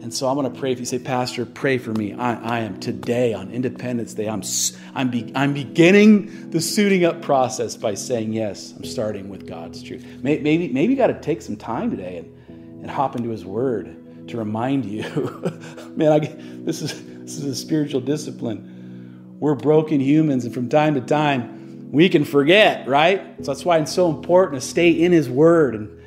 And 0.00 0.14
so 0.14 0.28
I'm 0.28 0.36
going 0.36 0.52
to 0.52 0.58
pray. 0.58 0.70
If 0.70 0.78
you 0.78 0.84
say, 0.84 1.00
Pastor, 1.00 1.44
pray 1.44 1.76
for 1.76 1.92
me. 1.92 2.14
I, 2.14 2.58
I 2.58 2.60
am 2.60 2.78
today 2.78 3.34
on 3.34 3.50
Independence 3.50 4.14
Day. 4.14 4.28
I'm, 4.28 4.42
I'm, 4.94 5.10
be, 5.10 5.32
I'm 5.34 5.52
beginning 5.52 6.50
the 6.50 6.60
suiting 6.60 7.04
up 7.04 7.20
process 7.20 7.76
by 7.76 7.94
saying, 7.94 8.32
yes, 8.32 8.72
I'm 8.76 8.84
starting 8.84 9.28
with 9.28 9.46
God's 9.46 9.82
truth. 9.82 10.06
Maybe, 10.22 10.68
maybe 10.68 10.92
you 10.92 10.96
got 10.96 11.08
to 11.08 11.20
take 11.20 11.42
some 11.42 11.56
time 11.56 11.90
today 11.90 12.18
and, 12.18 12.82
and 12.82 12.90
hop 12.90 13.16
into 13.16 13.30
His 13.30 13.44
Word 13.44 14.28
to 14.28 14.36
remind 14.36 14.84
you. 14.84 15.02
Man, 15.96 16.12
I, 16.12 16.18
this, 16.64 16.80
is, 16.80 16.92
this 17.18 17.36
is 17.36 17.44
a 17.44 17.54
spiritual 17.56 18.00
discipline. 18.00 19.36
We're 19.40 19.56
broken 19.56 19.98
humans, 19.98 20.44
and 20.44 20.54
from 20.54 20.68
time 20.68 20.94
to 20.94 21.00
time, 21.00 21.90
we 21.90 22.08
can 22.08 22.24
forget, 22.24 22.86
right? 22.86 23.34
So 23.38 23.52
that's 23.52 23.64
why 23.64 23.78
it's 23.78 23.92
so 23.92 24.10
important 24.10 24.62
to 24.62 24.66
stay 24.66 24.90
in 24.90 25.10
His 25.10 25.28
Word 25.28 25.74
and, 25.74 25.97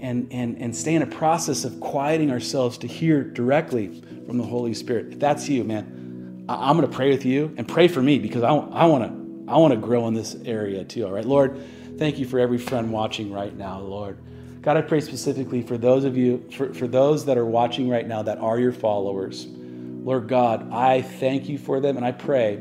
and, 0.00 0.28
and, 0.30 0.58
and 0.58 0.74
stay 0.74 0.94
in 0.94 1.02
a 1.02 1.06
process 1.06 1.64
of 1.64 1.80
quieting 1.80 2.30
ourselves 2.30 2.78
to 2.78 2.86
hear 2.86 3.24
directly 3.24 4.02
from 4.26 4.38
the 4.38 4.44
Holy 4.44 4.74
Spirit. 4.74 5.12
If 5.12 5.18
that's 5.18 5.48
you, 5.48 5.64
man, 5.64 6.44
I, 6.48 6.70
am 6.70 6.76
going 6.76 6.88
to 6.88 6.94
pray 6.94 7.10
with 7.10 7.24
you 7.24 7.54
and 7.56 7.66
pray 7.66 7.88
for 7.88 8.02
me 8.02 8.18
because 8.18 8.42
I, 8.42 8.50
I 8.54 8.86
want 8.86 9.04
to 9.04 9.26
I 9.48 9.58
want 9.58 9.74
to 9.74 9.78
grow 9.78 10.08
in 10.08 10.14
this 10.14 10.36
area 10.44 10.84
too. 10.84 11.06
All 11.06 11.12
right, 11.12 11.24
Lord, 11.24 11.60
thank 11.98 12.18
you 12.18 12.26
for 12.26 12.40
every 12.40 12.58
friend 12.58 12.92
watching 12.92 13.32
right 13.32 13.56
now, 13.56 13.78
Lord. 13.78 14.18
God, 14.60 14.76
I 14.76 14.82
pray 14.82 15.00
specifically 15.00 15.62
for 15.62 15.78
those 15.78 16.04
of 16.04 16.16
you, 16.16 16.44
for, 16.50 16.74
for 16.74 16.88
those 16.88 17.26
that 17.26 17.38
are 17.38 17.46
watching 17.46 17.88
right 17.88 18.06
now 18.06 18.22
that 18.22 18.38
are 18.38 18.58
your 18.58 18.72
followers. 18.72 19.46
Lord 19.46 20.26
God, 20.26 20.72
I 20.72 21.02
thank 21.02 21.48
you 21.48 21.58
for 21.58 21.78
them 21.78 21.96
and 21.96 22.04
I 22.04 22.10
pray 22.10 22.56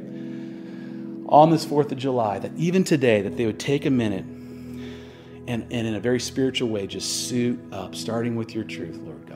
on 1.28 1.50
this 1.50 1.66
4th 1.66 1.92
of 1.92 1.98
July 1.98 2.38
that 2.38 2.52
even 2.56 2.84
today 2.84 3.24
that 3.24 3.36
they 3.36 3.48
would 3.48 3.60
take 3.60 3.88
a 3.88 3.90
minute 3.90 4.26
and, 5.48 5.64
and 5.72 5.88
in 5.88 5.96
a 5.96 6.00
very 6.00 6.20
spiritual 6.20 6.70
way 6.70 6.88
just 6.88 7.28
suit 7.28 7.60
up, 7.72 7.96
starting 7.96 8.36
with 8.36 8.56
your 8.56 8.64
truth, 8.64 8.98
Lord 8.98 9.26
God. 9.28 9.36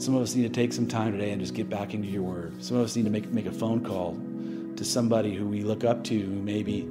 Some 0.00 0.14
of 0.14 0.22
us 0.22 0.34
need 0.34 0.42
to 0.42 0.48
take 0.48 0.72
some 0.72 0.86
time 0.86 1.12
today 1.12 1.30
and 1.30 1.40
just 1.40 1.54
get 1.54 1.68
back 1.68 1.94
into 1.94 2.08
your 2.08 2.22
word. 2.22 2.62
Some 2.62 2.76
of 2.76 2.84
us 2.84 2.96
need 2.96 3.04
to 3.04 3.10
make, 3.10 3.30
make 3.30 3.46
a 3.46 3.52
phone 3.52 3.84
call 3.84 4.18
to 4.76 4.84
somebody 4.84 5.34
who 5.34 5.46
we 5.46 5.62
look 5.62 5.84
up 5.84 6.02
to 6.04 6.18
who 6.18 6.30
maybe 6.30 6.88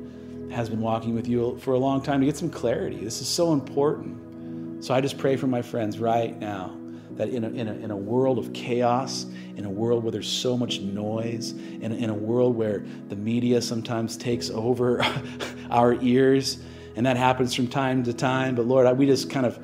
has 0.52 0.70
been 0.70 0.82
walking 0.82 1.16
with 1.16 1.28
you 1.28 1.58
for 1.60 1.74
a 1.74 1.78
long 1.78 2.02
time 2.02 2.20
to 2.20 2.26
get 2.26 2.38
some 2.38 2.50
clarity. 2.50 2.98
This 2.98 3.22
is 3.22 3.28
so 3.28 3.54
important. 3.54 4.84
So 4.84 4.94
I 4.94 5.02
just 5.02 5.18
pray 5.18 5.36
for 5.36 5.48
my 5.48 5.62
friends 5.62 6.00
right 6.00 6.38
now 6.40 6.76
that 7.12 7.30
in 7.30 7.44
a, 7.44 7.50
in 7.50 7.68
a, 7.68 7.74
in 7.74 7.92
a 7.92 7.98
world 7.98 8.38
of 8.38 8.54
chaos, 8.54 9.26
in 9.58 9.66
a 9.66 9.70
world 9.70 10.04
where 10.04 10.12
there's 10.12 10.30
so 10.30 10.58
much 10.58 10.80
noise, 10.80 11.52
in 11.52 11.92
in 11.92 12.10
a 12.10 12.14
world 12.14 12.56
where 12.56 12.86
the 13.10 13.16
media 13.16 13.62
sometimes 13.62 14.16
takes 14.16 14.50
over 14.50 15.06
our 15.70 16.02
ears, 16.02 16.60
and 17.00 17.06
that 17.06 17.16
happens 17.16 17.54
from 17.54 17.66
time 17.66 18.04
to 18.04 18.14
time. 18.14 18.56
But 18.56 18.66
Lord, 18.66 18.98
we 18.98 19.06
just 19.06 19.30
kind 19.30 19.46
of, 19.46 19.58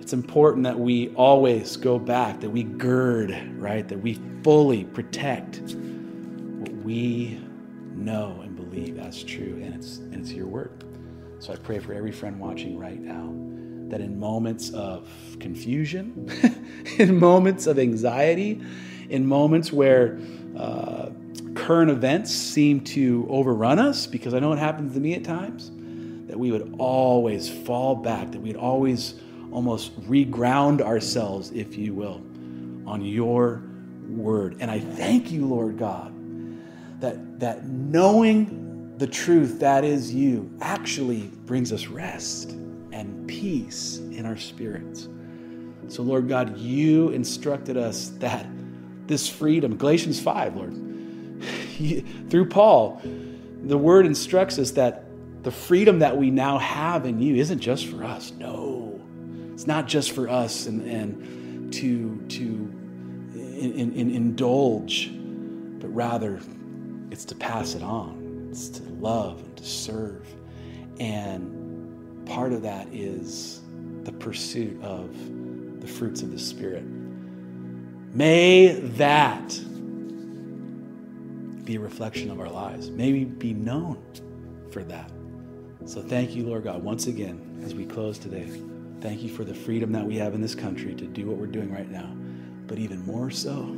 it's 0.00 0.14
important 0.14 0.64
that 0.64 0.80
we 0.80 1.10
always 1.10 1.76
go 1.76 1.98
back, 1.98 2.40
that 2.40 2.48
we 2.48 2.62
gird, 2.62 3.38
right? 3.58 3.86
That 3.86 4.00
we 4.00 4.18
fully 4.42 4.84
protect 4.84 5.60
what 6.60 6.72
we 6.76 7.42
know 7.94 8.40
and 8.42 8.56
believe 8.56 8.98
as 8.98 9.22
true, 9.22 9.60
and 9.62 9.74
it's, 9.74 9.98
and 9.98 10.14
it's 10.14 10.32
your 10.32 10.46
word. 10.46 10.82
So 11.40 11.52
I 11.52 11.56
pray 11.56 11.78
for 11.78 11.92
every 11.92 12.10
friend 12.10 12.40
watching 12.40 12.78
right 12.78 12.98
now 12.98 13.34
that 13.90 14.00
in 14.00 14.18
moments 14.18 14.70
of 14.70 15.10
confusion, 15.40 16.26
in 16.98 17.18
moments 17.18 17.66
of 17.66 17.78
anxiety, 17.78 18.62
in 19.10 19.26
moments 19.26 19.70
where 19.70 20.18
uh, 20.56 21.10
current 21.54 21.90
events 21.90 22.32
seem 22.32 22.80
to 22.80 23.26
overrun 23.28 23.78
us, 23.78 24.06
because 24.06 24.32
I 24.32 24.38
know 24.38 24.54
it 24.54 24.58
happens 24.58 24.94
to 24.94 25.00
me 25.00 25.12
at 25.12 25.22
times, 25.22 25.70
that 26.38 26.42
we 26.42 26.52
would 26.52 26.76
always 26.78 27.50
fall 27.50 27.96
back, 27.96 28.30
that 28.30 28.40
we'd 28.40 28.54
always 28.54 29.14
almost 29.50 30.00
reground 30.02 30.80
ourselves, 30.80 31.50
if 31.50 31.76
you 31.76 31.92
will, 31.94 32.22
on 32.86 33.04
your 33.04 33.64
word. 34.08 34.56
And 34.60 34.70
I 34.70 34.78
thank 34.78 35.32
you, 35.32 35.44
Lord 35.46 35.78
God, 35.78 36.14
that, 37.00 37.40
that 37.40 37.66
knowing 37.66 38.94
the 38.98 39.06
truth 39.08 39.58
that 39.58 39.82
is 39.82 40.14
you 40.14 40.48
actually 40.60 41.22
brings 41.44 41.72
us 41.72 41.88
rest 41.88 42.50
and 42.92 43.26
peace 43.26 43.98
in 43.98 44.24
our 44.24 44.36
spirits. 44.36 45.08
So, 45.88 46.04
Lord 46.04 46.28
God, 46.28 46.56
you 46.56 47.08
instructed 47.08 47.76
us 47.76 48.10
that 48.18 48.46
this 49.08 49.28
freedom, 49.28 49.76
Galatians 49.76 50.20
5, 50.20 50.56
Lord, 50.56 50.74
through 52.30 52.48
Paul, 52.48 53.02
the 53.64 53.78
word 53.78 54.06
instructs 54.06 54.60
us 54.60 54.70
that 54.72 55.07
the 55.42 55.50
freedom 55.50 56.00
that 56.00 56.16
we 56.16 56.30
now 56.30 56.58
have 56.58 57.06
in 57.06 57.20
you 57.20 57.36
isn't 57.36 57.60
just 57.60 57.86
for 57.86 58.04
us. 58.04 58.32
No, 58.32 59.00
it's 59.52 59.66
not 59.66 59.86
just 59.86 60.12
for 60.12 60.28
us 60.28 60.66
and, 60.66 60.82
and 60.82 61.72
to, 61.74 62.20
to 62.28 62.44
in, 63.34 63.72
in, 63.74 63.92
in 63.92 64.10
indulge, 64.10 65.10
but 65.80 65.88
rather 65.88 66.40
it's 67.10 67.24
to 67.26 67.34
pass 67.34 67.74
it 67.74 67.82
on, 67.82 68.48
it's 68.50 68.68
to 68.68 68.82
love 68.94 69.40
and 69.40 69.56
to 69.56 69.64
serve. 69.64 70.26
And 71.00 72.26
part 72.26 72.52
of 72.52 72.62
that 72.62 72.88
is 72.92 73.60
the 74.02 74.12
pursuit 74.12 74.82
of 74.82 75.10
the 75.80 75.86
fruits 75.86 76.22
of 76.22 76.30
the 76.30 76.38
Spirit. 76.38 76.84
May 78.14 78.72
that 78.96 79.48
be 81.64 81.76
a 81.76 81.80
reflection 81.80 82.30
of 82.30 82.40
our 82.40 82.48
lives. 82.48 82.90
May 82.90 83.12
we 83.12 83.24
be 83.24 83.52
known 83.52 84.02
for 84.70 84.82
that. 84.84 85.10
So 85.88 86.02
thank 86.02 86.36
you, 86.36 86.44
Lord 86.44 86.64
God, 86.64 86.82
once 86.82 87.06
again, 87.06 87.62
as 87.64 87.74
we 87.74 87.86
close 87.86 88.18
today. 88.18 88.46
Thank 89.00 89.22
you 89.22 89.30
for 89.30 89.42
the 89.42 89.54
freedom 89.54 89.90
that 89.92 90.04
we 90.04 90.16
have 90.16 90.34
in 90.34 90.42
this 90.42 90.54
country 90.54 90.94
to 90.94 91.06
do 91.06 91.26
what 91.26 91.38
we're 91.38 91.46
doing 91.46 91.72
right 91.72 91.90
now, 91.90 92.14
but 92.66 92.78
even 92.78 93.02
more 93.06 93.30
so, 93.30 93.74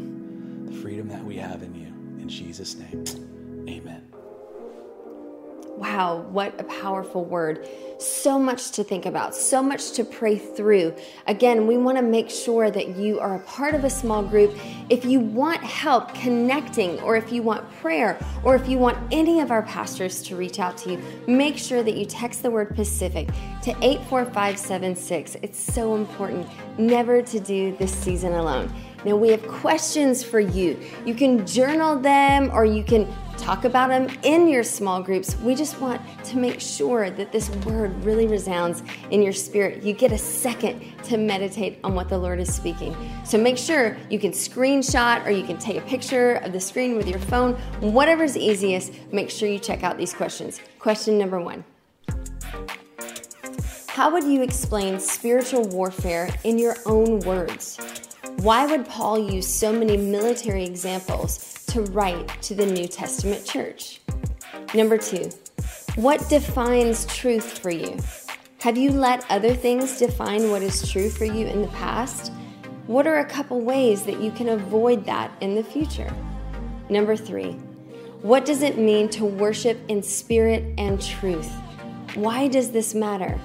the 0.65 0.73
freedom 0.83 1.07
that 1.07 1.25
we 1.25 1.37
have 1.37 1.63
in 1.63 1.73
you. 1.73 1.87
In 2.21 2.29
Jesus' 2.29 2.75
name, 2.75 3.05
amen. 3.69 4.10
Wow, 5.81 6.27
what 6.31 6.61
a 6.61 6.65
powerful 6.65 7.25
word. 7.25 7.67
So 7.99 8.39
much 8.39 8.73
to 8.73 8.85
think 8.85 9.07
about, 9.07 9.35
so 9.35 9.63
much 9.63 9.93
to 9.93 10.05
pray 10.05 10.37
through. 10.37 10.95
Again, 11.27 11.67
we 11.67 11.79
want 11.79 11.97
to 11.97 12.03
make 12.03 12.29
sure 12.29 12.71
that 12.71 12.99
you 12.99 13.19
are 13.19 13.37
a 13.37 13.39
part 13.41 13.75
of 13.75 13.85
a 13.85 13.89
small 13.89 14.23
group. 14.23 14.55
If 14.91 15.07
you 15.07 15.21
want 15.21 15.63
help 15.63 16.15
connecting, 16.15 17.01
or 17.01 17.17
if 17.17 17.33
you 17.33 17.43
want 17.43 17.67
prayer, 17.81 18.19
or 18.45 18.55
if 18.55 18.69
you 18.69 18.77
want 18.77 18.99
any 19.11 19.41
of 19.41 19.51
our 19.51 19.63
pastors 19.63 20.23
to 20.25 20.37
reach 20.37 20.59
out 20.59 20.77
to 20.79 20.93
you, 20.93 21.03
make 21.27 21.57
sure 21.57 21.83
that 21.83 21.97
you 21.97 22.05
text 22.05 22.43
the 22.43 22.51
word 22.51 22.77
Pacific 22.77 23.29
to 23.63 23.71
84576. 23.83 25.37
It's 25.41 25.59
so 25.59 25.95
important 25.95 26.47
never 26.79 27.23
to 27.23 27.41
do 27.41 27.75
this 27.79 27.95
season 27.95 28.35
alone. 28.35 28.71
Now, 29.05 29.17
we 29.17 29.31
have 29.31 29.47
questions 29.49 30.23
for 30.23 30.41
you. 30.41 30.79
You 31.05 31.15
can 31.15 31.47
journal 31.47 31.99
them 31.99 32.51
or 32.53 32.65
you 32.65 32.85
can 32.85 33.09
talk 33.41 33.65
about 33.65 33.89
them 33.89 34.07
in 34.23 34.49
your 34.49 34.63
small 34.63 35.03
groups. 35.03 35.37
We 35.39 35.55
just 35.55 35.81
want 35.81 36.03
to 36.25 36.37
make 36.37 36.61
sure 36.61 37.11
that 37.11 37.33
this 37.33 37.49
word 37.65 38.05
really 38.05 38.27
resounds 38.27 38.83
in 39.11 39.23
your 39.23 39.33
spirit. 39.33 39.83
You 39.83 39.95
get 39.95 40.13
a 40.13 40.19
second 40.19 40.85
to 41.05 41.17
meditate 41.17 41.79
on 41.83 41.95
what 41.95 42.09
the 42.09 42.19
Lord 42.19 42.39
is 42.39 42.55
speaking. 42.55 42.95
So 43.25 43.39
make 43.39 43.57
sure 43.57 43.97
you 44.11 44.19
can 44.19 44.33
screenshot 44.33 45.25
or 45.27 45.31
you 45.31 45.45
can 45.45 45.57
take 45.57 45.79
a 45.79 45.81
picture 45.83 46.35
of 46.37 46.53
the 46.53 46.61
screen 46.61 46.97
with 46.97 47.09
your 47.09 47.19
phone, 47.19 47.55
whatever's 47.81 48.37
easiest. 48.37 48.93
Make 49.11 49.31
sure 49.31 49.49
you 49.49 49.59
check 49.59 49.83
out 49.83 49.97
these 49.97 50.13
questions. 50.13 50.61
Question 50.79 51.17
number 51.17 51.41
one 51.41 51.65
How 53.89 54.13
would 54.13 54.25
you 54.25 54.43
explain 54.43 55.01
spiritual 55.01 55.67
warfare 55.69 56.29
in 56.45 56.59
your 56.59 56.77
own 56.85 57.21
words? 57.21 57.79
Why 58.41 58.65
would 58.65 58.87
Paul 58.87 59.19
use 59.31 59.47
so 59.47 59.71
many 59.71 59.99
military 59.99 60.65
examples 60.65 61.63
to 61.67 61.83
write 61.83 62.41
to 62.41 62.55
the 62.55 62.65
New 62.65 62.89
Testament 62.89 63.45
church? 63.45 64.01
Number 64.73 64.97
two, 64.97 65.29
what 65.97 66.27
defines 66.31 67.05
truth 67.05 67.59
for 67.59 67.69
you? 67.69 67.99
Have 68.61 68.79
you 68.79 68.93
let 68.93 69.31
other 69.31 69.53
things 69.53 69.99
define 69.99 70.51
what 70.51 70.63
is 70.63 70.91
true 70.91 71.11
for 71.11 71.27
you 71.27 71.49
in 71.49 71.61
the 71.61 71.69
past? 71.69 72.33
What 72.87 73.07
are 73.07 73.19
a 73.19 73.27
couple 73.27 73.61
ways 73.61 74.05
that 74.05 74.23
you 74.23 74.31
can 74.31 74.49
avoid 74.49 75.05
that 75.05 75.31
in 75.43 75.55
the 75.55 75.63
future? 75.63 76.11
Number 76.89 77.17
three, 77.17 77.53
what 78.23 78.47
does 78.47 78.63
it 78.63 78.79
mean 78.79 79.11
to 79.11 79.27
worship 79.27 79.79
in 79.89 80.03
spirit 80.03 80.65
and 80.79 80.99
truth? 80.99 81.53
Why 82.15 82.49
does 82.49 82.71
this 82.71 82.95
matter 82.95 83.39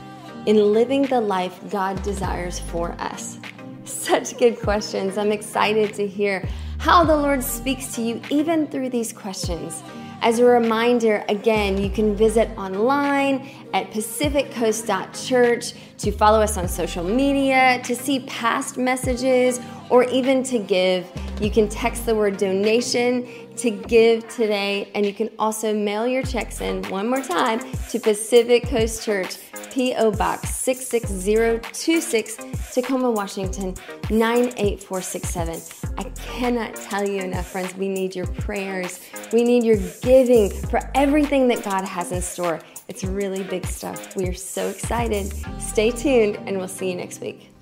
in 0.46 0.72
living 0.72 1.02
the 1.02 1.20
life 1.20 1.60
God 1.70 2.02
desires 2.02 2.60
for 2.60 2.94
us? 2.94 3.40
Such 3.86 4.38
good 4.38 4.60
questions. 4.60 5.18
I'm 5.18 5.32
excited 5.32 5.94
to 5.94 6.08
hear 6.08 6.48
how 6.80 7.04
the 7.04 7.16
Lord 7.16 7.44
speaks 7.44 7.96
to 7.96 8.02
you 8.02 8.20
even 8.30 8.68
through 8.68 8.90
these 8.90 9.14
questions. 9.14 9.84
As 10.22 10.40
a 10.40 10.46
reminder, 10.46 11.24
again, 11.30 11.78
you 11.78 11.90
can 11.90 12.16
visit 12.16 12.50
online 12.58 13.48
at 13.74 13.92
pacificcoast.church 13.92 15.74
to 16.00 16.12
follow 16.12 16.42
us 16.42 16.58
on 16.58 16.68
social 16.68 17.04
media, 17.04 17.80
to 17.84 17.96
see 17.96 18.22
past 18.22 18.78
messages, 18.78 19.60
or 19.90 20.04
even 20.06 20.42
to 20.44 20.58
give 20.58 21.08
You 21.42 21.52
can 21.52 21.68
text 21.68 22.06
the 22.06 22.16
word 22.16 22.38
donation 22.38 23.28
to 23.58 23.72
give 23.72 24.28
today, 24.28 24.92
and 24.96 25.06
you 25.06 25.14
can 25.14 25.30
also 25.40 25.74
mail 25.74 26.08
your 26.08 26.24
checks 26.24 26.62
in 26.62 26.84
one 26.90 27.08
more 27.10 27.22
time 27.22 27.60
to 27.90 28.00
Pacific 28.00 28.68
Coast 28.68 29.04
Church, 29.04 29.38
P.O. 29.72 30.12
Box 30.12 30.54
66026, 30.56 32.38
Tacoma, 32.74 33.12
Washington 33.12 33.76
98467. 34.10 35.62
I 35.98 36.04
cannot 36.16 36.76
tell 36.76 37.08
you 37.08 37.22
enough, 37.22 37.48
friends. 37.48 37.76
We 37.76 37.90
need 37.90 38.16
your 38.16 38.28
prayers, 38.28 39.00
we 39.32 39.44
need 39.44 39.64
your 39.64 39.78
giving 40.02 40.50
for 40.50 40.80
everything 40.94 41.48
that 41.50 41.64
God 41.64 41.86
has 41.86 42.12
in 42.12 42.22
store. 42.22 42.60
It's 42.88 43.04
really 43.04 43.44
big 43.44 43.66
stuff. 43.66 44.16
We 44.16 44.28
are 44.28 44.34
so 44.34 44.68
excited. 44.70 45.34
Stay 45.60 45.92
tuned, 45.92 46.38
and 46.46 46.58
we'll 46.58 46.68
see 46.68 46.90
you 46.92 46.96
next 46.96 47.20
week. 47.20 47.55